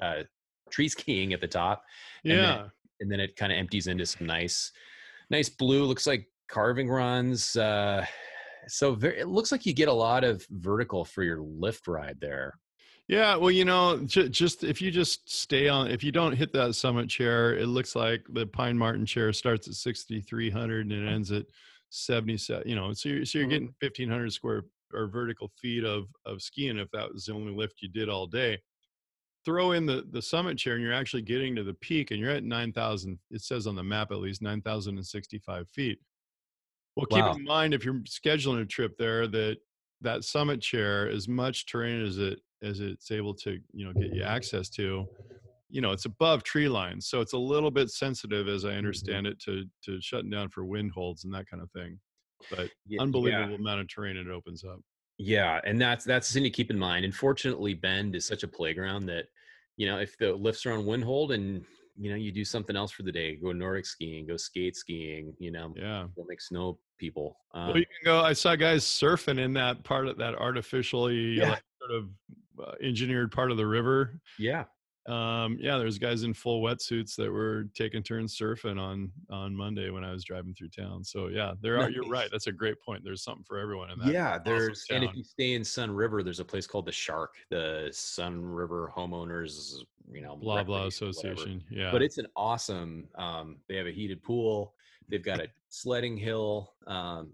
uh, 0.00 0.22
tree 0.70 0.88
skiing 0.88 1.32
at 1.32 1.40
the 1.40 1.48
top 1.48 1.82
And 2.24 2.32
then- 2.32 2.42
yeah. 2.42 2.66
and 3.00 3.10
then 3.12 3.20
it 3.20 3.36
kind 3.36 3.52
of 3.52 3.58
empties 3.58 3.86
into 3.88 4.06
some 4.06 4.26
nice 4.26 4.72
nice 5.30 5.48
blue 5.48 5.84
looks 5.84 6.06
like 6.06 6.26
carving 6.48 6.88
runs 6.88 7.56
uh 7.56 8.04
so 8.68 8.94
very, 8.94 9.18
it 9.18 9.26
looks 9.28 9.50
like 9.52 9.64
you 9.66 9.72
get 9.72 9.88
a 9.88 9.92
lot 9.92 10.22
of 10.22 10.46
vertical 10.50 11.04
for 11.04 11.22
your 11.24 11.40
lift 11.40 11.88
ride 11.88 12.18
there. 12.20 12.54
Yeah, 13.08 13.34
well, 13.34 13.50
you 13.50 13.64
know, 13.64 13.98
ju- 14.04 14.28
just 14.28 14.62
if 14.62 14.80
you 14.82 14.90
just 14.92 15.28
stay 15.32 15.66
on, 15.66 15.90
if 15.90 16.04
you 16.04 16.12
don't 16.12 16.36
hit 16.36 16.52
that 16.52 16.74
summit 16.76 17.08
chair, 17.08 17.56
it 17.56 17.66
looks 17.66 17.96
like 17.96 18.24
the 18.32 18.46
Pine 18.46 18.76
Marten 18.78 19.06
chair 19.06 19.32
starts 19.32 19.66
at 19.66 19.74
6,300 19.74 20.86
and 20.86 20.92
it 20.92 21.10
ends 21.10 21.32
at 21.32 21.46
77. 21.90 22.68
You 22.68 22.76
know, 22.76 22.92
so 22.94 23.08
you're, 23.10 23.24
so 23.26 23.38
you're 23.38 23.46
Mhm. 23.46 23.48
getting 23.48 23.74
1,500 23.80 24.32
square 24.32 24.64
or 24.94 25.08
vertical 25.08 25.48
feet 25.48 25.84
of 25.84 26.08
of 26.26 26.42
skiing 26.42 26.78
if 26.78 26.90
that 26.92 27.12
was 27.12 27.26
the 27.26 27.34
only 27.34 27.52
lift 27.54 27.82
you 27.82 27.88
did 27.88 28.08
all 28.08 28.26
day. 28.26 28.62
Throw 29.44 29.72
in 29.72 29.86
the 29.86 30.06
the 30.10 30.22
summit 30.22 30.58
chair 30.58 30.74
and 30.74 30.82
you're 30.84 30.92
actually 30.92 31.22
getting 31.22 31.56
to 31.56 31.64
the 31.64 31.74
peak 31.74 32.10
and 32.10 32.20
you're 32.20 32.30
at 32.30 32.44
9,000. 32.44 33.20
It 33.30 33.42
says 33.42 33.66
on 33.66 33.76
the 33.76 33.84
map 33.84 34.12
at 34.12 34.18
least 34.18 34.42
9,065 34.42 35.68
feet. 35.70 36.00
Well, 36.96 37.06
keep 37.06 37.26
Wow. 37.26 37.32
in 37.32 37.44
mind 37.44 37.74
if 37.74 37.84
you're 37.84 38.00
scheduling 38.02 38.62
a 38.62 38.66
trip 38.66 38.96
there 38.98 39.26
that 39.28 39.58
that 40.02 40.24
summit 40.24 40.60
chair, 40.62 41.08
as 41.08 41.28
much 41.28 41.66
terrain 41.66 42.02
as 42.04 42.18
it 42.18 42.40
as 42.62 42.80
it's 42.80 43.10
able 43.10 43.34
to, 43.34 43.60
you 43.72 43.84
know, 43.86 43.94
get 43.94 44.12
you 44.12 44.22
access 44.22 44.68
to, 44.70 45.08
you 45.70 45.80
know, 45.80 45.92
it's 45.92 46.04
above 46.04 46.42
tree 46.42 46.68
lines, 46.68 47.06
so 47.08 47.20
it's 47.20 47.32
a 47.32 47.38
little 47.38 47.70
bit 47.70 47.90
sensitive, 47.90 48.48
as 48.48 48.64
I 48.64 48.72
understand 48.74 49.26
it, 49.26 49.38
to 49.40 49.64
to 49.84 50.00
shutting 50.00 50.30
down 50.30 50.48
for 50.48 50.64
wind 50.64 50.90
holds 50.92 51.24
and 51.24 51.32
that 51.34 51.48
kind 51.48 51.62
of 51.62 51.70
thing. 51.70 51.98
But 52.50 52.70
yeah. 52.86 53.00
unbelievable 53.02 53.54
amount 53.56 53.80
of 53.80 53.88
terrain 53.88 54.16
it 54.16 54.28
opens 54.28 54.64
up. 54.64 54.80
Yeah, 55.18 55.60
and 55.64 55.80
that's 55.80 56.04
that's 56.04 56.28
the 56.28 56.34
thing 56.34 56.44
to 56.44 56.50
keep 56.50 56.70
in 56.70 56.78
mind. 56.78 57.04
and 57.04 57.14
fortunately 57.14 57.74
Bend 57.74 58.16
is 58.16 58.24
such 58.26 58.42
a 58.42 58.48
playground 58.48 59.06
that 59.06 59.26
you 59.76 59.86
know 59.86 59.98
if 59.98 60.16
the 60.18 60.32
lifts 60.32 60.64
are 60.66 60.72
on 60.72 60.86
windhold 60.86 61.32
and 61.32 61.64
you 61.98 62.08
know 62.10 62.16
you 62.16 62.32
do 62.32 62.44
something 62.44 62.76
else 62.76 62.90
for 62.90 63.02
the 63.02 63.12
day, 63.12 63.36
go 63.36 63.52
Nordic 63.52 63.84
skiing, 63.86 64.26
go 64.26 64.36
skate 64.38 64.74
skiing, 64.76 65.34
you 65.38 65.50
know, 65.50 65.74
Yeah. 65.76 66.06
go 66.16 66.24
make 66.26 66.40
snow 66.40 66.78
people. 66.98 67.36
Well, 67.52 67.70
Um, 67.72 67.76
you 67.76 67.84
can 67.84 68.04
go. 68.04 68.20
I 68.22 68.32
saw 68.32 68.56
guys 68.56 68.84
surfing 68.84 69.38
in 69.38 69.52
that 69.54 69.84
part 69.84 70.08
of 70.08 70.16
that 70.18 70.34
artificially 70.34 71.34
Yeah. 71.38 71.50
like, 71.50 71.62
sort 71.78 71.90
of 71.92 72.08
uh, 72.58 72.72
engineered 72.82 73.32
part 73.32 73.50
of 73.50 73.56
the 73.58 73.66
river. 73.66 74.18
yeah, 74.38 74.64
Um, 75.06 75.56
yeah, 75.60 75.78
there's 75.78 75.98
guys 75.98 76.24
in 76.24 76.34
full 76.34 76.62
wetsuits 76.62 77.16
that 77.16 77.30
were 77.30 77.64
taking 77.74 78.02
turns 78.02 78.36
surfing 78.36 78.78
on 78.78 79.10
on 79.30 79.54
Monday 79.56 79.90
when 79.90 80.04
I 80.04 80.12
was 80.12 80.24
driving 80.24 80.54
through 80.54 80.68
town. 80.68 81.02
So 81.02 81.28
yeah, 81.28 81.54
there 81.62 81.80
are. 81.80 81.90
You're 81.90 82.08
right. 82.08 82.28
That's 82.30 82.46
a 82.46 82.52
great 82.52 82.80
point. 82.80 83.02
There's 83.02 83.22
something 83.22 83.44
for 83.44 83.58
everyone 83.58 83.90
in 83.90 83.98
that. 84.00 84.12
yeah. 84.12 84.32
awesome 84.32 84.42
There's 84.44 84.84
and 84.90 85.02
if 85.02 85.14
you 85.14 85.24
stay 85.24 85.54
in 85.54 85.62
Sunriver, 85.62 86.22
there's 86.22 86.40
a 86.40 86.44
place 86.44 86.66
called 86.66 86.86
the 86.86 86.92
SHARC, 86.92 87.28
the 87.48 87.88
Sunriver 87.92 88.92
Homeowners 88.92 89.82
you 90.12 90.20
know 90.20 90.36
blah 90.36 90.62
blah 90.62 90.84
recreation, 90.84 91.06
whatever. 91.08 91.32
association. 91.32 91.64
Yeah. 91.70 91.90
But 91.92 92.02
it's 92.02 92.18
an 92.18 92.26
awesome. 92.36 93.08
Um, 93.16 93.56
they 93.68 93.76
have 93.76 93.86
a 93.86 93.92
heated 93.92 94.22
pool. 94.22 94.74
They've 95.08 95.24
got 95.24 95.40
a 95.40 95.48
sledding 95.68 96.16
hill. 96.16 96.74
Um, 96.86 97.30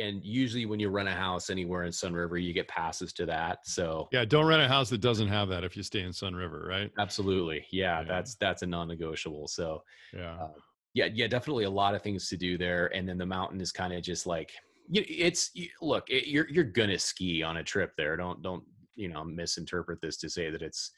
and 0.00 0.22
usually 0.24 0.66
when 0.66 0.80
you 0.80 0.88
rent 0.88 1.08
a 1.08 1.12
house 1.12 1.50
anywhere 1.50 1.84
in 1.84 1.92
Sunriver, 1.92 2.42
you 2.42 2.52
get 2.52 2.68
passes 2.68 3.12
to 3.14 3.26
that. 3.26 3.66
So 3.66 4.08
yeah, 4.12 4.24
don't 4.24 4.46
rent 4.46 4.62
a 4.62 4.68
house 4.68 4.90
that 4.90 5.00
doesn't 5.00 5.28
have 5.28 5.48
that 5.48 5.64
if 5.64 5.76
you 5.76 5.82
stay 5.82 6.00
in 6.00 6.10
Sunriver, 6.10 6.66
right? 6.66 6.90
absolutely, 6.98 7.66
yeah, 7.70 8.00
Yeah. 8.00 8.06
that's 8.08 8.34
that's 8.36 8.62
a 8.62 8.66
non-negotiable. 8.66 9.48
So 9.48 9.82
Yeah. 10.12 10.36
uh, 10.40 10.48
yeah, 10.94 11.08
yeah, 11.12 11.26
definitely 11.26 11.64
a 11.64 11.70
lot 11.70 11.94
of 11.94 12.02
things 12.02 12.28
to 12.28 12.36
do 12.36 12.58
there. 12.58 12.94
And 12.94 13.08
then 13.08 13.16
the 13.18 13.26
mountain 13.26 13.60
is 13.60 13.72
kind 13.72 13.92
of 13.94 14.02
just 14.02 14.26
like 14.26 14.52
it's 14.92 15.50
look, 15.80 16.10
it, 16.10 16.26
you're 16.26 16.48
you're 16.50 16.64
gonna 16.64 16.98
ski 16.98 17.42
on 17.42 17.58
a 17.58 17.64
trip 17.64 17.92
there. 17.96 18.16
Don't 18.16 18.42
don't 18.42 18.64
you 18.94 19.08
know 19.08 19.24
misinterpret 19.24 20.00
this 20.02 20.18
to 20.18 20.28
say 20.28 20.50
that 20.50 20.60
it's 20.60 20.90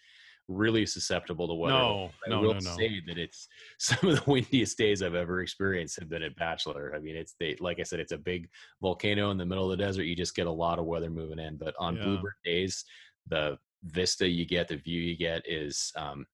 really 0.48 0.84
susceptible 0.86 1.48
to 1.48 1.54
weather. 1.54 1.74
No, 1.74 2.10
I 2.26 2.30
no, 2.30 2.40
will 2.40 2.54
no, 2.54 2.60
no. 2.60 2.76
say 2.76 3.00
that 3.06 3.16
it's 3.18 3.48
some 3.78 4.10
of 4.10 4.16
the 4.24 4.30
windiest 4.30 4.76
days 4.78 5.02
I've 5.02 5.14
ever 5.14 5.40
experienced 5.40 5.98
have 6.00 6.08
been 6.08 6.22
at 6.22 6.36
Bachelor. 6.36 6.92
I 6.94 6.98
mean, 6.98 7.16
it's 7.16 7.34
they 7.40 7.56
like 7.60 7.80
I 7.80 7.82
said, 7.82 8.00
it's 8.00 8.12
a 8.12 8.18
big 8.18 8.48
volcano 8.82 9.30
in 9.30 9.38
the 9.38 9.46
middle 9.46 9.70
of 9.70 9.76
the 9.78 9.82
desert. 9.84 10.04
You 10.04 10.14
just 10.16 10.34
get 10.36 10.46
a 10.46 10.50
lot 10.50 10.78
of 10.78 10.84
weather 10.86 11.10
moving 11.10 11.38
in. 11.38 11.56
But 11.56 11.74
on 11.78 11.96
Yeah. 11.96 12.04
Bluebird 12.04 12.34
days, 12.44 12.84
the 13.28 13.58
vista 13.84 14.26
you 14.28 14.44
get, 14.46 14.68
the 14.68 14.76
view 14.76 15.00
you 15.00 15.16
get 15.16 15.42
is 15.46 15.92
um 15.96 16.26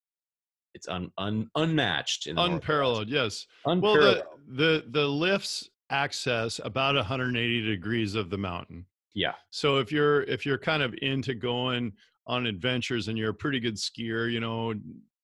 it's 0.75 0.87
un, 0.88 1.11
un 1.18 1.51
unmatched 1.57 2.29
Unparalleled, 2.29 3.09
yes. 3.09 3.46
Well, 3.64 3.81
the 3.81 4.25
the 4.49 4.85
the 4.90 5.07
lifts 5.07 5.68
access 5.90 6.61
about 6.64 6.94
180 6.94 7.61
degrees 7.66 8.14
of 8.14 8.31
the 8.31 8.38
mountain. 8.38 8.87
yeah. 9.14 9.33
So 9.51 9.79
if 9.79 9.90
you're 9.90 10.23
if 10.23 10.46
you're 10.46 10.59
kind 10.59 10.83
of 10.85 10.94
into 11.03 11.35
going 11.35 11.92
on 12.30 12.46
adventures 12.46 13.08
and 13.08 13.18
you're 13.18 13.30
a 13.30 13.34
pretty 13.34 13.58
good 13.58 13.74
skier, 13.74 14.30
you 14.30 14.38
know, 14.38 14.72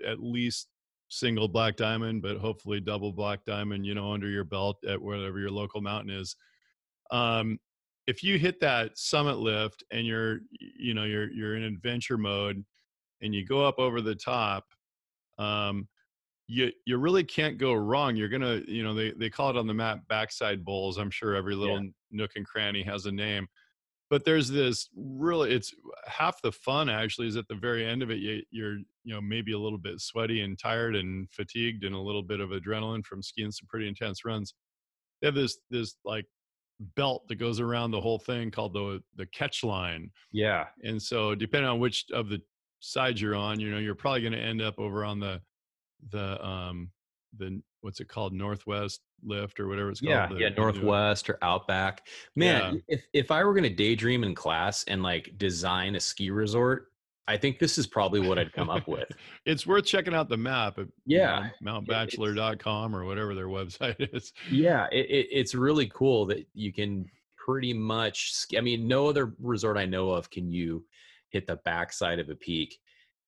at 0.05 0.21
least 0.21 0.67
single 1.09 1.47
black 1.47 1.77
diamond, 1.77 2.21
but 2.21 2.37
hopefully 2.37 2.81
double 2.81 3.13
black 3.13 3.45
diamond, 3.45 3.87
you 3.87 3.95
know, 3.95 4.13
under 4.13 4.29
your 4.29 4.43
belt 4.43 4.77
at 4.89 5.01
whatever 5.01 5.39
your 5.39 5.53
local 5.53 5.81
mountain 5.81 6.11
is. 6.11 6.35
Um, 7.13 7.61
if 8.09 8.25
you 8.25 8.41
hit 8.41 8.59
that 8.61 8.99
summit 8.99 9.39
lift 9.39 9.85
and 9.93 10.05
you're 10.05 10.41
you 10.51 10.95
know 10.95 11.05
you're 11.05 11.31
you're 11.31 11.57
in 11.57 11.63
adventure 11.63 12.19
mode 12.19 12.65
and 13.21 13.33
you 13.33 13.47
go 13.47 13.65
up 13.65 13.79
over 13.79 14.01
the 14.01 14.15
top, 14.17 14.65
um, 15.39 15.87
you 16.49 16.73
you 16.87 16.97
really 16.97 17.23
can't 17.25 17.57
go 17.57 17.73
wrong. 17.75 18.17
You're 18.17 18.29
gonna, 18.29 18.63
you 18.67 18.83
know, 18.83 18.95
they 18.95 19.13
they 19.13 19.31
call 19.31 19.51
it 19.51 19.57
on 19.57 19.69
the 19.69 19.75
map 19.75 20.01
backside 20.09 20.65
bowls. 20.65 20.99
I'm 20.99 21.11
sure 21.11 21.37
every 21.37 21.55
little 21.55 21.89
nook 22.11 22.33
and 22.35 22.45
cranny 22.45 22.83
has 22.83 23.07
a 23.07 23.13
name. 23.13 23.47
But 24.09 24.25
there's 24.25 24.49
this 24.49 24.89
really, 24.95 25.53
it's 25.53 25.75
half 26.07 26.41
the 26.43 26.53
fun 26.53 26.89
actually 26.89 27.27
is 27.27 27.37
at 27.37 27.49
the 27.49 27.57
very 27.57 27.85
end 27.85 28.03
of 28.03 28.11
it. 28.11 28.19
You, 28.19 28.43
you're, 28.51 28.79
you 29.03 29.15
know, 29.15 29.21
maybe 29.21 29.53
a 29.53 29.59
little 29.59 29.79
bit 29.79 30.01
sweaty 30.01 30.43
and 30.43 30.59
tired 30.59 30.95
and 30.95 31.29
fatigued 31.33 31.83
and 31.85 31.95
a 31.95 31.99
little 32.01 32.23
bit 32.23 32.39
of 32.41 32.51
adrenaline 32.51 33.05
from 33.05 33.23
skiing 33.23 33.51
some 33.51 33.67
pretty 33.69 33.89
intense 33.89 34.25
runs. 34.25 34.55
They 35.21 35.29
have 35.29 35.35
this 35.35 35.59
this 35.71 35.97
like 36.05 36.27
belt 36.95 37.27
that 37.29 37.37
goes 37.37 37.59
around 37.59 37.91
the 37.91 38.01
whole 38.01 38.19
thing 38.19 38.51
called 38.51 38.75
the 38.75 39.03
the 39.17 39.27
catch 39.27 39.65
line 39.65 40.11
Yeah. 40.31 40.67
and 40.83 41.01
so 41.01 41.35
depending 41.35 41.71
on 41.71 41.81
which 41.81 42.05
of 42.13 42.29
the 42.29 42.43
sides 42.81 43.19
you're 43.21 43.35
on 43.35 43.59
you 43.59 43.71
know 43.71 43.79
you're 43.79 43.95
probably 43.95 44.21
going 44.21 44.35
to 44.35 44.39
end 44.39 44.61
up 44.61 44.79
over 44.79 45.03
on 45.03 45.19
the 45.19 45.41
the 46.11 46.45
um 46.47 46.91
the 47.39 47.61
what's 47.81 48.01
it 48.01 48.09
called 48.09 48.33
northwest 48.33 49.01
lift 49.23 49.61
or 49.61 49.69
whatever 49.69 49.91
it's 49.91 50.01
called 50.01 50.11
yeah, 50.11 50.27
the- 50.29 50.35
new- 50.35 50.51
Northwest 50.57 51.31
or 51.31 51.39
Outback. 51.43 52.07
Man, 52.35 52.75
Yeah. 52.75 52.81
if 52.97 53.05
if 53.13 53.31
I 53.31 53.45
were 53.45 53.53
going 53.53 53.65
to 53.65 53.75
daydream 53.75 54.25
in 54.25 54.35
class 54.35 54.85
and 54.85 55.03
like 55.03 55.37
design 55.39 55.95
a 55.97 56.01
ski 56.01 56.31
resort, 56.31 56.89
I 57.29 57.37
think 57.37 57.59
this 57.59 57.77
is 57.79 57.87
probably 57.87 58.21
what 58.21 58.39
I'd 58.39 58.53
come 58.53 58.71
up 58.71 58.87
with. 58.87 59.09
it's 59.47 59.67
worth 59.67 59.85
checking 59.85 60.15
out 60.15 60.29
the 60.29 60.37
map 60.37 60.79
at 60.79 60.87
you 61.07 61.19
Yeah, 61.19 61.27
know, 61.27 61.83
yeah, 61.89 62.03
it's- 62.03 62.17
mountbachelor.com 62.17 62.95
or 62.95 63.05
whatever 63.05 63.35
their 63.35 63.49
website 63.49 63.97
is 64.15 64.33
Yeah, 64.51 64.87
it, 64.93 65.07
it, 65.11 65.27
it's 65.31 65.55
really 65.55 65.87
cool 65.95 66.27
that 66.27 66.47
you 66.55 66.73
can 66.73 67.07
pretty 67.37 67.73
much. 67.73 68.33
I 68.57 68.61
mean, 68.61 68.87
no 68.89 69.09
other 69.09 69.35
resort 69.41 69.77
I 69.77 69.87
know 69.87 70.11
of 70.11 70.31
can 70.31 70.51
you 70.51 70.85
hit 71.31 71.47
the 71.47 71.57
backside 71.65 72.19
of 72.19 72.29
a 72.31 72.35
peak 72.37 72.79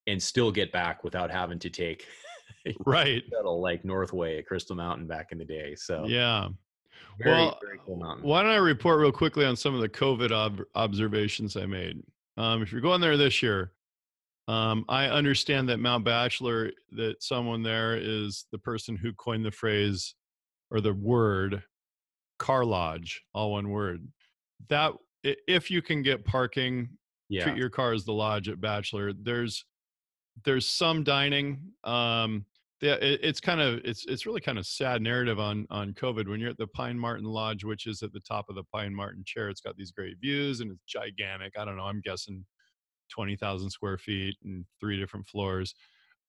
and 0.06 0.22
still 0.22 0.50
get 0.50 0.72
back 0.72 1.04
without 1.04 1.30
having 1.30 1.58
to 1.60 1.70
take 1.70 2.06
right 2.86 3.22
shuttle 3.32 3.60
like 3.60 3.84
Northway 3.84 4.38
at 4.38 4.46
Crystal 4.46 4.76
Mountain 4.76 5.06
back 5.06 5.32
in 5.32 5.38
the 5.38 5.44
day. 5.44 5.74
So 5.74 6.06
yeah 6.06 6.48
very, 7.18 7.36
Well, 7.36 7.58
very 7.62 7.78
cool. 7.84 8.18
Why 8.22 8.42
don't 8.42 8.52
I 8.52 8.56
report 8.56 9.00
real 9.00 9.12
quickly 9.12 9.44
on 9.44 9.56
some 9.56 9.74
of 9.74 9.80
the 9.80 9.88
COVID 9.88 10.30
ob- 10.30 10.64
observations 10.74 11.56
I 11.56 11.66
made? 11.66 12.00
Um, 12.36 12.62
if 12.62 12.70
you're 12.70 12.80
going 12.80 13.00
there 13.00 13.16
this 13.16 13.42
year, 13.42 13.72
um, 14.46 14.84
I 14.88 15.06
understand 15.06 15.68
that 15.68 15.78
Mount 15.78 16.04
Bachelor, 16.04 16.70
that 16.92 17.22
someone 17.22 17.62
there 17.62 17.96
is 17.96 18.46
the 18.52 18.58
person 18.58 18.96
who 18.96 19.12
coined 19.14 19.44
the 19.44 19.50
phrase 19.50 20.14
or 20.70 20.80
the 20.80 20.94
word 20.94 21.62
car 22.38 22.64
lodge, 22.64 23.22
all 23.34 23.52
one 23.52 23.68
word. 23.70 24.06
That 24.68 24.92
if 25.24 25.70
you 25.70 25.82
can 25.82 26.02
get 26.02 26.24
parking, 26.24 26.88
Yeah, 27.28 27.44
treat 27.44 27.56
your 27.56 27.68
car 27.68 27.92
as 27.92 28.04
the 28.04 28.12
lodge 28.12 28.48
at 28.48 28.60
Bachelor. 28.60 29.12
There's 29.12 29.64
there's 30.44 30.68
some 30.68 31.04
dining. 31.04 31.60
Um, 31.84 32.44
yeah, 32.80 32.94
it, 32.94 33.20
it's 33.22 33.40
kind 33.40 33.60
of 33.60 33.80
it's 33.84 34.06
it's 34.06 34.26
really 34.26 34.40
kind 34.40 34.58
of 34.58 34.66
sad 34.66 35.02
narrative 35.02 35.40
on 35.40 35.66
on 35.70 35.94
COVID 35.94 36.28
when 36.28 36.40
you're 36.40 36.50
at 36.50 36.58
the 36.58 36.66
Pine 36.68 36.98
Marten 36.98 37.26
Lodge, 37.26 37.64
which 37.64 37.86
is 37.86 38.02
at 38.02 38.12
the 38.12 38.20
top 38.20 38.46
of 38.48 38.54
the 38.54 38.64
Pine 38.72 38.94
Marten 38.94 39.24
chair. 39.26 39.48
It's 39.48 39.60
got 39.60 39.76
these 39.76 39.90
great 39.90 40.16
views 40.20 40.60
and 40.60 40.70
it's 40.70 40.84
gigantic. 40.86 41.54
I 41.58 41.64
don't 41.64 41.76
know. 41.76 41.84
I'm 41.84 42.00
guessing 42.02 42.44
twenty 43.12 43.36
thousand 43.36 43.70
square 43.70 43.98
feet 43.98 44.36
and 44.44 44.64
three 44.80 44.98
different 44.98 45.26
floors. 45.26 45.74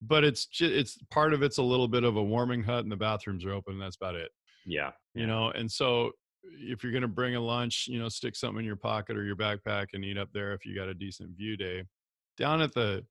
But 0.01 0.23
it's 0.23 0.45
just, 0.45 0.73
it's 0.73 0.97
part 1.11 1.33
of 1.33 1.43
it's 1.43 1.57
a 1.57 1.63
little 1.63 1.87
bit 1.87 2.05
of 2.05 2.15
a 2.15 2.23
warming 2.23 2.63
hut 2.63 2.83
and 2.83 2.91
the 2.91 2.95
bathrooms 2.95 3.43
are 3.45 3.53
open. 3.53 3.73
And 3.73 3.81
that's 3.81 3.97
about 3.97 4.15
it 4.15 4.31
yeah, 4.65 4.91
you 5.13 5.27
know 5.27 5.51
and 5.51 5.69
so 5.69 6.11
if 6.43 6.83
you're 6.83 6.91
going 6.91 7.01
to 7.01 7.07
bring 7.07 7.35
a 7.35 7.39
lunch 7.39 7.85
you 7.89 7.99
know 7.99 8.07
stick 8.07 8.35
something 8.35 8.59
in 8.59 8.65
your 8.65 8.75
pocket 8.75 9.17
or 9.17 9.23
your 9.23 9.35
backpack 9.35 9.87
and 9.93 10.05
eat 10.05 10.17
up 10.17 10.29
there 10.33 10.53
if 10.53 10.65
you 10.65 10.75
got 10.75 10.87
a 10.87 10.93
decent 10.93 11.29
view 11.35 11.57
day 11.57 11.83
down 12.37 12.61
at 12.61 12.73
the 12.73 13.03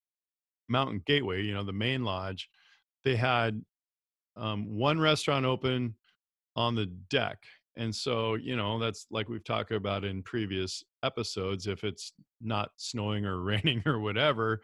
mountain 0.68 1.02
gateway 1.06 1.42
you 1.42 1.54
know 1.54 1.64
the 1.64 1.72
main 1.72 2.04
lodge 2.04 2.48
they 3.04 3.16
had 3.16 3.62
um, 4.36 4.76
one 4.76 5.00
restaurant 5.00 5.44
open 5.44 5.94
on 6.56 6.74
the 6.74 6.86
deck 7.10 7.38
and 7.76 7.94
so 7.94 8.34
you 8.34 8.56
know 8.56 8.78
that's 8.78 9.06
like 9.10 9.28
we've 9.28 9.44
talked 9.44 9.72
about 9.72 10.04
in 10.04 10.22
previous 10.22 10.82
episodes 11.02 11.66
if 11.66 11.84
it's 11.84 12.12
not 12.40 12.70
snowing 12.76 13.24
or 13.24 13.40
raining 13.42 13.82
or 13.86 14.00
whatever 14.00 14.60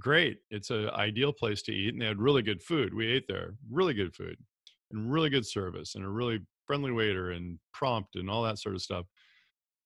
great 0.00 0.38
it's 0.50 0.70
an 0.70 0.90
ideal 0.90 1.32
place 1.32 1.62
to 1.62 1.72
eat 1.72 1.92
and 1.92 2.02
they 2.02 2.06
had 2.06 2.20
really 2.20 2.42
good 2.42 2.62
food 2.62 2.92
we 2.92 3.06
ate 3.06 3.26
there 3.28 3.54
really 3.70 3.94
good 3.94 4.14
food 4.14 4.36
and 4.92 5.12
really 5.12 5.30
good 5.30 5.46
service 5.46 5.94
and 5.94 6.04
a 6.04 6.08
really 6.08 6.40
friendly 6.66 6.92
waiter 6.92 7.32
and 7.32 7.58
prompt 7.72 8.16
and 8.16 8.30
all 8.30 8.42
that 8.42 8.58
sort 8.58 8.74
of 8.74 8.82
stuff. 8.82 9.06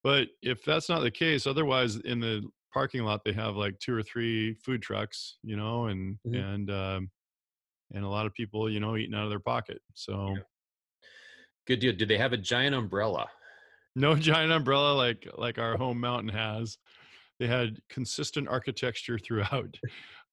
But 0.05 0.29
if 0.43 0.65
that's 0.65 0.89
not 0.89 1.01
the 1.01 1.11
case, 1.11 1.47
otherwise 1.47 1.97
in 1.97 2.21
the 2.21 2.43
parking 2.73 3.03
lot 3.05 3.25
they 3.25 3.33
have 3.33 3.57
like 3.57 3.79
two 3.79 3.95
or 3.95 4.03
three 4.03 4.55
food 4.55 4.83
trucks, 4.83 5.39
you 5.43 5.57
know, 5.57 5.87
and 5.87 6.19
Mhm. 6.27 6.35
and 6.35 6.71
um, 6.71 7.11
and 7.93 8.05
a 8.05 8.09
lot 8.09 8.27
of 8.27 8.35
people, 8.35 8.71
you 8.71 8.81
know, 8.81 8.97
eating 8.97 9.15
out 9.15 9.25
of 9.25 9.31
their 9.31 9.41
pocket. 9.41 9.83
So 9.95 10.35
Yeah. 10.37 10.43
good 11.67 11.81
deal. 11.81 11.93
do 11.95 12.07
they 12.07 12.19
have 12.19 12.33
a 12.33 12.37
giant 12.39 12.75
umbrella? 12.75 13.31
no 13.95 14.15
giant 14.15 14.53
umbrella 14.53 14.95
like 14.95 15.27
like 15.37 15.59
our 15.59 15.77
home 15.77 16.01
mountain 16.01 16.29
has. 16.29 16.79
They 17.39 17.47
had 17.47 17.81
consistent 17.89 18.49
architecture 18.49 19.19
throughout. 19.25 19.77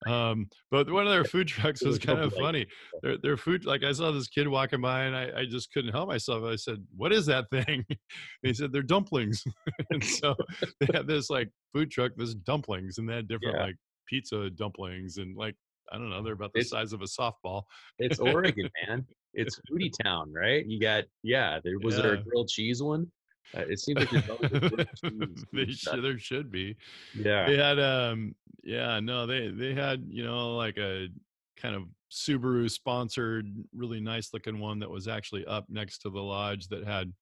Um, 0.06 0.48
but 0.72 0.92
one 0.92 1.06
of 1.08 1.12
their 1.12 1.24
food 1.24 1.48
trucks 1.48 1.84
was 1.84 1.98
kind 1.98 2.20
of 2.20 2.34
funny. 2.34 2.68
Their 3.02 3.18
their 3.18 3.38
food, 3.38 3.66
like 3.66 3.84
I 3.84 3.92
saw 3.92 4.12
this 4.12 4.28
kid 4.28 4.48
walking 4.48 4.82
by, 4.82 5.04
and 5.06 5.16
I, 5.16 5.42
I 5.42 5.46
just 5.46 5.72
couldn't 5.74 5.94
help 5.94 6.10
myself. 6.10 6.44
I 6.44 6.56
said, 6.58 6.86
"What 6.96 7.12
is 7.14 7.26
that 7.28 7.46
thing?" 7.50 7.84
And 7.90 7.98
he 8.44 8.54
said, 8.54 8.72
"They're 8.72 8.84
dumplings." 8.84 9.44
and 9.90 10.04
so 10.04 10.36
they 10.80 10.88
had 10.94 11.08
this 11.08 11.30
like 11.30 11.50
food 11.74 11.92
truck, 11.92 12.12
this 12.18 12.36
dumplings, 12.36 12.98
and 12.98 13.10
they 13.10 13.16
had 13.16 13.28
different 13.28 13.56
Yeah. 13.58 13.64
like 13.66 13.76
pizza 14.08 14.50
dumplings, 14.52 15.18
and 15.18 15.36
like 15.36 15.56
I 15.92 15.98
don't 15.98 16.10
know, 16.10 16.22
they're 16.24 16.34
about 16.34 16.52
the 16.54 16.60
It's- 16.60 16.72
size 16.72 16.94
of 16.94 17.02
a 17.02 17.06
softball. 17.06 17.64
It's 18.00 18.20
Oregon, 18.20 18.70
man. 18.88 19.06
It's 19.34 19.60
foodie 19.70 19.92
town, 20.04 20.32
right? 20.34 20.66
You 20.66 20.80
got 20.80 21.06
yeah. 21.24 21.60
There 21.64 21.80
was 21.80 21.98
there 21.98 22.14
a 22.14 22.24
grilled 22.24 22.48
cheese 22.50 22.82
one? 22.82 23.08
Uh, 23.56 23.64
it 23.70 23.80
seems 23.80 24.00
like 24.00 24.10
there's 24.10 24.28
always 24.30 24.52
a 24.52 25.46
they 25.54 25.68
should, 25.68 26.04
there 26.04 26.20
should 26.20 26.52
be. 26.52 26.76
yeah. 27.14 27.48
They 27.50 27.58
had 27.58 27.80
um 27.80 28.36
yeah 28.64 29.00
no 29.00 29.26
they 29.28 29.50
they 29.50 29.74
had 29.74 30.04
you 30.08 30.24
know 30.24 30.56
like 30.56 30.78
a 30.78 31.10
kind 31.58 31.76
of 31.76 31.84
Subaru 32.12 32.70
sponsored 32.70 33.48
really 33.74 34.00
nice 34.00 34.34
looking 34.34 34.60
one 34.60 34.80
that 34.80 34.90
was 34.90 35.08
actually 35.08 35.46
up 35.46 35.66
next 35.70 36.00
to 36.00 36.10
the 36.10 36.22
lodge 36.22 36.68
that 36.70 36.86
had 36.86 37.14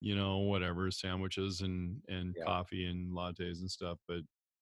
you 0.00 0.14
know 0.14 0.38
whatever 0.38 0.90
sandwiches 0.90 1.60
and 1.60 2.00
and 2.08 2.34
Yeah. 2.36 2.44
coffee 2.44 2.86
and 2.86 3.10
lattes 3.12 3.60
and 3.60 3.70
stuff 3.70 3.98
but 4.06 4.20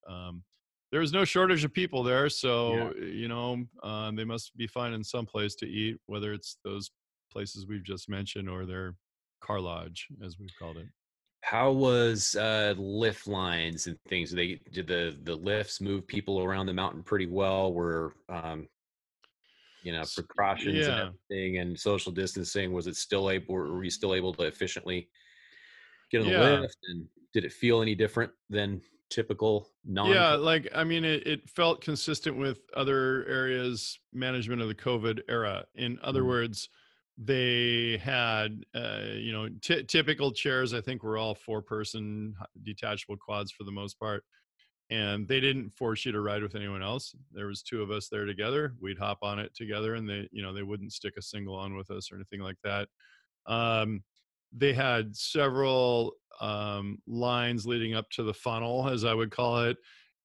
um 0.08 0.44
there 0.90 1.00
was 1.00 1.12
no 1.12 1.24
shortage 1.24 1.64
of 1.64 1.72
people 1.72 2.02
there 2.02 2.28
so 2.28 2.94
you 2.94 3.28
know 3.28 3.64
um, 3.82 4.16
they 4.16 4.24
must 4.24 4.56
be 4.56 4.66
finding 4.66 5.02
some 5.02 5.26
place 5.26 5.54
to 5.56 5.66
eat 5.66 5.98
whether 6.06 6.32
it's 6.32 6.58
those 6.64 6.90
places 7.30 7.66
we've 7.66 7.82
just 7.84 8.08
mentioned 8.08 8.48
or 8.48 8.64
their 8.64 8.94
car 9.40 9.60
lodge 9.60 10.08
as 10.22 10.38
we've 10.38 10.54
called 10.54 10.78
it 10.78 10.88
How 11.42 11.70
was 11.70 12.34
uh, 12.36 12.74
lift 12.76 13.26
lines 13.28 13.86
and 13.86 13.96
things? 14.08 14.30
Did 14.30 14.38
they 14.38 14.70
did 14.70 14.86
the 14.86 15.18
the 15.22 15.36
lifts 15.36 15.80
move 15.80 16.06
people 16.06 16.42
around 16.42 16.66
the 16.66 16.74
mountain 16.74 17.02
pretty 17.02 17.26
well? 17.26 17.72
Were 17.72 18.14
um, 18.28 18.68
you 19.82 19.92
know 19.92 20.04
precautions 20.14 20.88
and 20.88 20.98
yeah. 20.98 21.10
everything 21.30 21.58
and 21.58 21.78
social 21.78 22.12
distancing? 22.12 22.72
Was 22.72 22.86
it 22.86 22.96
still 22.96 23.30
able? 23.30 23.54
Were 23.54 23.84
you 23.84 23.90
still 23.90 24.14
able 24.14 24.32
to 24.34 24.44
efficiently 24.44 25.08
get 26.10 26.20
on 26.20 26.26
the 26.26 26.32
Yeah. 26.32 26.60
lift? 26.60 26.78
And 26.88 27.08
did 27.32 27.44
it 27.44 27.52
feel 27.52 27.82
any 27.82 27.94
different 27.94 28.32
than 28.48 28.80
typical 29.10 29.68
non? 29.84 30.12
yeah 30.12 30.34
like 30.34 30.68
i 30.74 30.82
mean 30.82 31.04
it, 31.04 31.26
it 31.26 31.48
felt 31.48 31.80
consistent 31.80 32.36
with 32.36 32.60
other 32.74 33.24
areas 33.26 33.98
management 34.12 34.60
of 34.60 34.68
the 34.68 34.74
covid 34.74 35.20
era 35.28 35.64
in 35.74 35.98
other 36.02 36.22
Mhm. 36.22 36.26
words 36.26 36.68
they 37.18 37.98
had 37.98 38.64
uh, 38.74 39.04
you 39.14 39.32
know 39.32 39.48
ty- 39.62 39.82
typical 39.82 40.30
chairs 40.30 40.74
i 40.74 40.80
think 40.80 41.02
were 41.02 41.16
all 41.16 41.34
four 41.34 41.62
person 41.62 42.34
detachable 42.62 43.16
quads 43.16 43.50
for 43.50 43.64
the 43.64 43.72
most 43.72 43.98
part 43.98 44.22
and 44.90 45.26
they 45.26 45.40
didn't 45.40 45.70
force 45.70 46.04
you 46.04 46.12
to 46.12 46.20
ride 46.20 46.42
with 46.42 46.54
anyone 46.54 46.82
else. 46.82 47.14
There 47.32 47.46
was 47.46 47.62
two 47.62 47.82
of 47.82 47.90
us 47.90 48.08
there 48.08 48.24
together 48.24 48.74
we'd 48.80 48.98
hop 48.98 49.18
on 49.22 49.38
it 49.38 49.54
together 49.54 49.94
and 49.94 50.08
they 50.08 50.28
you 50.30 50.42
know 50.42 50.52
they 50.52 50.62
wouldn't 50.62 50.92
stick 50.92 51.14
a 51.18 51.22
single 51.22 51.56
on 51.56 51.76
with 51.76 51.90
us 51.90 52.10
or 52.10 52.16
anything 52.16 52.40
like 52.40 52.58
that. 52.62 52.88
Um, 53.46 54.02
they 54.56 54.72
had 54.72 55.16
several 55.16 56.14
um, 56.40 56.98
lines 57.06 57.66
leading 57.66 57.94
up 57.94 58.08
to 58.10 58.22
the 58.22 58.34
funnel, 58.34 58.88
as 58.88 59.04
I 59.04 59.14
would 59.14 59.30
call 59.30 59.64
it, 59.64 59.76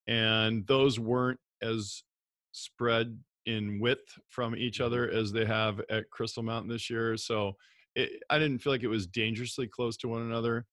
and 0.06 0.66
those 0.66 0.98
weren't 0.98 1.40
as 1.60 2.04
spread 2.52 3.18
in 3.46 3.80
width 3.80 4.18
from 4.28 4.56
each 4.56 4.80
other 4.80 5.10
as 5.10 5.32
they 5.32 5.44
have 5.44 5.80
at 5.90 6.10
Crystal 6.10 6.42
Mountain 6.42 6.70
this 6.70 6.88
year. 6.88 7.16
So 7.16 7.56
it, 7.94 8.22
I 8.30 8.38
didn't 8.38 8.58
feel 8.58 8.72
like 8.72 8.82
it 8.82 8.88
was 8.88 9.06
dangerously 9.06 9.66
close 9.66 9.96
to 9.98 10.08
one 10.08 10.22
another, 10.22 10.66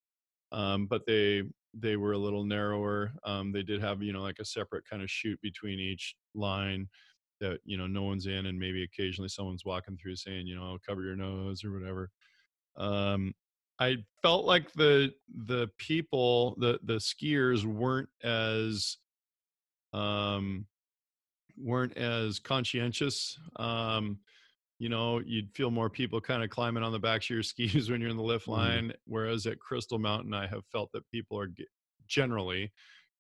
um, 0.52 0.88
but 0.88 1.06
they 1.06 1.44
they 1.74 1.98
were 1.98 2.14
a 2.14 2.18
little 2.18 2.44
narrower. 2.44 3.12
Um, 3.24 3.52
they 3.52 3.64
did 3.64 3.82
have 3.82 4.02
you 4.02 4.14
know 4.14 4.22
like 4.22 4.40
a 4.40 4.46
separate 4.46 4.84
kind 4.90 5.04
of 5.04 5.10
chute 5.12 5.40
between 5.42 5.80
each 5.80 6.16
line 6.34 6.88
that 7.42 7.60
you 7.66 7.78
know 7.78 7.88
no 7.88 8.04
one's 8.04 8.28
in, 8.28 8.46
and 8.46 8.60
maybe 8.60 8.84
occasionally 8.84 9.30
someone's 9.30 9.66
walking 9.66 9.98
through 9.98 10.16
saying 10.16 10.48
you 10.48 10.56
know 10.56 10.64
I'll 10.64 10.80
cover 10.80 11.04
your 11.04 11.16
nose 11.16 11.64
or 11.64 11.72
whatever 11.74 12.10
um 12.78 13.34
i 13.80 13.98
felt 14.22 14.46
like 14.46 14.72
the 14.74 15.12
the 15.46 15.68
people 15.78 16.56
the 16.60 16.80
the 16.84 16.96
skiers 16.96 17.66
weren't 17.66 18.10
as 18.24 18.98
um 19.94 20.66
weren't 21.60 21.98
as 21.98 22.40
conscientious 22.40 23.38
um 23.58 24.20
you 24.80 24.90
know 24.90 25.20
you'd 25.20 25.54
feel 25.56 25.72
more 25.72 25.90
people 25.90 26.22
kind 26.22 26.44
of 26.44 26.50
climbing 26.50 26.84
on 26.84 26.92
the 26.92 27.00
backs 27.00 27.26
of 27.28 27.32
your 27.32 27.44
skis 27.46 27.90
when 27.90 28.02
you're 28.02 28.10
in 28.10 28.18
the 28.18 28.24
lift 28.24 28.48
Mhm. 28.48 28.50
line 28.50 28.94
whereas 29.06 29.46
at 29.46 29.60
crystal 29.60 30.00
mountain 30.00 30.34
i 30.34 30.48
have 30.48 30.66
felt 30.68 30.92
that 30.94 31.08
people 31.10 31.40
are 31.40 31.48
ge- 31.48 31.68
generally 32.08 32.72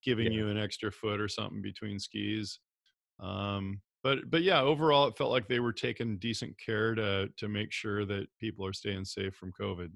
giving 0.03 0.31
Yeah. 0.31 0.31
you 0.31 0.47
an 0.47 0.57
extra 0.57 0.91
foot 0.91 1.19
or 1.21 1.27
something 1.27 1.61
between 1.61 1.99
skis 1.99 2.59
um 3.19 3.81
but 4.03 4.29
but 4.29 4.43
yeah 4.43 4.61
overall 4.61 5.07
it 5.07 5.17
felt 5.17 5.31
like 5.31 5.47
they 5.47 5.59
were 5.59 5.73
taking 5.73 6.17
decent 6.19 6.57
care 6.59 6.95
to 6.95 7.29
to 7.37 7.47
make 7.49 7.71
sure 7.71 8.05
that 8.05 8.27
people 8.39 8.65
are 8.65 8.73
staying 8.73 9.05
safe 9.05 9.35
from 9.35 9.51
covid 9.53 9.91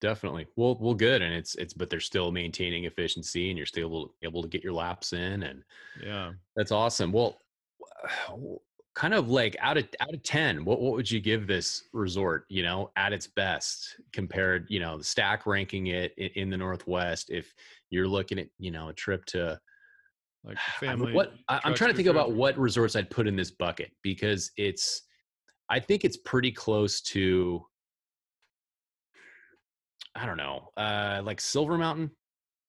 Definitely. 0.00 0.46
Well, 0.54 0.76
well, 0.80 0.94
good. 0.94 1.22
And 1.22 1.34
it's 1.34 1.56
it's 1.56 1.74
but 1.74 1.90
they're 1.90 1.98
still 1.98 2.30
maintaining 2.30 2.84
efficiency, 2.84 3.48
and 3.50 3.56
you're 3.56 3.66
still 3.66 3.88
able, 3.88 4.14
able 4.22 4.42
to 4.42 4.48
get 4.48 4.62
your 4.62 4.72
laps 4.72 5.12
in, 5.12 5.42
and 5.42 5.64
yeah 5.94 6.32
That's 6.56 6.72
awesome. 6.72 7.12
Well, 7.12 7.40
kind 8.94 9.14
of 9.14 9.28
like 9.28 9.56
out 9.60 9.76
of 9.76 9.88
out 10.00 10.12
of 10.12 10.22
10, 10.22 10.64
what 10.64 10.80
what 10.80 10.92
would 10.94 11.10
you 11.10 11.20
give 11.20 11.46
this 11.46 11.84
resort, 11.92 12.46
you 12.48 12.62
know, 12.62 12.90
at 12.96 13.12
its 13.12 13.26
best 13.28 13.96
compared, 14.12 14.66
you 14.68 14.80
know, 14.80 14.98
the 14.98 15.04
stack 15.04 15.46
ranking 15.46 15.86
it 15.86 16.12
in, 16.18 16.30
in 16.34 16.50
the 16.50 16.56
Northwest 16.56 17.30
if 17.30 17.54
you're 17.90 18.08
looking 18.08 18.38
at, 18.38 18.48
you 18.58 18.70
know, 18.70 18.88
a 18.88 18.92
trip 18.92 19.24
to 19.26 19.58
like 20.44 20.56
I 20.82 20.84
mean, 20.84 20.90
family 20.90 21.12
what 21.12 21.32
I, 21.48 21.60
I'm 21.64 21.74
trying 21.74 21.90
to 21.90 21.92
to 21.92 21.96
think 21.96 22.08
about 22.08 22.32
what 22.32 22.58
resorts 22.58 22.96
I'd 22.96 23.10
put 23.10 23.28
in 23.28 23.36
this 23.36 23.52
bucket 23.52 23.92
because 24.02 24.50
it's 24.56 25.02
I 25.70 25.78
think 25.78 26.04
it's 26.04 26.16
pretty 26.16 26.50
close 26.50 27.00
to 27.02 27.64
I 30.16 30.26
don't 30.26 30.38
know, 30.38 30.70
uh 30.76 31.22
like 31.24 31.40
Silver 31.40 31.78
Mountain? 31.78 32.10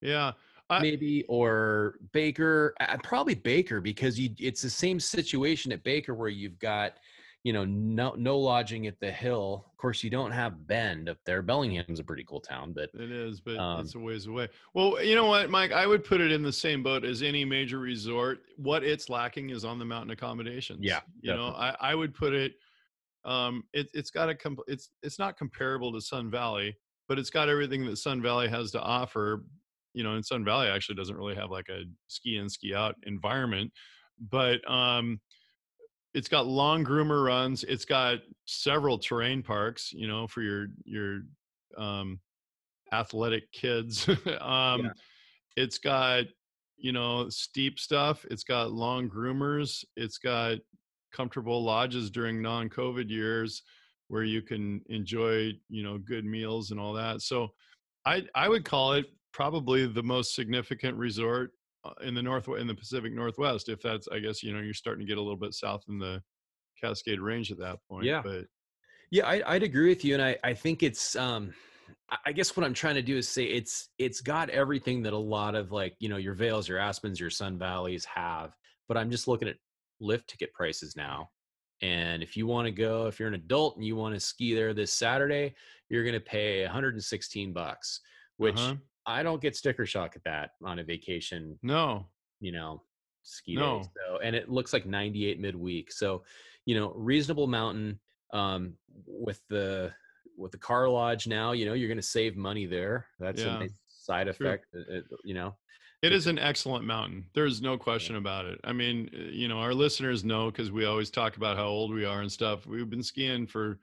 Yeah 0.01 0.33
I- 0.69 0.81
maybe 0.81 1.23
or 1.27 1.95
Baker. 2.11 2.73
uh, 2.79 2.97
Probably 3.03 3.35
Baker 3.35 3.81
because 3.81 4.19
you 4.19 4.29
it's 4.37 4.61
the 4.61 4.69
same 4.69 4.99
situation 4.99 5.71
at 5.71 5.83
Baker 5.83 6.13
where 6.13 6.29
you've 6.29 6.59
got 6.59 6.97
you 7.43 7.53
know 7.53 7.63
no 7.65 8.13
no 8.17 8.37
lodging 8.37 8.87
at 8.87 8.99
the 8.99 9.11
hill. 9.11 9.65
Of 9.71 9.77
course, 9.77 10.03
you 10.03 10.09
don't 10.09 10.31
have 10.31 10.67
Bend 10.67 11.07
up 11.09 11.17
there. 11.25 11.41
Bellingham's 11.41 11.99
a 11.99 12.03
pretty 12.03 12.23
cool 12.25 12.41
town, 12.41 12.73
but 12.73 12.89
it 12.93 13.11
is 13.11 13.39
but 13.39 13.57
um, 13.57 13.79
it's 13.81 13.95
a 13.95 13.99
ways 13.99 14.27
away 14.27 14.47
well 14.73 15.01
you 15.03 15.15
know 15.15 15.25
what 15.25 15.49
mike 15.49 15.71
i 15.71 15.85
would 15.85 16.03
put 16.03 16.19
it 16.19 16.31
in 16.31 16.41
the 16.41 16.51
same 16.51 16.81
boat 16.83 17.05
as 17.05 17.21
any 17.21 17.45
major 17.45 17.77
resort 17.79 18.39
what 18.57 18.83
it's 18.83 19.09
lacking 19.09 19.51
is 19.51 19.63
on 19.63 19.77
the 19.79 19.85
mountain 19.85 20.09
accommodations 20.11 20.79
Yeah, 20.81 21.01
you 21.21 21.33
know 21.33 21.49
i 21.49 21.75
i 21.79 21.95
would 21.95 22.13
put 22.13 22.33
it 22.33 22.53
um 23.25 23.63
it, 23.73 23.89
it's 23.93 24.09
got 24.09 24.27
a 24.27 24.35
comp- 24.35 24.67
it's 24.67 24.89
it's 25.03 25.19
not 25.19 25.37
comparable 25.37 25.93
to 25.93 26.01
sun 26.01 26.29
valley 26.31 26.75
but 27.07 27.19
it's 27.19 27.29
got 27.29 27.47
everything 27.47 27.85
that 27.85 27.97
sun 27.97 28.21
valley 28.21 28.49
has 28.49 28.71
to 28.71 28.81
offer 28.81 29.45
you 29.93 30.03
know 30.03 30.15
in 30.15 30.23
sun 30.23 30.45
valley 30.45 30.67
actually 30.67 30.95
doesn't 30.95 31.15
really 31.17 31.35
have 31.35 31.49
like 31.51 31.69
a 31.69 31.83
ski 32.07 32.37
in 32.37 32.49
ski 32.49 32.73
out 32.73 32.95
environment 33.03 33.71
but 34.29 34.59
um 34.69 35.19
it's 36.13 36.27
got 36.27 36.47
long 36.47 36.83
groomer 36.83 37.25
runs 37.25 37.63
it's 37.63 37.85
got 37.85 38.19
several 38.45 38.97
terrain 38.97 39.41
parks 39.43 39.91
you 39.93 40.07
know 40.07 40.27
for 40.27 40.41
your 40.41 40.67
your 40.85 41.21
um 41.77 42.19
athletic 42.91 43.51
kids 43.51 44.07
um 44.41 44.81
Yeah. 44.85 44.89
it's 45.55 45.77
got 45.77 46.25
you 46.77 46.91
know 46.91 47.29
steep 47.29 47.79
stuff 47.79 48.25
it's 48.31 48.43
got 48.43 48.71
long 48.71 49.09
groomers 49.09 49.83
it's 49.95 50.17
got 50.17 50.57
comfortable 51.11 51.63
lodges 51.63 52.09
during 52.09 52.41
non-covid 52.41 53.09
years 53.09 53.63
where 54.07 54.23
you 54.23 54.41
can 54.41 54.81
enjoy 54.89 55.51
you 55.69 55.83
know 55.83 55.97
good 55.97 56.25
meals 56.25 56.71
and 56.71 56.79
all 56.79 56.93
that 56.93 57.21
so 57.21 57.49
i 58.05 58.23
i 58.35 58.47
would 58.47 58.63
call 58.65 58.93
it 58.93 59.05
probably 59.39 59.87
the 59.87 60.03
most 60.03 60.35
significant 60.35 60.97
resort 60.97 61.51
uh, 61.85 61.93
in 62.01 62.13
the 62.13 62.21
north 62.21 62.49
in 62.49 62.67
the 62.67 62.75
pacific 62.75 63.13
northwest 63.13 63.69
if 63.69 63.81
that's 63.81 64.05
i 64.11 64.19
guess 64.19 64.43
you 64.43 64.51
know 64.53 64.59
you're 64.59 64.73
starting 64.73 65.05
to 65.05 65.07
get 65.07 65.17
a 65.17 65.21
little 65.21 65.37
bit 65.37 65.53
south 65.53 65.81
in 65.87 65.97
the 65.97 66.21
cascade 66.79 67.21
range 67.21 67.49
at 67.49 67.57
that 67.57 67.77
point 67.89 68.05
Yeah. 68.05 68.21
but 68.21 68.45
yeah, 69.11 69.25
I, 69.25 69.55
I'd 69.55 69.63
agree 69.63 69.89
with 69.89 70.05
you, 70.05 70.13
and 70.13 70.23
I 70.23 70.37
I 70.43 70.53
think 70.53 70.83
it's 70.83 71.15
um 71.15 71.53
I- 72.11 72.17
I 72.27 72.31
guess 72.31 72.55
what 72.55 72.63
I'm 72.63 72.73
trying 72.73 72.95
to 72.95 73.01
do 73.01 73.17
is 73.17 73.27
say 73.27 73.45
it's 73.45 73.89
it's 73.97 74.21
got 74.21 74.49
everything 74.49 75.01
that 75.03 75.13
a 75.13 75.17
lot 75.17 75.55
of 75.55 75.71
like 75.71 75.95
you 75.99 76.09
know 76.09 76.17
your 76.17 76.35
Vails, 76.35 76.67
your 76.67 76.77
Aspens, 76.77 77.19
your 77.19 77.31
Sun 77.31 77.57
Valleys 77.57 78.05
have, 78.05 78.55
but 78.87 78.97
I'm 78.97 79.09
just 79.09 79.27
looking 79.27 79.47
at 79.47 79.55
lift 79.99 80.29
ticket 80.29 80.53
prices 80.53 80.95
now. 80.95 81.29
And 81.81 82.21
if 82.21 82.37
you 82.37 82.45
want 82.45 82.67
to 82.67 82.71
go, 82.71 83.07
if 83.07 83.19
you're 83.19 83.29
an 83.29 83.33
adult 83.33 83.77
and 83.77 83.85
you 83.85 83.95
want 83.95 84.13
to 84.13 84.19
ski 84.19 84.53
there 84.53 84.73
this 84.73 84.93
Saturday, 84.93 85.55
you're 85.89 86.03
going 86.03 86.13
to 86.13 86.19
pay 86.19 86.61
116 86.63 87.53
bucks, 87.53 88.01
which 88.37 88.59
uh-huh. 88.59 88.75
I 89.05 89.23
don't 89.23 89.41
get 89.41 89.55
sticker 89.55 89.85
shock 89.85 90.15
at 90.15 90.23
that 90.25 90.51
on 90.63 90.79
a 90.79 90.83
vacation, 90.83 91.57
no 91.63 92.05
you 92.39 92.51
know, 92.51 92.83
ski 93.23 93.55
No. 93.55 93.79
day. 93.79 93.89
So, 93.97 94.19
and 94.19 94.35
it 94.35 94.49
looks 94.49 94.73
like 94.73 94.85
98 94.85 95.39
midweek. 95.39 95.91
So, 95.91 96.23
you 96.65 96.75
know, 96.75 96.91
reasonable 96.93 97.47
mountain 97.47 97.99
um, 98.33 98.73
with 99.05 99.41
the 99.49 99.91
with 100.37 100.51
the 100.51 100.57
car 100.57 100.87
lodge 100.87 101.27
now, 101.27 101.51
you 101.51 101.65
know, 101.65 101.73
you're 101.73 101.89
going 101.89 101.97
to 101.97 102.01
save 102.03 102.37
money 102.37 102.65
there. 102.65 103.07
That's 103.19 103.41
Yeah. 103.41 103.57
a 103.57 103.59
nice 103.59 103.77
side 103.87 104.29
effect, 104.29 104.67
uh, 104.73 104.99
uh, 104.99 105.01
you 105.25 105.33
know. 105.33 105.57
It 106.01 106.13
is 106.13 106.27
an 106.27 106.39
excellent 106.39 106.85
mountain. 106.85 107.25
There's 107.33 107.61
no 107.61 107.77
question 107.77 108.15
about 108.15 108.45
it. 108.45 108.57
I 108.63 108.71
mean, 108.71 109.09
uh, 109.13 109.17
you 109.31 109.49
know, 109.49 109.59
our 109.59 109.73
listeners 109.73 110.23
know 110.23 110.49
because 110.49 110.71
we 110.71 110.85
always 110.85 111.09
talk 111.09 111.35
about 111.35 111.57
how 111.57 111.65
old 111.65 111.93
we 111.93 112.05
are 112.05 112.21
and 112.21 112.31
stuff. 112.31 112.65
We've 112.65 112.89
been 112.89 113.03
skiing 113.03 113.47
for 113.47 113.79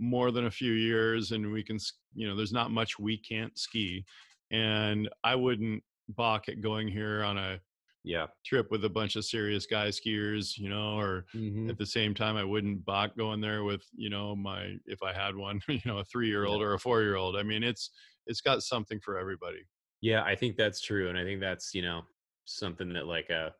more 0.00 0.32
than 0.32 0.46
a 0.46 0.50
few 0.50 0.72
years, 0.72 1.30
and 1.30 1.52
we 1.52 1.62
can, 1.62 1.78
you 2.14 2.26
know, 2.26 2.34
there's 2.34 2.52
not 2.52 2.72
much 2.72 2.98
we 2.98 3.16
can't 3.16 3.56
ski. 3.56 4.04
And 4.52 5.10
I 5.24 5.34
wouldn't 5.36 5.84
balk 6.08 6.48
at 6.50 6.60
going 6.62 6.88
here 6.88 7.24
on 7.24 7.38
a 7.38 7.60
Yeah. 8.04 8.28
trip 8.44 8.70
with 8.70 8.84
a 8.84 8.90
bunch 8.90 9.16
of 9.16 9.24
serious 9.24 9.66
guy 9.66 9.88
skiers, 9.88 10.58
you 10.58 10.68
know, 10.68 10.96
or 10.98 11.26
Mhm. 11.34 11.70
at 11.70 11.78
the 11.78 11.86
same 11.86 12.14
time, 12.14 12.36
I 12.36 12.44
wouldn't 12.44 12.84
balk 12.84 13.16
going 13.16 13.40
there 13.40 13.64
with, 13.64 13.84
you 13.92 14.10
know, 14.10 14.36
my 14.36 14.76
if 14.86 15.02
I 15.02 15.12
had 15.12 15.36
one, 15.36 15.60
you 15.68 15.80
know, 15.86 15.98
a 15.98 16.04
three 16.04 16.28
year 16.28 16.44
old 16.46 16.62
or 16.62 16.74
a 16.74 16.78
four 16.78 17.02
year 17.02 17.16
old. 17.16 17.36
I 17.36 17.42
mean, 17.44 17.62
it's 17.64 17.90
it's 18.26 18.40
got 18.40 18.62
something 18.62 19.00
for 19.00 19.18
everybody. 19.18 19.64
Yeah, 20.00 20.22
I 20.24 20.34
think 20.36 20.56
that's 20.56 20.80
true, 20.80 21.08
and 21.08 21.16
I 21.18 21.24
think 21.24 21.40
that's 21.40 21.74
you 21.74 21.82
know 21.82 22.02
something 22.44 22.92
that 22.94 23.06
like 23.06 23.30
a, 23.30 23.54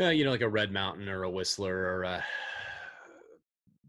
uh, 0.00 0.08
you 0.10 0.24
know, 0.24 0.30
like 0.30 0.40
a 0.40 0.48
Red 0.48 0.72
Mountain 0.72 1.08
or 1.08 1.22
a 1.24 1.30
Whistler 1.30 1.74
or 1.76 2.02
a 2.04 2.24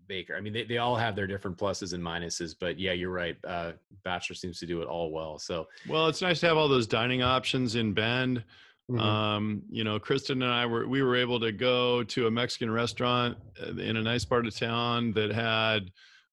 Baker. 0.09 0.35
I 0.35 0.41
mean, 0.41 0.51
they, 0.51 0.63
they 0.65 0.79
all 0.79 0.97
have 0.97 1.15
their 1.15 1.27
different 1.27 1.57
pluses 1.57 1.93
and 1.93 2.03
minuses, 2.03 2.53
but 2.59 2.77
yeah, 2.77 2.91
you're 2.91 3.11
right. 3.11 3.37
Uh, 3.45 3.71
Bachelor 4.03 4.35
seems 4.35 4.59
to 4.59 4.65
do 4.65 4.81
it 4.81 4.87
all 4.87 5.11
well. 5.11 5.39
So 5.39 5.67
Well, 5.87 6.07
it's 6.07 6.21
nice 6.21 6.41
to 6.41 6.47
have 6.47 6.57
all 6.57 6.67
those 6.67 6.87
dining 6.87 7.21
options 7.21 7.75
in 7.75 7.93
Bend. 7.93 8.43
Mhm. 8.91 8.99
Um, 8.99 9.61
you 9.69 9.83
know, 9.83 9.99
Kristen 9.99 10.41
and 10.41 10.51
I 10.51 10.65
were 10.65 10.87
we 10.87 11.03
were 11.03 11.15
able 11.15 11.39
to 11.41 11.51
go 11.51 12.03
to 12.05 12.25
a 12.25 12.31
Mexican 12.31 12.71
restaurant 12.71 13.37
uh, 13.61 13.75
in 13.77 13.95
a 13.97 14.01
nice 14.01 14.25
part 14.25 14.47
of 14.47 14.57
town 14.57 15.13
that 15.13 15.31
had 15.31 15.91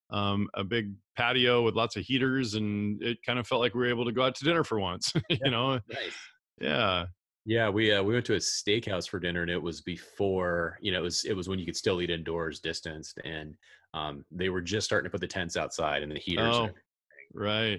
um, 0.09 0.49
a 0.55 0.65
big 0.65 0.95
patio 1.17 1.63
with 1.63 1.75
lots 1.75 1.97
of 1.97 2.05
heaters, 2.05 2.55
and 2.55 3.03
it 3.03 3.19
kind 3.25 3.39
of 3.39 3.47
felt 3.47 3.61
like 3.61 3.75
we 3.75 3.81
were 3.81 3.91
able 3.91 4.07
to 4.07 4.13
go 4.13 4.23
out 4.23 4.35
to 4.37 4.45
dinner 4.45 4.65
for 4.65 4.81
once. 4.81 5.13
you 5.29 5.51
know, 5.51 5.75
Nice. 5.89 6.17
yeah, 6.59 7.07
Yeah, 7.47 7.69
we 7.69 7.93
uh, 7.93 8.03
we 8.03 8.13
went 8.13 8.27
to 8.27 8.35
a 8.35 8.39
steakhouse 8.39 9.09
for 9.09 9.21
dinner, 9.21 9.43
and 9.43 9.51
it 9.51 9.63
was 9.63 9.81
before 9.81 10.79
you 10.81 10.91
know 10.91 10.99
it 10.99 11.03
was 11.03 11.25
it 11.25 11.33
was 11.35 11.49
when 11.49 11.61
you 11.61 11.65
could 11.65 11.77
still 11.77 12.03
eat 12.03 12.11
indoors, 12.11 12.59
distanced, 12.59 13.19
and 13.25 13.55
um, 13.95 14.25
they 14.33 14.49
were 14.49 14.61
just 14.61 14.85
starting 14.85 15.07
to 15.07 15.11
put 15.11 15.21
the 15.21 15.29
tents 15.29 15.57
outside 15.57 16.03
and 16.03 16.11
the 16.11 16.19
heaters. 16.19 16.55
Oh, 16.55 16.71
right, 17.33 17.79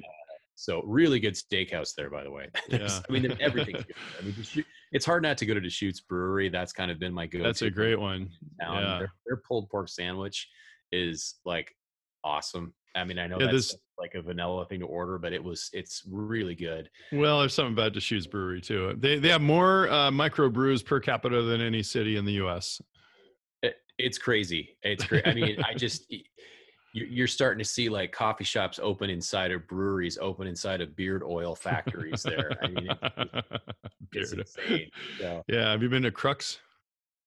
So 0.55 0.81
really 0.85 1.19
good 1.19 1.33
steakhouse 1.33 1.93
there, 1.95 2.09
by 2.09 2.23
the 2.23 2.31
way. 2.31 2.47
Yeah. 2.69 2.99
I 3.07 3.11
mean 3.11 3.37
everything's 3.41 3.83
good. 3.83 3.95
I 4.19 4.23
mean, 4.23 4.65
it's 4.93 5.05
hard 5.05 5.21
not 5.21 5.37
to 5.39 5.45
go 5.45 5.53
to 5.53 5.59
Deschutes 5.59 5.99
Brewery. 5.99 6.47
That's 6.49 6.71
kind 6.71 6.89
of 6.89 6.97
been 6.97 7.13
my 7.13 7.27
go. 7.27 7.39
To. 7.39 7.43
That's 7.43 7.61
a 7.61 7.69
great 7.69 7.99
one. 7.99 8.29
Yeah. 8.61 8.99
Their, 8.99 9.11
their 9.25 9.41
pulled 9.47 9.69
pork 9.69 9.89
sandwich 9.89 10.47
is 10.93 11.35
like 11.45 11.75
awesome. 12.23 12.73
I 12.95 13.03
mean, 13.03 13.19
I 13.19 13.27
know 13.27 13.37
Yeah, 13.39 13.47
that's 13.47 13.71
this- 13.71 13.77
like 13.97 14.15
a 14.15 14.21
vanilla 14.21 14.65
thing 14.65 14.79
to 14.81 14.85
order, 14.85 15.17
but 15.17 15.33
it 15.33 15.43
was 15.43 15.69
it's 15.73 16.03
really 16.09 16.55
good. 16.55 16.89
Well, 17.11 17.39
there's 17.39 17.53
something 17.53 17.73
about 17.73 17.93
Deschutes 17.93 18.27
Brewery 18.27 18.61
too. 18.61 18.95
They 18.99 19.19
they 19.19 19.29
have 19.29 19.41
more 19.41 19.89
uh, 19.89 20.11
micro 20.11 20.49
brews 20.49 20.83
per 20.83 20.99
capita 20.99 21.41
than 21.43 21.61
any 21.61 21.83
city 21.83 22.17
in 22.17 22.25
the 22.25 22.33
U.S. 22.33 22.81
It, 23.63 23.77
it's 23.97 24.17
crazy. 24.17 24.77
It's 24.83 25.03
crazy. 25.03 25.25
I 25.25 25.33
mean, 25.33 25.57
I 25.63 25.73
just 25.73 26.09
you- 26.11 26.23
you're 26.93 27.27
starting 27.27 27.59
to 27.59 27.65
see 27.65 27.89
like 27.89 28.11
coffee 28.11 28.43
shops 28.43 28.79
open 28.81 29.09
inside 29.09 29.51
of 29.51 29.67
breweries, 29.67 30.17
open 30.19 30.47
inside 30.47 30.81
of 30.81 30.95
beard 30.95 31.21
oil 31.23 31.53
factories. 31.55 32.23
There, 32.23 32.57
I 32.63 32.67
mean, 32.67 32.87
it, 32.87 32.97
it's 34.13 34.31
Beard. 34.31 34.39
insane. 34.39 34.89
So, 35.19 35.43
Yeah, 35.47 35.71
have 35.71 35.83
you 35.83 35.89
been 35.89 36.03
to 36.03 36.11
Crux? 36.11 36.59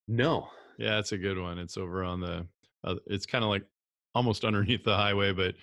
no, 0.09 0.49
Yeah, 0.79 0.99
it's 0.99 1.13
a 1.13 1.19
good 1.19 1.39
one. 1.39 1.59
It's 1.59 1.77
over 1.77 2.03
on 2.03 2.21
the. 2.21 2.47
Uh, 2.83 2.97
it's 3.07 3.27
kind 3.27 3.45
of 3.45 3.51
like 3.51 3.65
almost 4.15 4.45
underneath 4.45 4.83
the 4.83 4.97
highway, 4.97 5.33
but 5.33 5.55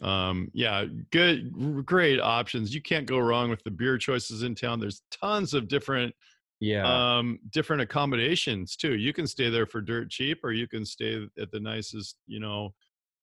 um, 0.00 0.50
yeah, 0.54 0.86
good, 1.10 1.84
great 1.86 2.20
options. 2.20 2.74
You 2.74 2.82
can't 2.82 3.06
go 3.06 3.18
wrong 3.18 3.50
with 3.50 3.62
the 3.64 3.70
beer 3.70 3.98
choices 3.98 4.42
in 4.42 4.54
town. 4.54 4.80
There's 4.80 5.02
tons 5.10 5.54
of 5.54 5.68
different 5.68 6.14
yeah, 6.60 6.84
um 6.84 7.38
different 7.50 7.80
accommodations 7.82 8.76
too 8.76 8.96
you 8.96 9.12
can 9.12 9.26
stay 9.26 9.48
there 9.48 9.66
for 9.66 9.80
dirt 9.80 10.10
cheap 10.10 10.40
or 10.42 10.52
you 10.52 10.66
can 10.66 10.84
stay 10.84 11.26
at 11.38 11.50
the 11.50 11.60
nicest 11.60 12.18
you 12.26 12.40
know 12.40 12.74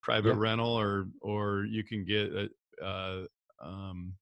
private 0.02 0.32
Yeah. 0.32 0.36
rental 0.36 0.68
or 0.78 1.08
or 1.20 1.64
you 1.66 1.84
can 1.84 2.04
get 2.04 2.32
a, 2.32 2.48
uh 2.82 3.26
um 3.62 4.16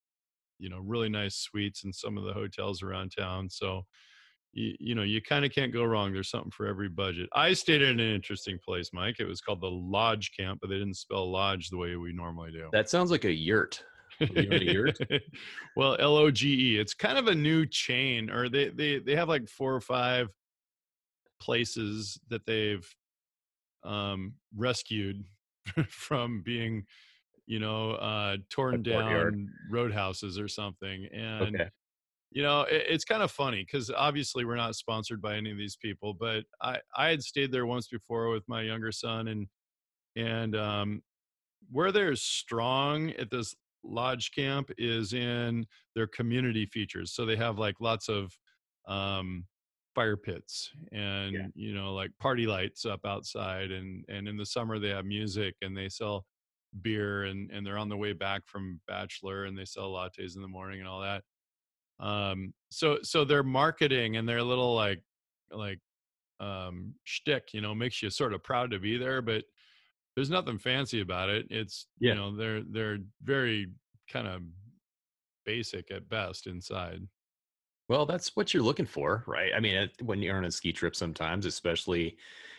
you 0.58 0.68
know 0.68 0.78
really 0.80 1.08
nice 1.08 1.36
suites 1.36 1.84
in 1.84 1.92
some 1.92 2.18
of 2.18 2.24
the 2.24 2.32
hotels 2.32 2.82
around 2.82 3.10
town 3.10 3.48
so 3.50 3.82
you, 4.52 4.74
you 4.80 4.94
know 4.94 5.02
you 5.02 5.20
kind 5.20 5.44
of 5.44 5.52
can't 5.52 5.72
go 5.72 5.84
wrong 5.84 6.12
there's 6.12 6.30
something 6.30 6.50
for 6.50 6.66
every 6.66 6.88
budget 6.88 7.28
i 7.34 7.52
stayed 7.52 7.82
in 7.82 8.00
an 8.00 8.14
interesting 8.14 8.58
place 8.64 8.90
mike 8.92 9.16
it 9.18 9.26
was 9.26 9.40
called 9.40 9.60
the 9.60 9.70
lodge 9.70 10.32
camp 10.36 10.58
but 10.60 10.70
they 10.70 10.78
didn't 10.78 10.94
spell 10.94 11.30
lodge 11.30 11.68
the 11.68 11.76
way 11.76 11.96
we 11.96 12.12
normally 12.12 12.50
do 12.50 12.68
that 12.72 12.88
sounds 12.88 13.10
like 13.10 13.24
a 13.24 13.32
yurt. 13.32 13.82
you 14.30 14.52
on 14.52 14.60
a 14.60 14.64
yurt? 14.64 14.98
well, 15.76 15.96
L 16.00 16.16
O 16.16 16.30
G 16.30 16.74
E. 16.74 16.78
It's 16.78 16.94
kind 16.94 17.18
of 17.18 17.28
a 17.28 17.34
new 17.34 17.66
chain, 17.66 18.30
or 18.30 18.48
they 18.48 18.68
they 18.70 18.98
they 18.98 19.14
have 19.14 19.28
like 19.28 19.48
four 19.48 19.74
or 19.74 19.80
five 19.80 20.28
places 21.40 22.18
that 22.28 22.44
they've 22.46 22.86
um, 23.84 24.34
rescued 24.56 25.24
from 25.88 26.42
being, 26.42 26.84
you 27.46 27.58
know, 27.60 27.92
uh, 27.92 28.36
torn 28.50 28.82
courtyard. 28.82 29.34
down 29.34 29.50
roadhouses 29.68 30.38
or 30.38 30.48
something. 30.48 31.06
And 31.12 31.56
Okay. 31.56 31.70
You 32.30 32.42
know, 32.42 32.62
it, 32.62 32.84
it's 32.88 33.04
kind 33.04 33.22
of 33.22 33.30
funny 33.30 33.62
because 33.64 33.90
obviously 33.90 34.44
we're 34.44 34.56
not 34.56 34.76
sponsored 34.76 35.20
by 35.22 35.36
any 35.36 35.50
of 35.50 35.58
these 35.58 35.76
people, 35.76 36.14
but 36.14 36.44
I 36.60 36.80
I 36.96 37.08
had 37.08 37.22
stayed 37.22 37.52
there 37.52 37.66
once 37.66 37.88
before 37.88 38.30
with 38.30 38.48
my 38.48 38.62
younger 38.62 38.92
son, 38.92 39.28
and 39.28 39.48
and 40.16 40.56
um, 40.56 41.02
where 41.70 41.92
they're 41.92 42.16
strong 42.16 43.10
at 43.12 43.30
this 43.30 43.54
lodge 43.84 44.32
camp 44.32 44.70
is 44.78 45.12
in 45.12 45.66
their 45.94 46.06
community 46.06 46.66
features. 46.66 47.12
So 47.12 47.26
they 47.26 47.36
have 47.36 47.58
like 47.58 47.76
lots 47.80 48.08
of 48.08 48.38
um, 48.86 49.46
fire 49.94 50.16
pits 50.16 50.70
and 50.92 51.52
you 51.54 51.74
know 51.74 51.94
like 51.94 52.10
party 52.18 52.46
lights 52.46 52.84
up 52.86 53.04
outside, 53.06 53.70
and 53.70 54.04
and 54.08 54.28
in 54.28 54.36
the 54.36 54.46
summer 54.46 54.78
they 54.78 54.90
have 54.90 55.04
music 55.06 55.56
and 55.62 55.76
they 55.76 55.88
sell 55.88 56.26
beer 56.82 57.24
and 57.24 57.50
and 57.50 57.66
they're 57.66 57.78
on 57.78 57.88
the 57.88 57.96
way 57.96 58.12
back 58.12 58.42
from 58.46 58.80
bachelor 58.86 59.44
and 59.46 59.56
they 59.58 59.64
sell 59.64 59.90
lattes 59.92 60.36
in 60.36 60.42
the 60.42 60.48
morning 60.48 60.80
and 60.80 60.88
all 60.88 61.00
that 61.00 61.24
um 62.00 62.54
so 62.70 62.98
so 63.02 63.24
their 63.24 63.42
marketing 63.42 64.16
and 64.16 64.28
their 64.28 64.42
little 64.42 64.74
like 64.74 65.02
like 65.50 65.80
um 66.40 66.94
shtick 67.04 67.54
you 67.54 67.60
know 67.60 67.74
makes 67.74 68.02
you 68.02 68.10
sort 68.10 68.32
of 68.34 68.42
proud 68.42 68.70
to 68.70 68.78
be 68.78 68.96
there 68.98 69.22
but 69.22 69.44
there's 70.16 70.30
nothing 70.30 70.58
fancy 70.58 71.00
about 71.00 71.28
it 71.30 71.46
it's 71.50 71.88
Yeah. 72.00 72.12
you 72.12 72.16
know 72.16 72.36
they're 72.36 72.62
they're 72.62 72.98
very 73.22 73.72
kind 74.10 74.28
of 74.28 74.42
basic 75.44 75.90
at 75.90 76.08
best 76.08 76.46
inside 76.46 77.08
Well, 77.88 78.04
that's 78.04 78.36
what 78.36 78.52
you're 78.52 78.62
looking 78.62 78.86
for, 78.86 79.24
right? 79.26 79.52
I 79.54 79.60
mean, 79.60 79.90
when 80.02 80.20
you're 80.20 80.36
on 80.36 80.44
a 80.44 80.50
ski 80.50 80.72
trip, 80.72 80.94
sometimes, 80.94 81.46
especially 81.46 82.18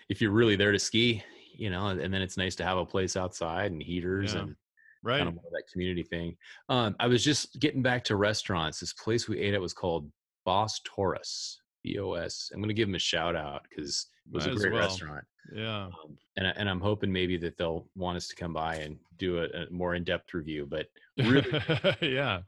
if 0.10 0.22
you're 0.22 0.32
really 0.32 0.56
there 0.56 0.72
to 0.72 0.80
ski, 0.80 1.24
you 1.54 1.70
know, 1.70 1.88
and 1.88 2.14
then 2.14 2.22
it's 2.22 2.38
nice 2.38 2.56
to 2.56 2.64
have 2.64 2.78
a 2.78 2.86
place 2.86 3.16
outside 3.16 3.72
and 3.72 3.82
heaters 3.82 4.34
Yeah. 4.34 4.36
and 4.36 4.56
right 5.04 5.18
kind 5.24 5.30
of 5.30 5.36
that 5.52 5.64
community 5.72 6.04
thing. 6.04 6.36
Um, 6.70 6.96
I 7.00 7.08
was 7.08 7.24
just 7.24 7.60
getting 7.60 7.82
back 7.82 8.04
to 8.06 8.16
restaurants. 8.16 8.80
This 8.80 8.94
place 8.94 9.28
we 9.28 9.40
ate 9.40 9.54
at 9.54 9.62
was 9.62 9.74
called 9.74 10.10
Bos 10.46 10.82
Taurus, 10.84 11.60
B 11.84 11.98
O 12.00 12.14
S. 12.14 12.50
I'm 12.54 12.60
going 12.60 12.68
to 12.70 12.74
give 12.74 12.88
them 12.88 12.96
a 12.96 13.00
shout 13.00 13.36
out 13.36 13.64
because 13.70 14.08
it 14.28 14.34
was 14.36 14.46
Might 14.48 14.56
a 14.56 14.60
great 14.60 14.74
well. 14.74 14.82
restaurant. 14.84 15.24
yeah 15.54 15.86
Um, 15.86 16.18
and, 16.38 16.48
I- 16.48 16.54
and 16.58 16.70
I'm 16.70 16.82
hoping 16.82 17.12
maybe 17.12 17.38
that 17.38 17.58
they'll 17.58 17.88
want 17.96 18.18
us 18.18 18.28
to 18.28 18.36
come 18.36 18.54
by 18.54 18.76
and 18.76 18.98
do 19.18 19.40
a, 19.40 19.46
a 19.46 19.70
more 19.72 19.96
in 19.96 20.04
depth 20.04 20.34
review. 20.34 20.68
But 20.70 20.88
really, 21.18 21.62
yeah 22.02 22.42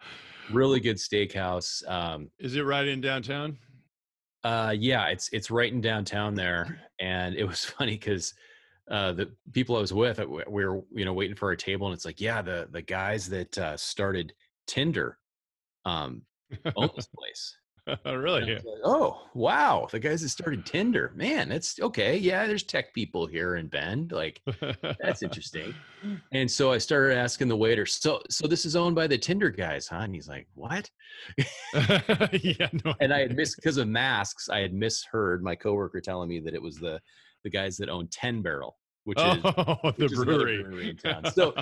really 0.51 0.79
good 0.79 0.97
steakhouse. 0.97 1.87
Um, 1.89 2.29
is 2.39 2.55
it 2.55 2.61
right 2.63 2.87
in 2.87 2.99
downtown 3.01 3.57
Uh, 4.43 4.73
yeah, 4.77 5.07
it's 5.07 5.29
it's 5.31 5.51
right 5.51 5.71
in 5.71 5.81
downtown 5.81 6.33
there, 6.35 6.79
and 6.99 7.35
it 7.35 7.43
was 7.45 7.63
funny 7.77 7.93
because 7.93 8.33
uh, 8.91 9.13
the 9.13 9.31
people 9.53 9.77
I 9.77 9.79
was 9.79 9.93
with, 9.93 10.19
uh, 10.19 10.27
we 10.27 10.43
we 10.47 10.65
were 10.65 10.83
you 10.93 11.05
know 11.05 11.13
waiting 11.13 11.35
for 11.35 11.47
our 11.47 11.55
table, 11.55 11.87
and 11.87 11.93
it's 11.93 12.05
like, 12.05 12.19
yeah, 12.19 12.41
the 12.41 12.67
the 12.71 12.81
guys 12.81 13.27
that 13.29 13.57
uh, 13.57 13.77
started 13.77 14.33
Tinder, 14.67 15.17
um, 15.85 16.23
own 16.75 16.89
this 16.95 17.07
place. 17.17 17.57
Really 18.05 18.55
like, 18.55 18.63
oh 18.83 19.23
wow, 19.33 19.87
the 19.91 19.99
guys 19.99 20.21
that 20.21 20.29
started 20.29 20.65
Tinder, 20.65 21.11
man, 21.15 21.49
that's 21.49 21.79
okay. 21.79 22.15
Yeah, 22.15 22.45
there's 22.45 22.61
tech 22.61 22.93
people 22.93 23.25
here 23.25 23.55
in 23.55 23.67
Bend, 23.67 24.11
like 24.11 24.41
that's 24.99 25.23
interesting. 25.23 25.73
And 26.31 26.49
so 26.49 26.71
I 26.71 26.79
started 26.79 27.15
asking 27.15 27.47
the 27.47 27.55
waiter, 27.55 27.85
so 27.85 28.21
so 28.29 28.47
this 28.47 28.65
is 28.65 28.75
owned 28.75 28.95
by 28.95 29.05
the 29.05 29.17
Tinder 29.17 29.51
guys, 29.51 29.87
huh? 29.87 29.97
And 29.97 30.15
he's 30.15 30.27
like, 30.27 30.47
what? 30.55 30.89
yeah 32.41 32.69
no 32.83 32.95
and 32.99 33.13
I 33.13 33.19
had 33.19 33.35
missed 33.35 33.55
because 33.57 33.77
of 33.77 33.87
masks. 33.87 34.49
I 34.49 34.59
had 34.59 34.73
misheard 34.73 35.43
my 35.43 35.55
coworker 35.55 36.01
telling 36.01 36.27
me 36.27 36.39
that 36.39 36.55
it 36.55 36.61
was 36.61 36.77
the 36.77 36.99
the 37.43 37.49
guys 37.49 37.77
that 37.77 37.89
own 37.89 38.07
Ten 38.07 38.41
Barrel, 38.41 38.77
which 39.05 39.17
is 39.19 39.23
oh, 39.43 39.77
the 39.83 39.91
which 39.97 40.11
is 40.11 40.23
brewery. 40.23 40.63
brewery 40.63 40.89
in 40.91 40.97
town. 40.97 41.31
So 41.31 41.53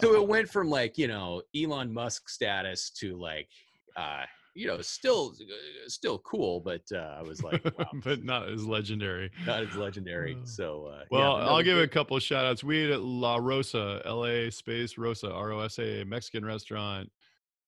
so 0.00 0.14
it 0.14 0.26
went 0.28 0.48
from 0.48 0.68
like 0.68 0.96
you 0.98 1.08
know 1.08 1.42
Elon 1.56 1.92
Musk 1.92 2.28
status 2.28 2.90
to 2.98 3.16
like 3.16 3.48
uh 3.96 4.22
you 4.54 4.66
know 4.68 4.80
still 4.80 5.34
uh, 5.40 5.88
still 5.88 6.18
cool, 6.20 6.60
but 6.60 6.82
uh, 6.92 7.16
I 7.18 7.22
was 7.22 7.42
like, 7.42 7.64
wow, 7.78 7.86
but 8.04 8.24
not 8.24 8.48
as 8.48 8.64
legendary. 8.64 9.30
not 9.46 9.62
as 9.64 9.74
legendary. 9.74 10.36
Oh. 10.40 10.44
So 10.44 10.86
uh, 10.86 11.04
Well, 11.10 11.38
that 11.38 11.44
I'll 11.48 11.62
give 11.62 11.76
good. 11.76 11.84
a 11.84 11.88
couple 11.88 12.16
of 12.16 12.22
shout 12.22 12.44
outs. 12.46 12.62
We 12.62 12.78
ate 12.84 12.90
at 12.90 13.02
La 13.02 13.36
Rosa, 13.36 14.00
L 14.04 14.24
A 14.26 14.50
space 14.50 14.96
Rosa, 14.96 15.30
R 15.32 15.52
O 15.52 15.60
S 15.60 15.78
A, 15.80 16.04
Mexican 16.04 16.44
restaurant. 16.44 17.10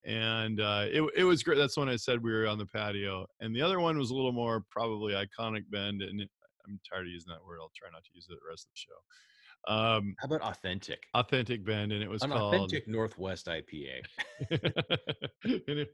And 0.04 0.60
uh, 0.60 0.84
it, 0.86 1.02
it 1.16 1.24
was 1.24 1.42
great. 1.42 1.58
That's 1.58 1.76
when 1.76 1.88
I 1.88 1.96
said 1.96 2.22
we 2.22 2.32
were 2.32 2.46
on 2.46 2.58
the 2.58 2.66
patio. 2.66 3.26
And 3.40 3.52
the 3.52 3.60
other 3.62 3.80
one 3.80 3.98
was 3.98 4.10
a 4.10 4.14
little 4.14 4.30
more 4.30 4.62
probably 4.70 5.14
iconic 5.14 5.64
bend. 5.68 6.00
And 6.00 6.24
I'm 6.66 6.80
tired 6.90 7.06
of 7.06 7.12
using 7.12 7.32
that 7.32 7.44
word. 7.46 7.58
I'll 7.60 7.72
try 7.74 7.88
not 7.92 8.04
to 8.04 8.10
use 8.14 8.26
it 8.30 8.34
the 8.42 8.48
rest 8.48 8.66
of 8.66 8.72
the 8.72 8.76
show. 8.76 9.72
Um, 9.72 10.14
How 10.20 10.26
about 10.26 10.42
authentic? 10.42 11.04
authentic 11.14 11.64
bend. 11.64 11.92
And 11.92 12.02
it 12.02 12.08
was 12.08 12.22
An 12.22 12.30
called. 12.30 12.54
authentic 12.54 12.86
Northwest 12.88 13.46
IPA. 13.46 14.02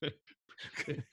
It, 0.00 0.14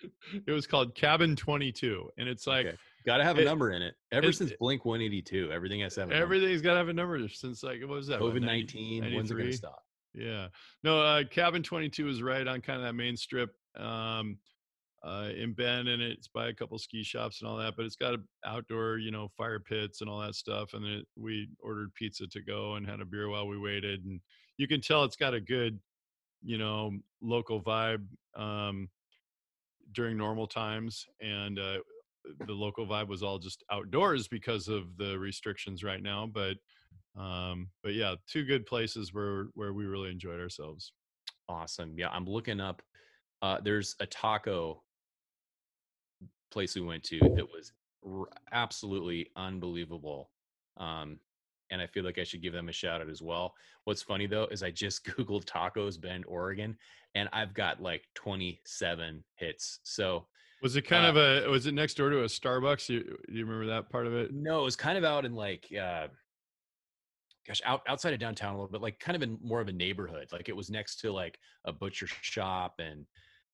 it 0.47 0.51
was 0.51 0.65
called 0.67 0.95
Cabin 0.95 1.35
22. 1.35 2.09
And 2.17 2.27
it's 2.27 2.47
like, 2.47 2.65
okay. 2.67 2.77
Got 3.05 3.17
to 3.17 3.23
have 3.23 3.37
a 3.37 3.41
it- 3.41 3.45
number 3.45 3.71
in 3.71 3.81
it. 3.81 3.95
Ever 4.11 4.31
since 4.31 4.51
Blink 4.59 4.85
182, 4.85 5.51
everything 5.51 5.81
has 5.81 5.93
to 5.95 6.01
have 6.01 6.11
everything's 6.11 6.61
got 6.61 6.71
to 6.73 6.77
have 6.79 6.89
a 6.89 6.93
number 6.93 7.27
since 7.29 7.61
like, 7.61 7.79
what 7.81 7.89
was 7.89 8.07
that? 8.07 8.19
COVID 8.19 8.41
19. 8.41 9.13
When's 9.13 9.29
it 9.29 9.35
going 9.35 9.45
to 9.51 9.53
stop? 9.57 9.83
Yeah. 10.13 10.47
No, 10.83 11.01
uh, 11.01 11.23
Cabin 11.29 11.61
22 11.61 12.07
is 12.09 12.21
right 12.23 12.47
on 12.47 12.61
kind 12.61 12.79
of 12.79 12.85
that 12.85 12.93
main 12.93 13.15
strip 13.17 13.51
um, 13.77 14.37
uh, 15.05 15.29
in 15.37 15.53
Bend, 15.53 15.87
and 15.87 16.01
it's 16.01 16.27
by 16.27 16.47
a 16.49 16.53
couple 16.53 16.77
ski 16.79 17.03
shops 17.03 17.41
and 17.41 17.49
all 17.49 17.57
that. 17.57 17.75
But 17.77 17.85
it's 17.85 17.95
got 17.95 18.15
a 18.15 18.19
outdoor, 18.45 18.97
you 18.97 19.11
know, 19.11 19.27
fire 19.37 19.59
pits 19.59 20.01
and 20.01 20.09
all 20.09 20.19
that 20.19 20.35
stuff. 20.35 20.73
And 20.73 20.85
it, 20.85 21.05
we 21.15 21.47
ordered 21.59 21.93
pizza 21.93 22.25
to 22.27 22.41
go 22.41 22.75
and 22.75 22.87
had 22.87 23.01
a 23.01 23.05
beer 23.05 23.29
while 23.29 23.47
we 23.47 23.57
waited. 23.59 24.03
And 24.05 24.19
you 24.57 24.67
can 24.67 24.81
tell 24.81 25.03
it's 25.03 25.15
got 25.15 25.33
a 25.33 25.39
good, 25.39 25.79
you 26.43 26.57
know, 26.57 26.91
local 27.21 27.61
vibe 27.61 28.05
um, 28.35 28.89
during 29.91 30.17
normal 30.17 30.47
times. 30.47 31.05
And 31.21 31.59
uh, 31.59 31.77
the 32.47 32.53
local 32.53 32.87
vibe 32.87 33.07
was 33.07 33.21
all 33.21 33.37
just 33.37 33.63
outdoors 33.71 34.27
because 34.27 34.67
of 34.67 34.97
the 34.97 35.19
restrictions 35.19 35.83
right 35.83 36.01
now. 36.01 36.25
But 36.25 36.57
Um, 37.17 37.69
but 37.81 37.93
yeah, 37.93 38.15
two 38.27 38.43
good 38.43 38.65
places 38.65 39.13
where 39.13 39.47
where 39.53 39.73
we 39.73 39.85
really 39.85 40.11
enjoyed 40.11 40.41
ourselves. 40.41 40.91
Awesome. 41.47 41.93
Yeah, 41.97 42.09
I'm 42.09 42.25
looking 42.25 42.59
up. 42.59 42.81
Uh, 43.41 43.59
there's 43.63 43.95
a 43.99 44.05
taco 44.05 44.83
place 46.55 46.73
we 46.75 46.81
went 46.81 47.03
to 47.03 47.19
that 47.19 47.51
was 47.51 47.73
r- 48.07 48.29
absolutely 48.53 49.29
unbelievable. 49.35 50.31
Um, 50.77 51.19
and 51.69 51.81
I 51.81 51.87
feel 51.87 52.05
like 52.05 52.17
I 52.17 52.23
should 52.23 52.41
give 52.41 52.53
them 52.53 52.69
a 52.69 52.71
shout 52.71 53.01
out 53.01 53.09
as 53.09 53.21
well. 53.21 53.55
What's 53.83 54.01
funny 54.01 54.25
though 54.25 54.47
is 54.51 54.63
I 54.63 54.71
just 54.71 55.03
Googled 55.09 55.43
tacos 55.43 55.99
Bend, 55.99 56.23
Oregon, 56.27 56.77
and 57.13 57.27
I've 57.33 57.53
got 57.53 57.81
like 57.81 58.07
27 58.13 59.25
hits. 59.35 59.79
So 59.83 60.27
Was 60.61 60.77
it 60.77 60.83
kind 60.83 61.05
Uh, 61.05 61.09
of 61.09 61.17
a 61.17 61.49
was 61.49 61.65
it 61.65 61.73
next 61.73 61.95
door 61.97 62.09
to 62.09 62.21
a 62.23 62.27
Starbucks? 62.27 62.87
You 62.87 63.17
you 63.27 63.45
remember 63.45 63.65
that 63.67 63.89
part 63.89 64.07
of 64.07 64.13
it? 64.13 64.31
no, 64.31 64.61
it 64.61 64.63
was 64.63 64.75
kind 64.75 64.97
of 64.97 65.03
out 65.03 65.25
in 65.25 65.33
like, 65.35 65.67
uh, 65.73 66.07
gosh, 67.47 67.61
out 67.65 67.81
outside 67.87 68.13
of 68.13 68.19
downtown 68.19 68.53
a 68.53 68.57
little 68.57 68.71
bit, 68.71 68.81
like 68.81 68.99
kind 68.99 69.15
of 69.15 69.21
in 69.21 69.37
more 69.41 69.61
of 69.61 69.67
a 69.67 69.71
neighborhood. 69.73 70.27
Like 70.31 70.49
it 70.49 70.55
was 70.55 70.69
next 70.69 70.97
to 71.01 71.11
like 71.11 71.39
a 71.65 71.73
butcher 71.73 72.07
shop 72.07 72.75
and 72.79 73.05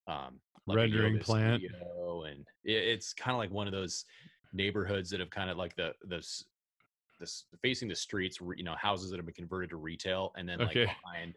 um, 0.06 0.40
like 0.66 0.76
Rendering 0.76 1.18
plant. 1.18 1.62
and 1.62 2.46
it, 2.64 2.72
it's 2.72 3.12
kind 3.12 3.32
of 3.34 3.38
like 3.38 3.50
one 3.50 3.66
of 3.66 3.72
those 3.72 4.04
neighborhoods 4.52 5.10
that 5.10 5.20
have 5.20 5.30
kind 5.30 5.50
of 5.50 5.56
like 5.56 5.74
the 5.76 5.92
s- 6.18 6.44
this 7.20 7.44
facing 7.62 7.88
the 7.88 7.94
streets, 7.94 8.38
you 8.56 8.64
know, 8.64 8.74
houses 8.74 9.10
that 9.10 9.16
have 9.18 9.26
been 9.26 9.34
converted 9.34 9.70
to 9.70 9.76
retail, 9.76 10.32
and 10.36 10.48
then 10.48 10.60
like 10.60 10.78
Okay. 10.78 10.86
behind 11.04 11.36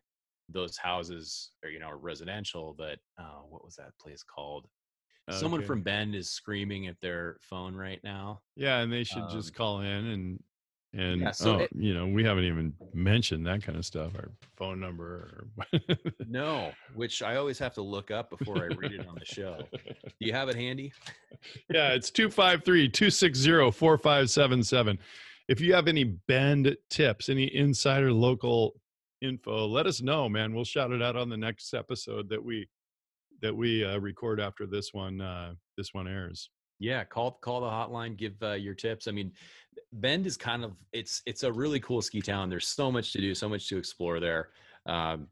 those 0.49 0.77
houses 0.77 1.51
are 1.63 1.69
you 1.69 1.79
know 1.79 1.91
residential. 1.91 2.73
But 2.77 2.99
uh, 3.17 3.41
what 3.49 3.63
was 3.63 3.75
that 3.75 3.97
place 3.99 4.23
called? 4.23 4.67
Someone 5.31 5.63
from 5.63 5.81
Bend 5.81 6.13
is 6.15 6.29
screaming 6.29 6.87
at 6.87 6.99
their 7.01 7.37
phone 7.41 7.75
right 7.75 7.99
now. 8.03 8.41
Yeah, 8.55 8.79
and 8.81 8.91
they 8.93 9.03
should 9.03 9.27
just 9.27 9.49
Um, 9.49 9.53
call 9.53 9.81
in 9.81 10.05
and 10.05 10.43
and 10.97 11.21
yeah, 11.21 11.31
so 11.31 11.55
oh, 11.55 11.59
it- 11.59 11.69
you 11.75 11.93
know 11.93 12.07
we 12.07 12.23
haven't 12.23 12.45
even 12.45 12.73
mentioned 12.93 13.45
that 13.47 13.63
kind 13.63 13.77
of 13.77 13.85
stuff. 13.85 14.13
Our 14.15 14.31
phone 14.57 14.79
number. 14.79 15.47
Or 15.73 15.79
No, 16.27 16.71
which 16.93 17.21
I 17.21 17.35
always 17.35 17.59
have 17.59 17.73
to 17.75 17.81
look 17.81 18.11
up 18.11 18.29
before 18.29 18.57
I 18.63 18.67
read 18.75 18.93
it 18.93 19.05
on 19.07 19.15
the 19.15 19.25
show. 19.25 19.59
Do 19.71 19.93
you 20.19 20.33
have 20.33 20.49
it 20.49 20.55
handy? 20.55 20.93
yeah, 21.69 21.89
it's 21.89 22.09
253 22.11 22.89
260 22.89 23.71
4577. 23.71 24.97
If 25.47 25.61
you 25.61 25.73
have 25.73 25.87
any 25.87 26.03
bend 26.05 26.75
tips, 26.89 27.29
any 27.29 27.53
insider 27.55 28.11
local 28.11 28.81
info, 29.21 29.67
let 29.67 29.85
us 29.85 30.01
know, 30.01 30.27
man. 30.29 30.55
We'll 30.55 30.63
shout 30.63 30.91
it 30.91 31.01
out 31.01 31.15
on 31.15 31.29
the 31.29 31.37
next 31.37 31.73
episode 31.73 32.29
that 32.29 32.43
we 32.43 32.67
that 33.41 33.55
we 33.55 33.83
uh, 33.83 33.97
record 33.99 34.39
after 34.39 34.65
this 34.65 34.93
one 34.93 35.19
uh, 35.21 35.53
this 35.77 35.93
one 35.93 36.07
airs. 36.07 36.49
Yeah, 36.79 37.03
call 37.03 37.31
call 37.31 37.61
the 37.61 37.67
hotline, 37.67 38.17
give 38.17 38.33
uh, 38.41 38.53
your 38.53 38.73
tips. 38.73 39.07
I 39.07 39.11
mean, 39.11 39.31
Bend 39.93 40.25
is 40.25 40.37
kind 40.37 40.63
of 40.63 40.73
it's 40.91 41.21
it's 41.25 41.43
a 41.43 41.51
really 41.51 41.79
cool 41.79 42.01
ski 42.01 42.21
town. 42.21 42.49
There's 42.49 42.67
so 42.67 42.91
much 42.91 43.13
to 43.13 43.21
do, 43.21 43.33
so 43.33 43.47
much 43.47 43.67
to 43.69 43.77
explore 43.77 44.19
there. 44.19 44.49
Um, 44.85 45.27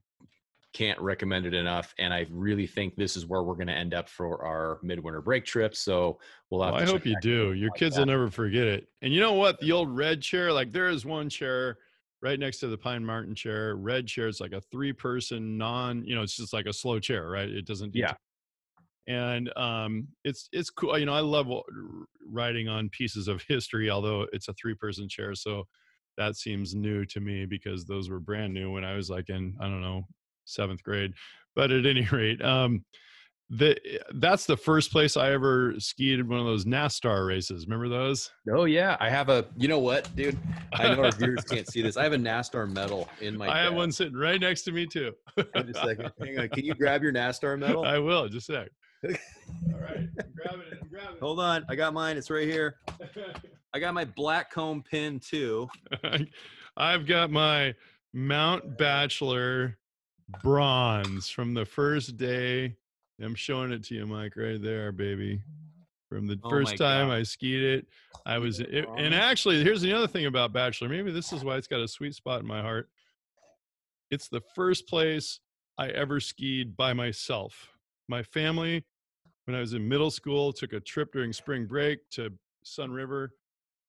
can't 0.74 1.00
recommend 1.00 1.46
it 1.46 1.54
enough, 1.54 1.94
and 2.00 2.14
I 2.14 2.26
really 2.32 2.66
think 2.66 2.96
this 2.96 3.16
is 3.16 3.26
where 3.28 3.44
we're 3.44 3.54
going 3.54 3.68
to 3.68 3.74
end 3.74 3.94
up 3.94 4.10
for 4.10 4.44
our 4.44 4.80
midwinter 4.82 5.22
break 5.22 5.46
trip. 5.46 5.76
So 5.76 6.20
we'll 6.50 6.64
have. 6.64 6.74
Well, 6.74 6.82
I 6.82 6.86
hope 6.86 7.06
you 7.06 7.16
do. 7.22 7.54
Your 7.54 7.70
like 7.70 7.80
kids 7.80 7.96
that. 7.96 8.02
will 8.02 8.08
never 8.08 8.30
forget 8.30 8.66
it. 8.66 8.88
And 9.02 9.14
you 9.14 9.20
know 9.20 9.34
what? 9.34 9.60
The 9.60 9.72
old 9.72 9.96
red 9.96 10.22
chair, 10.22 10.52
like 10.52 10.72
there 10.72 10.90
is 10.90 11.06
one 11.06 11.30
chair 11.30 11.78
right 12.22 12.40
next 12.40 12.60
to 12.60 12.68
the 12.68 12.78
Pine 12.78 13.06
Marten 13.06 13.36
chair. 13.36 13.76
Red 13.76 14.08
chair. 14.08 14.28
It's 14.28 14.40
like 14.40 14.54
a 14.54 14.62
three 14.62 14.94
person 14.94 15.58
non, 15.58 16.04
you 16.06 16.16
know, 16.16 16.24
it's 16.24 16.38
just 16.38 16.54
like 16.54 16.66
a 16.66 16.74
slow 16.74 17.00
chair, 17.00 17.30
right? 17.30 17.50
It 17.50 17.66
doesn't. 17.66 17.94
Yeah. 17.94 18.14
And 19.08 19.52
um, 19.58 20.08
it's 20.24 20.48
it's 20.54 20.70
cool. 20.70 20.98
You 20.98 21.06
know, 21.06 21.14
I 21.14 21.20
love 21.20 21.48
riding 22.26 22.70
on 22.70 22.90
pieces 22.90 23.28
of 23.28 23.44
history, 23.48 23.90
although 23.90 24.28
it's 24.32 24.48
a 24.48 24.54
three 24.54 24.76
person 24.76 25.10
chair. 25.10 25.36
So 25.36 25.64
that 26.18 26.36
seems 26.36 26.76
new 26.76 27.06
to 27.06 27.20
me 27.20 27.46
because 27.46 27.86
those 27.86 28.10
were 28.10 28.20
brand 28.20 28.54
new 28.54 28.72
when 28.72 28.86
I 28.86 28.96
was 28.96 29.10
like 29.10 29.30
in 29.30 29.56
I 29.60 29.66
don't 29.66 29.82
know 29.82 30.04
seventh 30.46 30.84
grade. 30.84 31.14
But 31.56 31.72
at 31.72 31.86
any 31.86 32.06
rate, 32.12 32.42
um, 32.42 32.86
the 33.50 33.78
that's 34.16 34.46
the 34.46 34.58
first 34.58 34.92
place 34.92 35.18
I 35.18 35.32
ever 35.32 35.76
skied 35.78 36.20
in 36.20 36.28
one 36.28 36.40
of 36.40 36.46
those 36.46 36.66
NASTAR 36.66 37.28
races. 37.28 37.66
Remember 37.68 37.90
those? 37.90 38.32
Oh 38.50 38.66
yeah, 38.66 38.98
I 39.00 39.10
have 39.10 39.30
a. 39.30 39.46
You 39.58 39.68
know 39.68 39.80
what, 39.80 40.14
dude? 40.16 40.38
I 40.74 40.96
know 40.96 41.04
our 41.04 41.12
viewers 41.12 41.44
can't 41.50 41.70
see 41.70 41.82
this. 41.82 41.98
I 41.98 42.04
have 42.04 42.14
a 42.14 42.18
NASTAR 42.18 42.72
medal 42.72 43.10
in 43.22 43.38
my. 43.38 43.50
I 43.50 43.60
have 43.64 43.74
one 43.74 43.92
sitting 43.92 44.16
right 44.16 44.40
next 44.40 44.64
to 44.64 44.72
me 44.72 44.88
too. 44.88 45.12
Wait 45.38 45.48
a 45.56 45.74
second. 45.74 46.12
Hang 46.20 46.40
on. 46.40 46.50
Can 46.50 46.66
you 46.66 46.74
grab 46.74 47.04
your 47.04 47.14
NASTAR 47.14 47.60
medal? 47.60 47.86
I 47.86 48.00
will 48.00 48.28
just 48.28 48.50
a 48.50 48.54
sec. 48.54 48.70
All 49.04 49.80
right, 49.80 49.98
I'm 49.98 50.34
grabbing 50.36 50.68
it. 50.72 50.80
I'm 50.82 50.88
grabbing 50.88 51.20
Hold 51.20 51.40
on. 51.40 51.66
I 51.70 51.76
got 51.76 51.94
mine. 51.94 52.18
It's 52.18 52.30
right 52.30 52.48
here. 52.48 52.78
I 53.74 53.80
got 53.80 53.94
my 53.94 54.06
Blackcomb 54.06 54.86
pin 54.86 55.20
too. 55.20 55.68
I've 56.78 57.06
got 57.06 57.32
my 57.32 57.74
Mount 58.14 58.78
Bachelor 58.78 59.78
bronze 60.42 61.30
from 61.30 61.54
the 61.54 61.66
first 61.66 62.18
day. 62.18 62.76
I'm 63.22 63.36
showing 63.36 63.72
it 63.72 63.84
to 63.86 63.96
you, 63.96 64.06
Mike, 64.06 64.34
right 64.36 64.62
there, 64.62 64.92
baby. 64.92 65.42
From 66.10 66.28
the 66.28 66.40
Oh 66.44 66.50
first 66.50 66.78
time 66.78 67.08
God. 67.08 67.16
I 67.16 67.24
skied 67.24 67.64
it, 67.64 67.88
I 68.26 68.38
was, 68.38 68.60
it, 68.60 68.86
and 68.98 69.16
actually, 69.16 69.64
here's 69.64 69.82
the 69.82 69.94
other 69.94 70.08
thing 70.08 70.28
about 70.28 70.54
Bachelor. 70.54 70.88
Maybe 70.88 71.12
this 71.12 71.34
is 71.34 71.44
why 71.44 71.58
it's 71.58 71.68
got 71.68 71.82
a 71.82 71.88
sweet 71.88 72.14
spot 72.14 72.42
in 72.42 72.48
my 72.48 72.62
heart. 72.62 72.90
It's 74.12 74.28
the 74.28 74.42
first 74.54 74.88
place 74.88 75.40
I 75.78 75.90
ever 75.90 76.20
skied 76.20 76.78
by 76.78 76.94
myself. 76.94 77.70
My 78.08 78.22
family, 78.22 78.86
when 79.46 79.56
I 79.56 79.60
was 79.60 79.74
in 79.74 79.88
middle 79.88 80.12
school, 80.12 80.54
took 80.54 80.74
a 80.74 80.80
trip 80.80 81.12
during 81.14 81.34
spring 81.34 81.66
break 81.66 82.00
to 82.12 82.32
Sunriver. 82.66 83.30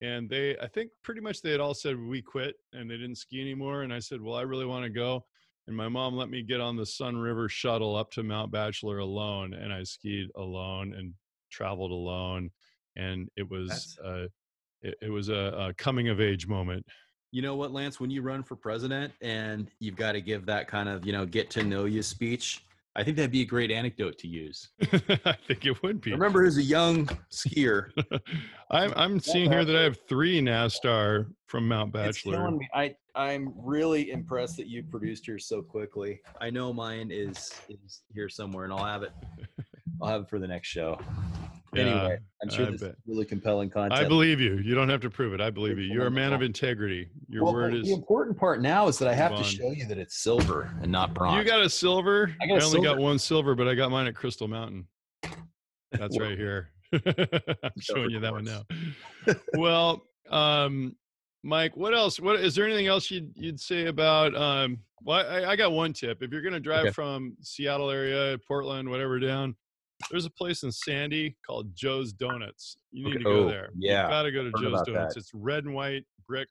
And 0.00 0.28
they, 0.28 0.56
I 0.58 0.66
think 0.66 0.90
pretty 1.02 1.20
much 1.20 1.40
they 1.40 1.52
had 1.52 1.60
all 1.60 1.74
said 1.74 1.98
we 1.98 2.20
quit 2.20 2.56
and 2.72 2.90
they 2.90 2.96
didn't 2.96 3.16
ski 3.16 3.40
anymore. 3.40 3.82
And 3.82 3.92
I 3.92 4.00
said, 4.00 4.20
well, 4.20 4.34
I 4.34 4.42
really 4.42 4.66
want 4.66 4.84
to 4.84 4.90
go. 4.90 5.24
And 5.66 5.76
my 5.76 5.88
mom 5.88 6.14
let 6.14 6.28
me 6.28 6.42
get 6.42 6.60
on 6.60 6.76
the 6.76 6.82
Sunriver 6.82 7.48
shuttle 7.48 7.96
up 7.96 8.10
to 8.12 8.22
Mount 8.22 8.50
Bachelor 8.50 8.98
alone. 8.98 9.54
And 9.54 9.72
I 9.72 9.82
skied 9.84 10.28
alone 10.36 10.94
and 10.94 11.14
traveled 11.50 11.90
alone. 11.90 12.50
And 12.96 13.28
it 13.36 13.48
was, 13.48 13.96
uh, 14.04 14.26
it, 14.82 14.94
it 15.00 15.10
was 15.10 15.30
a, 15.30 15.68
a 15.68 15.74
coming 15.74 16.08
of 16.08 16.20
age 16.20 16.46
moment. 16.46 16.84
You 17.30 17.42
know 17.42 17.56
what, 17.56 17.72
Lance? 17.72 17.98
When 17.98 18.10
you 18.10 18.20
run 18.22 18.42
for 18.42 18.56
president 18.56 19.12
and 19.22 19.70
you've 19.78 19.96
got 19.96 20.12
to 20.12 20.20
give 20.20 20.44
that 20.46 20.68
kind 20.68 20.88
of, 20.88 21.06
you 21.06 21.12
know, 21.12 21.24
get 21.24 21.50
to 21.50 21.64
know 21.64 21.84
you 21.84 22.02
speech, 22.02 22.64
I 22.96 23.02
think 23.02 23.16
that'd 23.16 23.32
be 23.32 23.42
a 23.42 23.46
great 23.46 23.72
anecdote 23.72 24.18
to 24.18 24.28
use. 24.28 24.68
I 24.82 25.34
think 25.48 25.66
it 25.66 25.82
would 25.82 26.00
be. 26.00 26.12
I 26.12 26.14
remember 26.14 26.44
as 26.44 26.58
a 26.58 26.62
young 26.62 27.06
skier. 27.32 27.88
I'm, 28.70 28.92
I'm 28.96 29.18
seeing 29.18 29.50
here 29.50 29.64
that 29.64 29.76
I 29.76 29.82
have 29.82 29.98
three 30.08 30.40
NASTAR 30.40 31.26
from 31.46 31.66
Mount 31.66 31.94
It's 31.96 32.22
Bachelor. 32.22 32.36
killing 32.36 32.58
me. 32.58 32.68
I 32.72 32.94
I'm 33.16 33.52
really 33.56 34.10
impressed 34.10 34.56
that 34.56 34.66
you 34.66 34.82
produced 34.82 35.26
yours 35.26 35.46
so 35.46 35.62
quickly. 35.62 36.20
I 36.40 36.50
know 36.50 36.72
mine 36.72 37.10
is 37.12 37.52
is 37.68 38.02
here 38.12 38.28
somewhere, 38.28 38.64
and 38.64 38.72
I'll 38.72 38.84
have 38.84 39.02
it. 39.02 39.12
I'll 40.00 40.08
have 40.08 40.22
it 40.22 40.28
for 40.28 40.38
the 40.38 40.48
next 40.48 40.68
show. 40.68 40.98
Anyway, 41.76 42.18
I'm 42.42 42.48
sure 42.50 42.66
I 42.66 42.70
this 42.70 42.82
is 42.82 42.94
really 43.06 43.24
compelling 43.24 43.70
content. 43.70 44.00
I 44.00 44.06
believe 44.06 44.40
you. 44.40 44.58
You 44.58 44.74
don't 44.74 44.88
have 44.88 45.00
to 45.02 45.10
prove 45.10 45.32
it. 45.34 45.40
I 45.40 45.50
believe 45.50 45.78
you. 45.78 45.84
You're 45.84 46.06
a 46.06 46.10
man 46.10 46.32
of 46.32 46.42
integrity. 46.42 47.08
Your 47.28 47.44
Well, 47.44 47.52
word 47.54 47.72
the 47.72 47.80
is. 47.80 47.86
The 47.88 47.94
important 47.94 48.36
part 48.36 48.60
now 48.60 48.88
is 48.88 48.98
that 48.98 49.08
I 49.08 49.14
have 49.14 49.36
to 49.36 49.44
show 49.44 49.70
you 49.70 49.86
that 49.86 49.98
it's 49.98 50.16
silver 50.16 50.70
and 50.82 50.90
not 50.90 51.14
bronze. 51.14 51.38
You 51.38 51.44
got 51.50 51.60
a 51.60 51.70
silver. 51.70 52.34
I 52.40 52.46
got 52.46 52.62
only 52.62 52.82
got 52.82 52.98
one 52.98 53.18
silver, 53.18 53.54
but 53.54 53.68
I 53.68 53.74
got 53.74 53.90
mine 53.90 54.06
at 54.06 54.14
Crystal 54.14 54.48
Mountain. 54.48 54.86
That's 55.92 56.18
right 56.18 56.36
here. 56.36 56.70
I'm 56.92 57.80
showing 57.80 58.10
you 58.10 58.20
that 58.20 58.32
one 58.32 58.44
now. 58.44 58.62
well, 59.54 60.06
um, 60.30 60.96
Mike, 61.42 61.76
what 61.76 61.94
else? 61.94 62.20
What 62.20 62.40
is 62.40 62.54
there 62.54 62.64
anything 62.66 62.86
else 62.86 63.10
you'd 63.10 63.32
you'd 63.34 63.60
say 63.60 63.86
about? 63.86 64.34
Um, 64.34 64.78
well, 65.02 65.26
I, 65.28 65.50
I 65.52 65.56
got 65.56 65.72
one 65.72 65.92
tip. 65.92 66.22
If 66.22 66.32
you're 66.32 66.40
going 66.42 66.54
to 66.54 66.60
drive 66.60 66.86
Okay. 66.86 66.92
from 66.92 67.36
Seattle 67.42 67.90
area, 67.90 68.38
Portland, 68.48 68.88
whatever, 68.88 69.18
down, 69.18 69.54
there's 70.10 70.26
a 70.26 70.30
place 70.30 70.62
in 70.62 70.70
Sandy 70.72 71.36
called 71.46 71.74
Joe's 71.74 72.12
Donuts. 72.12 72.76
You 72.92 73.04
need 73.04 73.10
Okay. 73.16 73.18
to 73.18 73.24
go 73.24 73.30
Oh, 73.44 73.48
there. 73.48 73.70
yeah. 73.76 74.04
you 74.04 74.08
got 74.10 74.22
to 74.22 74.32
go 74.32 74.44
to 74.44 74.50
Heard 74.50 74.60
Joe's 74.62 74.82
Donuts. 74.86 75.14
that. 75.14 75.20
It's 75.20 75.30
red 75.34 75.64
and 75.64 75.74
white 75.74 76.04
brick 76.26 76.48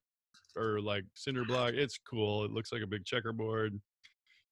or 0.55 0.79
like 0.81 1.03
cinder 1.15 1.45
block. 1.45 1.73
It's 1.73 1.97
cool. 1.97 2.45
It 2.45 2.51
looks 2.51 2.71
like 2.71 2.81
a 2.81 2.87
big 2.87 3.05
checkerboard. 3.05 3.79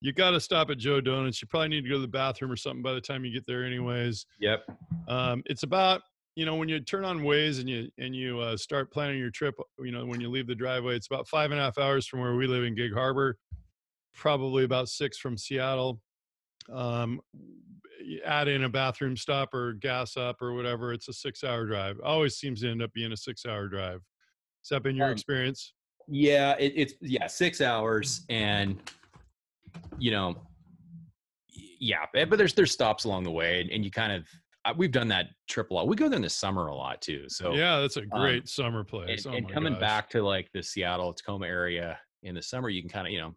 You 0.00 0.12
got 0.12 0.32
to 0.32 0.40
stop 0.40 0.68
at 0.70 0.78
Joe 0.78 1.00
Donuts. 1.00 1.40
You 1.40 1.48
probably 1.48 1.68
need 1.68 1.82
to 1.82 1.88
go 1.88 1.94
to 1.96 2.00
the 2.00 2.08
bathroom 2.08 2.50
or 2.50 2.56
something 2.56 2.82
by 2.82 2.92
the 2.94 3.00
time 3.00 3.24
you 3.24 3.32
get 3.32 3.46
there, 3.46 3.64
anyways. 3.64 4.26
Yep. 4.40 4.64
Um, 5.08 5.42
it's 5.46 5.62
about 5.62 6.02
you 6.34 6.44
know 6.46 6.56
when 6.56 6.68
you 6.68 6.80
turn 6.80 7.04
on 7.04 7.20
Waze 7.20 7.60
and 7.60 7.68
you 7.68 7.88
and 7.98 8.16
you 8.16 8.40
uh, 8.40 8.56
start 8.56 8.90
planning 8.92 9.18
your 9.18 9.30
trip. 9.30 9.54
You 9.78 9.92
know 9.92 10.04
when 10.06 10.20
you 10.20 10.28
leave 10.30 10.46
the 10.48 10.54
driveway, 10.54 10.96
it's 10.96 11.06
about 11.06 11.28
five 11.28 11.50
and 11.52 11.60
a 11.60 11.62
half 11.62 11.78
hours 11.78 12.06
from 12.06 12.20
where 12.20 12.34
we 12.34 12.46
live 12.48 12.64
in 12.64 12.74
Gig 12.74 12.92
Harbor. 12.94 13.36
Probably 14.14 14.64
about 14.64 14.88
six 14.88 15.18
from 15.18 15.36
Seattle. 15.38 16.00
Um, 16.70 17.20
add 18.24 18.48
in 18.48 18.64
a 18.64 18.68
bathroom 18.68 19.16
stop 19.16 19.54
or 19.54 19.74
gas 19.74 20.16
up 20.16 20.42
or 20.42 20.54
whatever. 20.54 20.92
It's 20.92 21.08
a 21.08 21.12
six-hour 21.12 21.66
drive. 21.66 22.00
Always 22.04 22.36
seems 22.36 22.60
to 22.62 22.70
end 22.70 22.82
up 22.82 22.92
being 22.92 23.12
a 23.12 23.16
six-hour 23.16 23.68
drive. 23.68 24.00
Has 24.62 24.68
that 24.70 24.82
been 24.82 24.96
your 24.96 25.06
Um, 25.06 25.12
experience? 25.12 25.74
Yeah, 26.08 26.56
it, 26.58 26.72
it's 26.74 26.94
yeah, 27.00 27.26
six 27.26 27.60
hours, 27.60 28.24
and 28.28 28.78
you 29.98 30.10
know, 30.10 30.34
yeah, 31.48 32.06
but 32.12 32.28
but 32.28 32.38
there's 32.38 32.54
there's 32.54 32.72
stops 32.72 33.04
along 33.04 33.24
the 33.24 33.30
way, 33.30 33.60
and, 33.60 33.70
and 33.70 33.84
you 33.84 33.90
kind 33.90 34.12
of 34.12 34.76
we've 34.76 34.90
done 34.92 35.08
that 35.08 35.28
trip 35.48 35.70
a 35.70 35.74
lot. 35.74 35.86
We 35.86 35.96
go 35.96 36.08
there 36.08 36.16
in 36.16 36.22
the 36.22 36.30
summer 36.30 36.66
a 36.66 36.74
lot 36.74 37.00
too. 37.00 37.24
So 37.28 37.52
yeah, 37.52 37.80
that's 37.80 37.96
a 37.96 38.02
um, 38.02 38.08
great 38.08 38.48
summer 38.48 38.80
and, 38.80 38.88
place. 38.88 39.26
Oh 39.26 39.32
and 39.32 39.48
coming 39.48 39.74
gosh. 39.74 39.80
back 39.80 40.10
to 40.10 40.22
like 40.22 40.48
the 40.52 40.62
Seattle 40.62 41.12
Tacoma 41.12 41.46
area 41.46 41.98
in 42.22 42.34
the 42.34 42.42
summer, 42.42 42.68
you 42.68 42.82
can 42.82 42.90
kind 42.90 43.06
of 43.06 43.12
you 43.12 43.20
know 43.20 43.34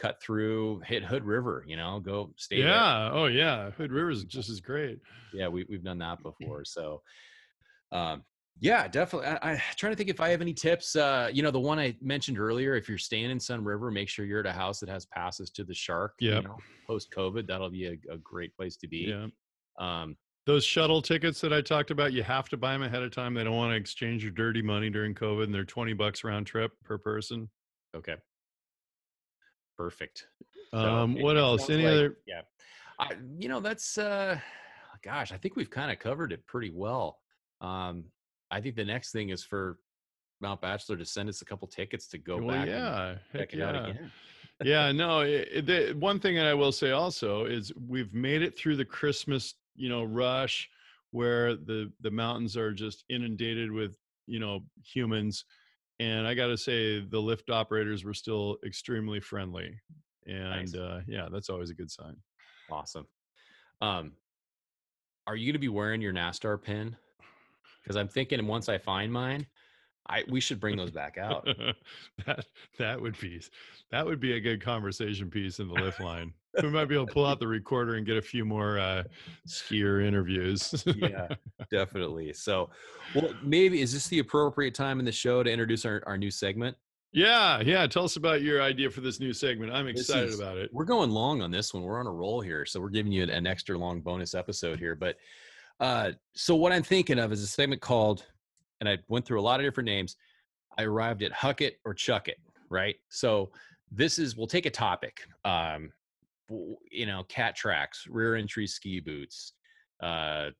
cut 0.00 0.20
through, 0.22 0.80
hit 0.86 1.04
Hood 1.04 1.24
River. 1.24 1.64
You 1.66 1.76
know, 1.76 2.00
go 2.00 2.32
stay. 2.36 2.62
there. 2.62 2.70
Yeah. 2.70 3.10
Oh 3.12 3.26
yeah. 3.26 3.70
Hood 3.72 3.92
River 3.92 4.10
is 4.10 4.24
just 4.24 4.48
as 4.48 4.60
great. 4.60 4.98
yeah, 5.34 5.48
we 5.48 5.64
we've 5.68 5.84
done 5.84 5.98
that 5.98 6.22
before. 6.22 6.64
So, 6.64 7.02
um, 7.92 8.22
yeah, 8.62 8.86
definitely. 8.88 9.28
I, 9.28 9.52
I 9.52 9.62
trying 9.76 9.92
to 9.92 9.96
think 9.96 10.10
if 10.10 10.20
I 10.20 10.28
have 10.28 10.40
any 10.42 10.52
tips. 10.52 10.94
Uh, 10.96 11.30
you 11.32 11.42
know, 11.42 11.50
the 11.50 11.58
one 11.60 11.78
I 11.78 11.96
mentioned 12.02 12.38
earlier. 12.38 12.74
If 12.76 12.88
you're 12.88 12.98
staying 12.98 13.30
in 13.30 13.38
Sunriver, 13.38 13.90
make 13.92 14.08
sure 14.08 14.24
you're 14.26 14.40
at 14.40 14.46
a 14.46 14.52
house 14.52 14.80
that 14.80 14.88
has 14.88 15.06
passes 15.06 15.50
to 15.52 15.64
the 15.64 15.72
SHARC. 15.74 16.10
Yep. 16.20 16.42
You 16.42 16.48
know, 16.48 16.56
post 16.86 17.08
COVID, 17.16 17.46
that'll 17.46 17.70
be 17.70 17.86
a, 17.86 18.12
a 18.12 18.18
great 18.18 18.54
place 18.56 18.76
to 18.78 18.86
be. 18.88 19.08
Yeah. 19.14 19.28
Um, 19.78 20.16
Those 20.46 20.64
shuttle 20.64 21.00
tickets 21.00 21.40
that 21.40 21.52
I 21.54 21.62
talked 21.62 21.90
about, 21.90 22.12
you 22.12 22.22
have 22.22 22.48
to 22.50 22.56
buy 22.58 22.72
them 22.72 22.82
ahead 22.82 23.02
of 23.02 23.12
time. 23.12 23.32
They 23.32 23.44
don't 23.44 23.56
want 23.56 23.72
to 23.72 23.76
exchange 23.76 24.22
your 24.22 24.32
dirty 24.32 24.60
money 24.62 24.90
during 24.90 25.14
COVID, 25.14 25.44
and 25.44 25.54
they're 25.54 25.64
twenty 25.64 25.94
bucks 25.94 26.22
round 26.22 26.46
trip 26.46 26.72
per 26.84 26.98
person. 26.98 27.48
okay. 27.96 28.16
Perfect. 29.80 30.26
So, 30.72 30.78
Um, 30.78 31.14
what 31.14 31.38
else? 31.38 31.70
Any 31.70 31.84
like- 31.84 31.92
other? 31.92 32.18
Yeah. 32.26 32.42
I, 32.98 33.16
you 33.38 33.48
know, 33.48 33.60
that's, 33.60 33.96
uh, 33.96 34.38
gosh, 35.02 35.32
I 35.32 35.38
think 35.38 35.56
we've 35.56 35.70
kind 35.70 35.90
of 35.90 35.98
covered 35.98 36.32
it 36.32 36.46
pretty 36.46 36.68
well. 36.70 37.18
Um, 37.62 38.04
I 38.50 38.60
think 38.60 38.76
the 38.76 38.84
next 38.84 39.10
thing 39.10 39.30
is 39.30 39.42
for 39.42 39.78
Mount 40.42 40.60
Bachelor 40.60 40.98
to 40.98 41.04
send 41.06 41.30
us 41.30 41.40
a 41.40 41.46
couple 41.46 41.66
tickets 41.66 42.08
to 42.08 42.18
go 42.18 42.36
Well, 42.36 42.48
back 42.58 42.68
yeah. 42.68 43.14
check 43.32 43.54
it 43.54 43.62
out 43.62 43.74
yeah. 43.74 43.86
again. 43.86 44.12
yeah, 44.64 44.92
no. 44.92 45.20
It- 45.20 45.64
the 45.64 45.92
one 45.98 46.20
thing 46.20 46.34
that 46.36 46.46
I 46.46 46.52
will 46.52 46.72
say 46.72 46.90
also 46.90 47.46
is 47.46 47.72
we've 47.88 48.12
made 48.12 48.42
it 48.42 48.58
through 48.58 48.76
the 48.76 48.84
Christmas, 48.84 49.54
you 49.76 49.88
know, 49.88 50.04
rush 50.04 50.68
where 51.12 51.56
the 51.56 51.90
the 52.00 52.10
mountains 52.10 52.54
are 52.56 52.72
just 52.72 53.04
inundated 53.08 53.72
with 53.72 53.96
you 54.26 54.40
know 54.40 54.60
humans, 54.84 55.44
and 56.00 56.26
I 56.26 56.32
got 56.32 56.46
to 56.46 56.56
say 56.56 57.00
the 57.00 57.20
lift 57.20 57.50
operators 57.50 58.04
were 58.04 58.14
still 58.14 58.56
extremely 58.64 59.20
friendly, 59.20 59.78
and 60.26 60.50
Nice. 60.50 60.74
uh, 60.74 61.02
yeah, 61.06 61.28
that's 61.30 61.50
always 61.50 61.68
a 61.68 61.74
good 61.74 61.90
sign. 61.90 62.16
Awesome. 62.70 63.06
Um, 63.82 64.12
are 65.26 65.36
you 65.36 65.46
going 65.46 65.52
to 65.52 65.58
be 65.60 65.68
wearing 65.68 66.00
your 66.00 66.14
NASTAR 66.14 66.60
pin? 66.60 66.96
Because 67.82 67.96
I'm 67.96 68.08
thinking 68.08 68.46
once 68.46 68.70
I 68.70 68.78
find 68.78 69.12
mine, 69.12 69.46
I 70.08 70.24
we 70.28 70.40
should 70.40 70.58
bring 70.58 70.76
those 70.76 70.90
back 70.90 71.18
out. 71.18 71.46
that 72.26 72.46
that 72.78 73.00
would 73.00 73.20
be 73.20 73.42
that 73.90 74.06
would 74.06 74.20
be 74.20 74.32
a 74.32 74.40
good 74.40 74.62
conversation 74.62 75.30
piece 75.30 75.58
in 75.58 75.68
the 75.68 75.74
lift 75.74 76.00
line. 76.00 76.32
We 76.62 76.68
might 76.68 76.86
be 76.86 76.94
able 76.94 77.06
to 77.06 77.12
pull 77.12 77.26
out 77.26 77.38
the 77.40 77.46
recorder 77.46 77.94
and 77.94 78.06
get 78.06 78.16
a 78.16 78.22
few 78.22 78.44
more 78.44 78.78
uh, 78.78 79.04
skier 79.48 80.04
interviews. 80.04 80.84
yeah, 80.96 81.28
definitely. 81.70 82.32
So, 82.32 82.70
well, 83.14 83.32
maybe 83.42 83.80
is 83.80 83.92
this 83.92 84.08
the 84.08 84.18
appropriate 84.18 84.74
time 84.74 84.98
in 84.98 85.04
the 85.04 85.12
show 85.12 85.42
to 85.42 85.50
introduce 85.50 85.84
our, 85.84 86.02
our 86.06 86.18
new 86.18 86.30
segment? 86.30 86.76
yeah, 87.12 87.60
yeah. 87.60 87.86
Tell 87.86 88.04
us 88.04 88.16
about 88.16 88.42
your 88.42 88.62
idea 88.62 88.88
for 88.90 89.00
this 89.00 89.18
new 89.20 89.32
segment. 89.32 89.72
I'm 89.72 89.88
excited 89.88 90.28
is- 90.28 90.38
about 90.38 90.58
it. 90.58 90.70
We're 90.72 90.84
going 90.84 91.10
long 91.10 91.42
on 91.42 91.50
this 91.50 91.74
one. 91.74 91.82
We're 91.82 91.98
on 91.98 92.06
a 92.06 92.12
roll 92.12 92.40
here, 92.40 92.64
so 92.64 92.80
we're 92.80 92.88
giving 92.90 93.12
you 93.12 93.22
an, 93.22 93.30
an 93.30 93.46
extra 93.46 93.76
long 93.76 94.00
bonus 94.00 94.34
episode 94.34 94.78
here. 94.78 94.94
But 94.94 95.16
uh, 95.80 96.12
so 96.34 96.54
what 96.54 96.72
I'm 96.72 96.82
thinking 96.82 97.18
of 97.18 97.32
is 97.32 97.42
a 97.42 97.46
segment 97.46 97.80
called, 97.80 98.26
and 98.80 98.88
I 98.88 98.98
went 99.08 99.24
through 99.24 99.40
a 99.40 99.42
lot 99.42 99.58
of 99.60 99.66
different 99.66 99.86
names. 99.86 100.16
I 100.78 100.84
arrived 100.84 101.22
at 101.22 101.32
Huck 101.32 101.62
It 101.62 101.80
or 101.84 101.94
Chuck 101.94 102.28
It, 102.28 102.38
right? 102.68 102.96
So 103.08 103.50
this 103.90 104.18
is 104.18 104.36
we'll 104.36 104.46
take 104.46 104.66
a 104.66 104.70
topic. 104.70 105.22
Um, 105.44 105.90
you 106.90 107.06
know, 107.06 107.24
cat 107.28 107.56
tracks, 107.56 108.04
rear 108.08 108.34
entry 108.34 108.66
ski 108.66 109.00
boots, 109.00 109.52
uh, 110.02 110.50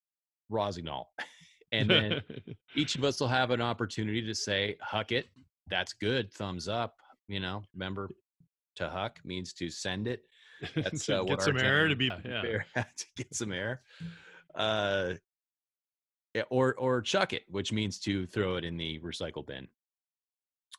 Rossignol, 0.49 1.09
and 1.72 1.88
then 1.88 2.22
each 2.76 2.95
of 2.95 3.05
us 3.05 3.20
will 3.20 3.28
have 3.28 3.51
an 3.51 3.61
opportunity 3.61 4.22
to 4.22 4.34
say 4.34 4.76
huck 4.80 5.12
it. 5.12 5.26
That's 5.68 5.93
good. 5.93 6.32
Thumbs 6.32 6.68
up. 6.68 6.95
You 7.28 7.41
know 7.41 7.62
remember 7.74 8.11
to 8.76 8.88
huck 8.88 9.18
means 9.24 9.53
to 9.55 9.70
send 9.70 10.09
it. 10.09 10.22
That's 10.74 11.09
uh, 11.09 11.22
get 11.24 11.43
some 11.43 11.59
air 11.59 11.88
to 11.88 11.97
be 11.97 12.11
yeah. 12.24 12.43
to 12.74 13.07
get 13.16 13.34
some 13.34 13.53
air. 13.53 13.82
Uh 14.55 15.14
yeah, 16.34 16.43
or 16.51 16.74
or 16.74 17.01
chuck 17.03 17.32
it 17.32 17.43
which 17.49 17.72
means 17.72 17.99
to 18.01 18.26
throw 18.26 18.57
it 18.57 18.64
in 18.64 18.76
the 18.76 18.99
recycle 19.01 19.47
bin. 19.47 19.68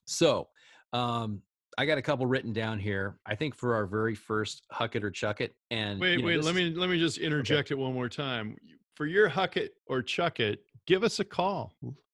So 0.06 0.50
um 0.94 1.42
i 1.78 1.86
got 1.86 1.98
a 1.98 2.02
couple 2.02 2.26
written 2.26 2.52
down 2.54 2.78
here 2.80 3.16
i 3.26 3.34
think 3.36 3.56
for 3.56 3.74
our 3.76 3.86
very 3.86 4.16
first 4.16 4.64
huck 4.72 4.96
it 4.96 5.04
or 5.04 5.12
chuck 5.12 5.42
it 5.42 5.56
and 5.72 6.00
Wait, 6.00 6.14
you 6.14 6.18
know, 6.20 6.26
wait. 6.26 6.44
Let 6.44 6.56
me 6.56 6.74
let 6.76 6.90
me 6.90 7.00
just 7.00 7.18
interject 7.18 7.72
it 7.72 7.76
one 7.78 7.94
more 7.94 8.10
time. 8.10 8.58
For 8.96 9.06
your 9.06 9.30
huck 9.30 9.56
it 9.58 9.74
or 9.88 10.02
chuck 10.04 10.40
it, 10.40 10.64
give 10.86 11.04
us 11.04 11.20
a 11.20 11.24
call. 11.26 11.74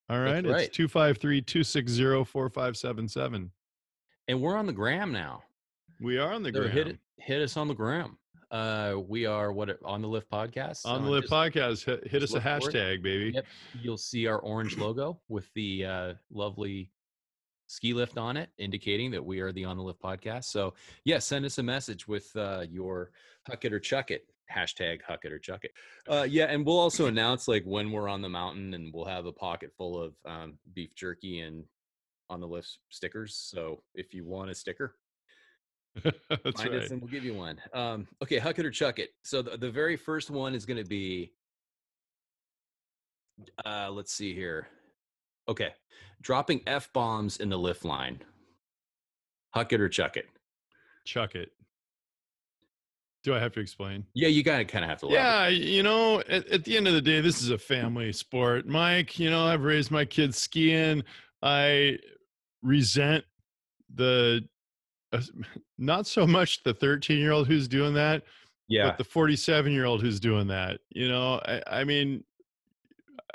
All 0.10 0.20
right, 0.22 0.46
it's 0.46 0.70
253 0.76 1.42
260 1.42 2.24
4577. 2.24 3.52
and 4.30 4.42
we're 4.42 4.56
on 4.56 4.66
the 4.68 4.74
gram 4.74 5.12
now 5.12 5.42
We 6.00 6.18
are 6.18 6.32
on 6.32 6.44
the 6.44 6.50
So 6.54 6.60
ground. 6.60 6.74
hit 6.74 6.88
it, 6.88 7.00
hit 7.18 7.42
us 7.42 7.58
on 7.58 7.68
the 7.68 7.74
gram. 7.74 8.18
Uh, 8.52 8.96
we 9.06 9.26
are 9.26 9.52
what 9.52 9.78
on 9.84 10.02
the 10.02 10.08
lift 10.08 10.30
podcast 10.32 10.86
on 10.86 11.02
the 11.04 11.08
Uh, 11.10 11.12
Live 11.12 11.26
podcast. 11.26 11.84
Hit, 11.84 12.08
hit 12.08 12.24
us 12.24 12.32
a 12.32 12.36
look 12.36 12.44
for 12.44 12.50
it. 12.50 12.62
hashtag, 12.76 13.02
baby. 13.04 13.32
Yep, 13.36 13.46
you'll 13.82 13.98
see 13.98 14.28
our 14.28 14.40
orange 14.40 14.78
logo 14.78 15.20
with 15.28 15.52
the 15.56 15.84
uh, 15.86 16.14
lovely 16.32 16.90
ski 17.68 17.94
lift 17.94 18.18
on 18.18 18.38
it, 18.38 18.50
indicating 18.58 19.12
that 19.12 19.24
we 19.24 19.40
are 19.40 19.52
the 19.52 19.66
on 19.66 19.78
the 19.78 19.84
lift 19.84 20.02
podcast. 20.02 20.46
So 20.46 20.74
yeah, 21.06 21.20
send 21.20 21.46
us 21.46 21.58
a 21.58 21.64
message 21.64 22.08
with 22.08 22.36
uh, 22.36 22.66
your 22.70 23.12
huck 23.48 23.66
it 23.66 23.74
or 23.74 23.80
chuck 23.80 24.12
it 24.12 24.26
hashtag 24.54 25.02
huck 25.06 25.26
it 25.26 25.32
or 25.34 25.40
chuck 25.40 25.66
it. 25.66 25.72
Uh, 26.08 26.24
yeah, 26.24 26.46
and 26.46 26.66
we'll 26.66 26.80
also 26.80 27.08
announce 27.08 27.48
like 27.48 27.64
when 27.66 27.92
we're 27.92 28.08
on 28.08 28.22
the 28.22 28.30
mountain, 28.30 28.74
and 28.74 28.94
we'll 28.94 29.06
have 29.06 29.26
a 29.26 29.32
pocket 29.32 29.72
full 29.78 30.02
of 30.02 30.14
um, 30.26 30.58
beef 30.74 30.96
jerky 30.96 31.42
and 31.42 31.66
on 32.30 32.40
the 32.40 32.48
lift 32.48 32.80
stickers. 32.90 33.36
So 33.36 33.84
if 33.94 34.14
you 34.14 34.26
want 34.26 34.50
a 34.50 34.56
sticker, 34.56 34.96
That's 36.04 36.62
Find 36.62 36.76
us 36.76 36.92
and 36.92 37.02
we'll 37.02 37.10
give 37.10 37.24
you 37.24 37.34
one. 37.34 37.60
Um, 37.74 38.08
okay, 38.22 38.38
huck 38.38 38.60
it 38.60 38.66
or 38.66 38.72
chuck 38.72 39.00
it. 39.00 39.10
So 39.24 39.42
the, 39.42 39.58
the 39.58 39.72
very 39.72 39.96
first 39.96 40.30
one 40.30 40.54
is 40.54 40.66
going 40.66 40.82
to 40.82 40.88
be, 40.88 41.32
uh, 43.66 43.90
let's 43.92 44.14
see 44.14 44.34
here. 44.34 44.68
Okay, 45.50 45.74
dropping 46.22 46.62
f 46.68 46.92
bombs 46.94 47.38
in 47.38 47.50
the 47.50 47.58
lift 47.58 47.86
line. 47.86 48.22
Huck 49.52 49.74
it 49.74 49.82
or 49.82 49.90
chuck 49.90 50.18
it. 50.18 50.28
Chuck 51.06 51.36
it. 51.36 51.52
Do 53.24 53.34
I 53.34 53.40
have 53.40 53.52
to 53.54 53.60
explain? 53.60 54.06
Yeah, 54.14 54.28
you 54.28 54.44
gotta 54.44 54.66
kind 54.66 54.86
of 54.86 54.90
have 54.90 55.00
to. 55.02 55.08
Yeah, 55.10 55.48
you 55.48 55.84
know, 55.84 56.22
at, 56.30 56.48
at 56.48 56.64
the 56.64 56.78
end 56.78 56.88
of 56.88 56.94
the 56.94 57.02
day, 57.02 57.22
this 57.22 57.42
is 57.42 57.50
a 57.50 57.58
family 57.58 58.14
sport. 58.14 58.68
Mike, 58.68 59.20
you 59.20 59.30
know, 59.30 59.46
I've 59.46 59.64
raised 59.64 59.92
my 59.92 60.06
kids 60.06 60.38
skiing. 60.38 61.04
I 61.42 61.98
resent 62.62 63.26
the, 63.94 64.48
uh, 65.12 65.22
not 65.78 66.08
so 66.08 66.26
much 66.26 66.64
the 66.64 66.74
13 66.74 67.20
year 67.20 67.32
old 67.32 67.48
who's 67.48 67.68
doing 67.68 67.94
that, 67.96 68.24
yeah, 68.68 68.88
but 68.88 68.98
the 68.98 69.04
47 69.04 69.72
year 69.72 69.86
old 69.86 70.02
who's 70.02 70.20
doing 70.20 70.48
that. 70.48 70.80
You 70.90 71.10
know, 71.10 71.42
I, 71.46 71.62
I 71.68 71.84
mean, 71.84 72.24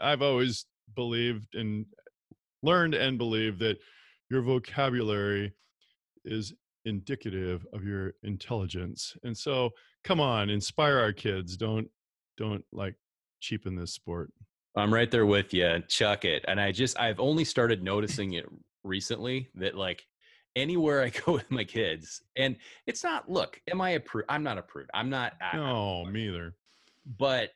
I've 0.00 0.22
always 0.22 0.66
believed 0.94 1.54
and 1.54 1.86
learned 2.62 2.94
and 2.94 3.18
believe 3.18 3.58
that 3.60 3.78
your 4.30 4.42
vocabulary 4.42 5.52
is 6.24 6.52
indicative 6.84 7.66
of 7.72 7.84
your 7.84 8.14
intelligence. 8.22 9.16
And 9.24 9.36
so, 9.36 9.70
come 10.04 10.20
on, 10.20 10.50
inspire 10.50 10.98
our 10.98 11.12
kids. 11.12 11.56
Don't 11.56 11.88
don't 12.38 12.64
like 12.72 12.94
cheapen 13.40 13.76
this 13.76 13.92
sport. 13.92 14.32
I'm 14.76 14.92
right 14.92 15.10
there 15.10 15.26
with 15.26 15.52
you. 15.52 15.82
Chuck 15.88 16.24
it. 16.24 16.44
And 16.48 16.60
I 16.60 16.72
just 16.72 16.98
I've 16.98 17.20
only 17.20 17.44
started 17.44 17.82
noticing 17.82 18.32
it 18.34 18.46
recently 18.84 19.48
that 19.56 19.74
like 19.76 20.06
anywhere 20.56 21.02
I 21.02 21.10
go 21.26 21.32
with 21.32 21.50
my 21.50 21.64
kids, 21.64 22.22
and 22.36 22.56
it's 22.86 23.04
not. 23.04 23.30
Look, 23.30 23.60
am 23.70 23.80
I 23.80 23.90
a 23.90 24.00
prude? 24.00 24.24
I'm 24.28 24.42
not 24.42 24.58
a 24.58 24.62
prude. 24.62 24.88
I'm 24.94 25.10
not. 25.10 25.34
I- 25.40 25.56
No, 25.56 26.04
me 26.06 26.28
either. 26.28 26.54
but 27.18 27.50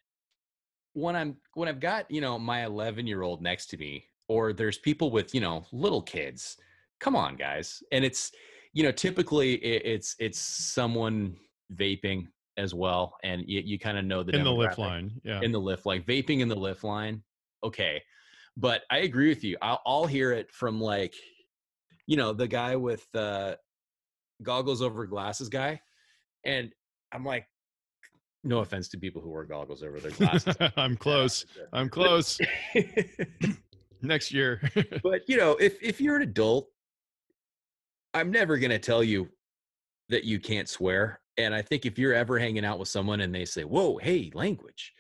when 0.99 1.15
i'm 1.15 1.37
when 1.53 1.69
i've 1.69 1.79
got 1.79 2.11
you 2.11 2.23
know 2.23 2.39
my 2.39 2.65
11 2.65 3.07
year 3.07 3.21
old 3.21 3.43
next 3.43 3.67
to 3.67 3.77
me 3.77 4.07
or 4.29 4.53
there's 4.53 4.79
people 4.79 5.11
with 5.11 5.35
you 5.35 5.41
know 5.41 5.65
little 5.73 6.03
kids 6.03 6.57
come 7.01 7.15
on 7.17 7.37
guys 7.37 7.83
and 7.93 8.05
it's 8.05 8.33
you 8.73 8.83
know 8.83 8.93
typically 8.93 9.55
it's 9.55 10.15
it's 10.19 10.39
someone 10.39 11.37
vaping 11.75 12.27
as 12.59 12.75
well 12.75 13.15
and 13.23 13.43
you, 13.47 13.61
you 13.65 13.79
kind 13.79 13.99
of 13.99 14.05
know 14.05 14.23
the 14.23 14.35
In 14.35 14.45
the 14.45 14.51
lift 14.53 14.79
line. 14.79 15.13
Yeah. 15.25 15.41
in 15.43 15.53
the 15.53 15.61
lift 15.61 15.85
line 15.87 16.03
vaping 16.03 16.41
in 16.41 16.49
the 16.49 16.55
lift 16.57 16.85
line 16.85 17.23
okay 17.65 18.03
but 18.57 18.83
i 18.91 18.99
agree 18.99 19.29
with 19.29 19.45
you 19.45 19.57
i'll, 19.63 19.81
I'll 19.87 20.07
hear 20.07 20.33
it 20.33 20.51
from 20.53 20.81
like 20.81 21.15
you 22.07 22.17
know 22.17 22.33
the 22.33 22.49
guy 22.49 22.77
with 22.77 23.07
uh 23.15 23.57
goggles 24.43 24.81
over 24.83 25.07
glasses 25.07 25.49
guy 25.49 25.81
and 26.45 26.71
i'm 27.13 27.25
like 27.25 27.47
no 28.45 28.59
offense 28.61 28.89
to 28.89 28.99
people 28.99 29.21
who 29.21 29.31
wear 29.31 29.45
goggles 29.45 29.83
over 29.83 29.99
their 29.99 30.13
glasses 30.13 30.55
I'm 30.77 30.97
close. 30.97 31.45
I'm 31.73 31.89
close. 31.99 32.39
Next 34.07 34.33
year. 34.33 34.61
but 35.03 35.29
you 35.29 35.37
know 35.37 35.53
if 35.57 35.83
if 35.83 36.01
you're 36.01 36.17
an 36.17 36.23
adult 36.23 36.69
i'm 38.15 38.31
never 38.31 38.57
going 38.57 38.71
to 38.71 38.79
tell 38.79 39.03
you 39.03 39.29
that 40.09 40.25
you 40.25 40.39
can't 40.41 40.69
swear 40.69 41.21
and 41.37 41.55
i 41.55 41.61
think 41.61 41.85
if 41.85 41.99
you're 41.99 42.15
ever 42.15 42.39
hanging 42.39 42.65
out 42.65 42.79
with 42.79 42.89
someone 42.89 43.21
and 43.21 43.35
they 43.35 43.45
say 43.45 43.65
whoa 43.65 43.99
hey 43.99 44.31
language 44.35 44.93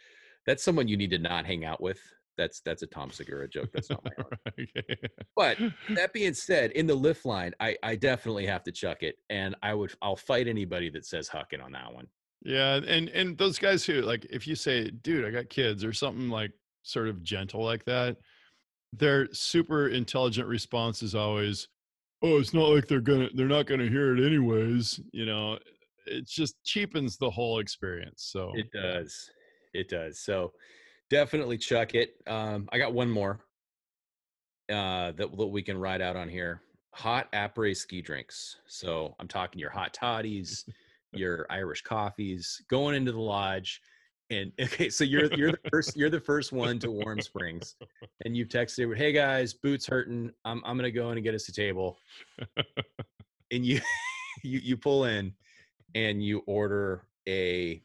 That's 0.46 0.62
someone 0.62 0.88
you 0.88 0.96
need 0.96 1.10
to 1.10 1.18
not 1.18 1.44
hang 1.44 1.64
out 1.64 1.80
with. 1.80 1.98
That's 2.38 2.60
that's 2.60 2.82
a 2.82 2.86
Tom 2.86 3.10
Segura 3.10 3.48
joke. 3.48 3.70
That's 3.72 3.90
not 3.90 4.04
my 4.04 4.10
own. 4.18 4.26
Okay. 4.60 4.96
But 5.34 5.58
that 5.90 6.12
being 6.12 6.34
said, 6.34 6.70
in 6.72 6.86
the 6.86 6.94
lift 6.94 7.24
line, 7.26 7.52
I, 7.60 7.76
I 7.82 7.96
definitely 7.96 8.46
have 8.46 8.62
to 8.64 8.72
chuck 8.72 9.02
it, 9.02 9.16
and 9.28 9.54
I 9.62 9.74
would 9.74 9.92
I'll 10.02 10.16
fight 10.16 10.46
anybody 10.48 10.88
that 10.90 11.04
says 11.04 11.28
huck 11.28 11.48
it 11.52 11.60
on 11.60 11.72
that 11.72 11.92
one. 11.92 12.06
Yeah, 12.42 12.76
and 12.76 13.08
and 13.08 13.36
those 13.36 13.58
guys 13.58 13.84
who 13.84 14.02
like 14.02 14.26
if 14.30 14.46
you 14.46 14.54
say, 14.54 14.90
"Dude, 14.90 15.24
I 15.24 15.30
got 15.30 15.48
kids," 15.50 15.84
or 15.84 15.92
something 15.92 16.28
like 16.30 16.52
sort 16.82 17.08
of 17.08 17.22
gentle 17.22 17.64
like 17.64 17.84
that, 17.86 18.18
their 18.92 19.32
super 19.32 19.88
intelligent 19.88 20.48
response 20.48 21.02
is 21.02 21.14
always, 21.14 21.68
"Oh, 22.22 22.38
it's 22.38 22.54
not 22.54 22.68
like 22.68 22.88
they're 22.88 23.00
gonna 23.00 23.28
they're 23.34 23.46
not 23.46 23.66
gonna 23.66 23.88
hear 23.88 24.16
it 24.16 24.24
anyways." 24.24 25.00
You 25.12 25.26
know, 25.26 25.58
it 26.06 26.26
just 26.26 26.62
cheapens 26.64 27.16
the 27.16 27.30
whole 27.30 27.58
experience. 27.58 28.24
So 28.32 28.52
It 28.54 28.70
does, 28.72 29.30
it 29.74 29.88
does. 29.88 30.20
So 30.20 30.52
definitely 31.10 31.58
chuck 31.58 31.94
it. 31.94 32.14
Um, 32.26 32.68
I 32.72 32.78
got 32.78 32.94
one 32.94 33.10
more 33.10 33.40
uh, 34.70 35.12
that 35.12 35.36
that 35.36 35.46
we 35.46 35.62
can 35.62 35.78
ride 35.78 36.00
out 36.00 36.16
on 36.16 36.28
here. 36.28 36.62
Hot 36.94 37.30
après 37.32 37.76
ski 37.76 38.00
drinks. 38.00 38.56
So 38.66 39.14
I'm 39.20 39.28
talking 39.28 39.60
your 39.60 39.70
hot 39.70 39.92
toddies, 39.92 40.64
your 41.12 41.46
Irish 41.50 41.82
coffees, 41.82 42.62
going 42.70 42.94
into 42.94 43.12
the 43.12 43.20
lodge. 43.20 43.80
And 44.30 44.52
okay, 44.60 44.88
so 44.88 45.04
you're 45.04 45.32
you're 45.34 45.52
the 45.52 45.70
first 45.70 45.96
you're 45.96 46.10
the 46.10 46.20
first 46.20 46.52
one 46.52 46.78
to 46.80 46.90
Warm 46.90 47.20
Springs, 47.20 47.76
and 48.24 48.36
you've 48.36 48.48
texted, 48.48 48.96
"Hey 48.96 49.12
guys, 49.12 49.54
boots 49.54 49.86
hurting. 49.86 50.30
I'm 50.44 50.62
I'm 50.64 50.76
gonna 50.76 50.90
go 50.90 51.10
in 51.10 51.18
and 51.18 51.24
get 51.24 51.34
us 51.34 51.48
a 51.48 51.52
table." 51.52 51.98
And 53.52 53.64
you 53.64 53.80
you 54.42 54.58
you 54.58 54.76
pull 54.76 55.04
in, 55.04 55.32
and 55.94 56.24
you 56.24 56.42
order 56.46 57.06
a 57.28 57.82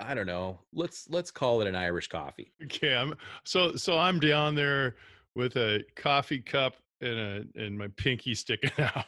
I 0.00 0.14
don't 0.14 0.26
know. 0.26 0.60
Let's 0.72 1.08
let's 1.08 1.30
call 1.30 1.60
it 1.60 1.68
an 1.68 1.76
Irish 1.76 2.08
coffee. 2.08 2.52
okay, 2.64 2.94
I'm 2.94 3.14
so 3.44 3.76
so 3.76 3.98
I'm 3.98 4.18
down 4.18 4.54
there 4.54 4.96
with 5.34 5.56
a 5.56 5.82
coffee 5.96 6.40
cup 6.40 6.76
and 7.00 7.18
a 7.18 7.44
and 7.56 7.76
my 7.76 7.88
pinky 7.96 8.34
sticking 8.34 8.70
out. 8.78 9.06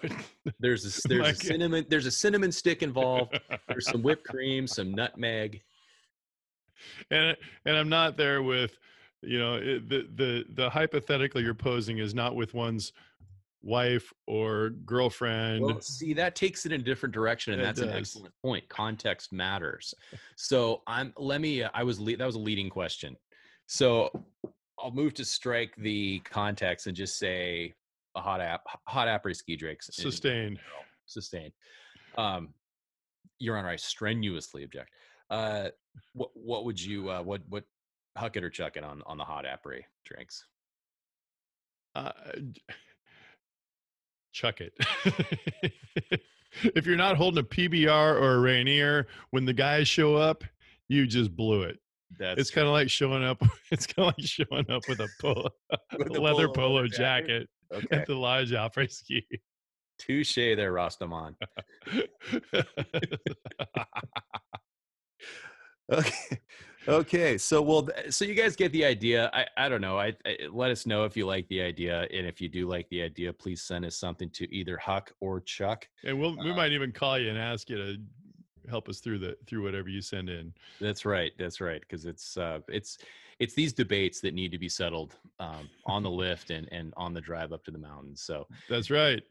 There's 0.61 0.84
a 0.84 1.09
there's 1.09 1.22
My 1.22 1.30
a 1.30 1.34
cinnamon 1.34 1.86
there's 1.88 2.07
a 2.07 2.11
cinnamon 2.11 2.52
stick 2.52 2.82
involved. 2.82 3.38
There's 3.77 3.91
some 3.91 4.03
whipped 4.03 4.24
cream, 4.24 4.66
some 4.66 4.93
nutmeg. 4.93 5.61
and 7.11 7.37
and 7.66 7.77
I'm 7.77 7.91
not 7.91 8.16
there 8.16 8.43
with, 8.43 8.79
you 9.20 9.39
know, 9.39 9.57
it, 9.57 9.87
the 9.89 10.09
the 10.14 10.45
the 10.55 10.70
hypothetical 10.70 11.43
you're 11.43 11.53
posing 11.53 11.99
is 11.99 12.14
not 12.14 12.35
with 12.35 12.55
one's 12.55 12.95
wife 13.62 14.11
or 14.27 14.70
girlfriend. 14.87 15.62
Well, 15.62 15.83
see, 15.83 16.14
that 16.14 16.35
takes 16.35 16.64
it 16.64 16.72
in 16.72 16.81
a 16.81 16.85
different 16.85 17.14
direction, 17.14 17.53
and 17.53 17.61
It 17.61 17.66
that's 17.66 17.81
an 17.81 17.91
excellent 17.91 18.33
point. 18.41 18.66
Context 18.70 19.31
matters. 19.31 19.93
So 20.37 20.83
I'm. 20.87 21.12
Let 21.18 21.43
me. 21.43 21.62
uh, 21.62 21.68
I 21.74 21.83
was. 21.83 21.99
That 21.99 22.18
was 22.20 22.37
a 22.37 22.41
leading 22.41 22.70
question. 22.70 23.14
So 23.66 24.11
I'll 24.79 24.91
move 24.91 25.12
to 25.14 25.24
strike 25.24 25.74
the 25.77 26.20
context 26.20 26.87
and 26.87 26.97
just 26.97 27.18
say 27.18 27.74
a 28.14 28.20
hot 28.22 28.41
app, 28.41 28.62
hot 28.87 29.07
après 29.07 29.37
ski 29.37 29.55
drinks. 29.55 29.91
in 29.91 30.03
Sustained. 30.03 30.61
Sustained. 31.05 31.53
Um, 32.16 32.55
Your 33.39 33.57
Honor, 33.57 33.68
I 33.68 33.76
strenuously 33.76 34.64
object. 34.64 34.91
Uh, 35.30 35.68
what 36.14 36.30
what 36.34 36.64
would 36.64 36.80
you 36.80 37.11
uh, 37.11 37.22
what 37.22 37.43
what 37.49 37.64
huck 38.16 38.37
it 38.37 38.45
or 38.45 38.51
chuck 38.51 38.76
it 38.76 38.84
on 38.84 39.03
on 39.07 39.18
the 39.18 39.24
hot 39.24 39.45
après 39.45 39.82
drinks? 40.05 40.45
Uh, 41.95 42.12
chuck 44.32 44.61
it. 44.61 44.74
if 46.74 46.87
you're 46.87 46.97
not 46.97 47.16
holding 47.16 47.43
a 47.43 47.47
PBR 47.47 48.20
or 48.20 48.34
a 48.34 48.41
Rainier 48.41 49.07
when 49.30 49.45
the 49.45 49.53
guys 49.53 49.89
show 49.89 50.14
up, 50.14 50.45
you 50.89 51.07
just 51.07 51.34
blew 51.34 51.62
it. 51.62 51.78
That's 52.18 52.41
it's 52.41 52.51
kind 52.51 52.66
of 52.66 52.72
like 52.72 52.91
showing 52.91 53.24
up. 53.24 53.43
It's 53.72 53.84
kind 53.84 54.09
of 54.09 54.14
like 54.16 54.26
showing 54.26 54.70
up 54.70 54.82
with 54.89 55.01
a 55.01 55.09
polo, 55.20 55.51
With 55.99 56.16
a 56.16 56.20
leather 56.20 56.49
polo 56.49 56.68
polo 56.68 56.87
jacket, 56.87 57.49
jacket. 57.72 57.84
okay. 57.87 57.97
at 57.97 58.07
the 58.07 58.14
Lodge 58.14 58.53
après 58.53 58.91
ski. 58.91 59.26
Touche 59.99 60.34
there, 60.36 60.72
Rastaman. 60.72 61.34
Okay. 65.92 66.38
Okay. 66.88 67.38
So 67.38 67.62
well, 67.62 67.82
th- 67.84 68.12
so 68.12 68.24
you 68.24 68.34
guys 68.34 68.55
get 68.57 68.72
the 68.72 68.84
idea. 68.84 69.30
I, 69.32 69.47
I 69.57 69.68
don't 69.68 69.80
know. 69.80 69.99
I, 69.99 70.14
I 70.24 70.36
let 70.53 70.70
us 70.70 70.84
know 70.86 71.05
if 71.05 71.16
you 71.16 71.26
like 71.26 71.47
the 71.49 71.61
idea, 71.61 72.09
and 72.12 72.26
if 72.26 72.40
you 72.40 72.49
do 72.49 72.68
like 72.68 72.88
the 72.90 73.03
idea, 73.03 73.32
please 73.32 73.62
send 73.62 73.84
us 73.84 73.97
something 73.97 74.28
to 74.30 74.53
either 74.55 74.76
Huck 74.78 75.12
or 75.20 75.40
Chuck. 75.40 75.86
and 76.05 76.18
we'll 76.18 76.36
we 76.36 76.51
Uh, 76.51 76.55
might 76.57 76.72
even 76.72 76.90
call 76.92 77.18
you 77.18 77.28
and 77.28 77.38
ask 77.38 77.70
you 77.70 77.76
to 77.76 77.97
help 78.68 78.88
us 78.88 78.99
through 79.01 79.18
the 79.18 79.36
through 79.47 79.62
whatever 79.62 79.88
you 79.88 80.01
send 80.01 80.28
in. 80.28 80.53
That's 80.80 81.05
right. 81.05 81.32
That's 81.38 81.61
right. 81.61 81.80
Because 81.80 82.05
it's 82.05 82.36
uh, 82.36 82.61
it's 82.68 82.99
it's 83.38 83.55
these 83.55 83.72
debates 83.72 84.20
that 84.20 84.34
need 84.34 84.51
to 84.53 84.59
be 84.59 84.68
settled 84.68 85.14
um, 85.38 85.68
on 85.86 86.03
the 86.03 86.11
lift 86.11 86.51
and 86.51 86.68
and 86.72 86.92
on 86.97 87.14
the 87.14 87.20
drive 87.20 87.53
up 87.53 87.64
to 87.64 87.70
the 87.70 87.78
mountains. 87.78 88.22
So 88.22 88.47
That's 88.68 88.90
right. 88.90 89.22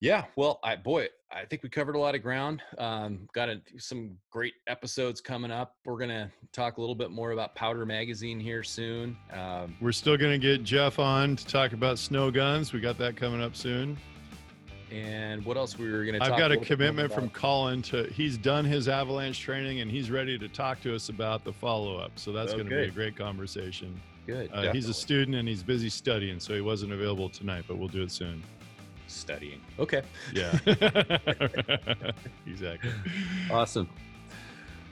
Yeah, 0.00 0.24
well, 0.36 0.60
I 0.64 0.76
boy, 0.76 1.08
I 1.30 1.44
think 1.44 1.62
we 1.62 1.68
covered 1.68 1.94
a 1.94 1.98
lot 1.98 2.14
of 2.14 2.22
ground. 2.22 2.62
Um, 2.78 3.28
got 3.34 3.50
a, 3.50 3.60
some 3.78 4.16
great 4.30 4.54
episodes 4.66 5.20
coming 5.20 5.50
up. 5.50 5.76
We're 5.84 5.98
gonna 5.98 6.30
talk 6.52 6.78
a 6.78 6.80
little 6.80 6.94
bit 6.94 7.10
more 7.10 7.32
about 7.32 7.54
Powder 7.54 7.84
Magazine 7.84 8.40
here 8.40 8.62
soon. 8.62 9.16
Um, 9.32 9.76
We're 9.80 9.92
still 9.92 10.16
going 10.16 10.32
to 10.32 10.38
get 10.38 10.64
Jeff 10.64 10.98
on 10.98 11.36
to 11.36 11.46
talk 11.46 11.72
about 11.72 11.98
snow 11.98 12.30
guns. 12.30 12.72
We 12.72 12.80
got 12.80 12.96
that 12.98 13.16
coming 13.16 13.42
up 13.42 13.54
soon. 13.54 13.98
and 14.90 15.44
what 15.44 15.56
else 15.58 15.78
we 15.78 15.90
were 15.92 16.04
gonna? 16.06 16.18
I've 16.22 16.38
got 16.38 16.50
a 16.50 16.56
more 16.56 16.64
commitment 16.64 17.12
from? 17.12 17.28
Colin 17.30 17.82
to 17.82 18.04
he's 18.04 18.38
done 18.38 18.64
his 18.64 18.88
avalanche 18.88 19.38
training 19.40 19.80
and 19.82 19.90
he's 19.90 20.10
ready 20.10 20.38
to 20.38 20.48
talk 20.48 20.80
to 20.82 20.94
us 20.94 21.10
about 21.10 21.44
the 21.44 21.52
follow 21.52 21.98
up. 21.98 22.12
So 22.16 22.32
that's 22.32 22.52
Oh, 22.52 22.56
going 22.56 22.70
to 22.70 22.74
be 22.74 22.82
a 22.84 22.90
great 22.90 23.16
conversation. 23.16 24.00
Good. 24.26 24.50
Uh, 24.52 24.72
he's 24.72 24.88
a 24.88 24.94
student 24.94 25.36
and 25.36 25.46
he's 25.46 25.62
busy 25.62 25.90
studying, 25.90 26.40
so 26.40 26.54
he 26.54 26.60
wasn't 26.62 26.92
available 26.92 27.28
tonight, 27.28 27.64
but 27.68 27.76
we'll 27.76 27.88
do 27.88 28.02
it 28.02 28.10
soon. 28.12 28.42
Studying. 29.10 29.60
Okay, 29.78 30.02
Yeah. 30.32 30.56
exactly. 32.46 32.90
awesome. 33.50 33.88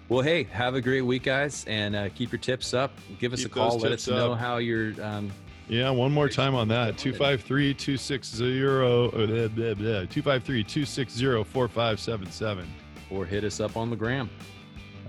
Well, 0.08 0.22
hey, 0.22 0.44
have 0.44 0.74
a 0.74 0.80
great 0.80 1.02
week, 1.02 1.24
guys, 1.24 1.66
and 1.68 1.94
uh, 1.94 2.08
keep 2.14 2.32
your 2.32 2.38
tips 2.40 2.72
up. 2.72 2.92
Give 3.18 3.34
us 3.34 3.42
Keep 3.42 3.52
a 3.52 3.54
call. 3.54 3.78
Let 3.78 3.90
tips 3.90 4.08
us 4.08 4.14
know 4.14 4.34
how 4.34 4.56
you're. 4.56 4.94
Um, 5.02 5.30
Yeah, 5.68 5.90
one 5.90 6.12
more 6.12 6.30
time 6.30 6.54
on 6.54 6.68
that. 6.68 6.96
253 6.96 7.74
260 7.74 8.38
253 8.48 10.64
260 10.64 11.44
4577. 11.44 12.66
or 13.10 13.26
hit 13.26 13.44
us 13.44 13.60
up 13.60 13.76
on 13.76 13.90
the 13.90 13.96
gram. 13.96 14.30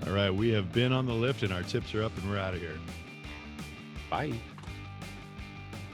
All 0.05 0.11
right, 0.13 0.29
we 0.33 0.49
have 0.49 0.71
been 0.73 0.91
on 0.93 1.05
the 1.05 1.13
lift 1.13 1.43
and 1.43 1.53
our 1.53 1.63
tips 1.63 1.95
are 1.95 2.03
up 2.03 2.11
and 2.17 2.29
we're 2.29 2.37
out 2.37 2.53
of 2.53 2.59
here. 2.59 2.77
Bye. 4.09 4.33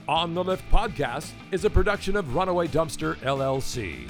On 0.08 0.36
the 0.36 0.44
Lift 0.44 0.70
Podcast 0.70 1.32
is 1.52 1.66
a 1.66 1.70
production 1.70 2.16
of 2.16 2.36
Runaway 2.36 2.68
Dumpster 2.68 3.16
LLC. 3.18 4.08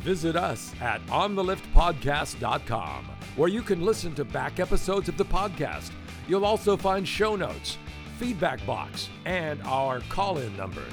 Visit 0.00 0.36
us 0.36 0.74
at 0.82 1.00
ontheliftpodcast.com, 1.06 3.08
where 3.36 3.48
you 3.48 3.62
can 3.62 3.80
listen 3.80 4.14
to 4.14 4.26
back 4.26 4.60
episodes 4.60 5.08
of 5.08 5.16
the 5.16 5.24
podcast. 5.24 5.90
You'll 6.28 6.44
also 6.44 6.76
find 6.76 7.08
show 7.08 7.34
notes, 7.34 7.78
feedback 8.18 8.64
box, 8.66 9.08
and 9.24 9.62
our 9.62 10.00
call 10.10 10.36
in 10.36 10.54
number. 10.54 10.84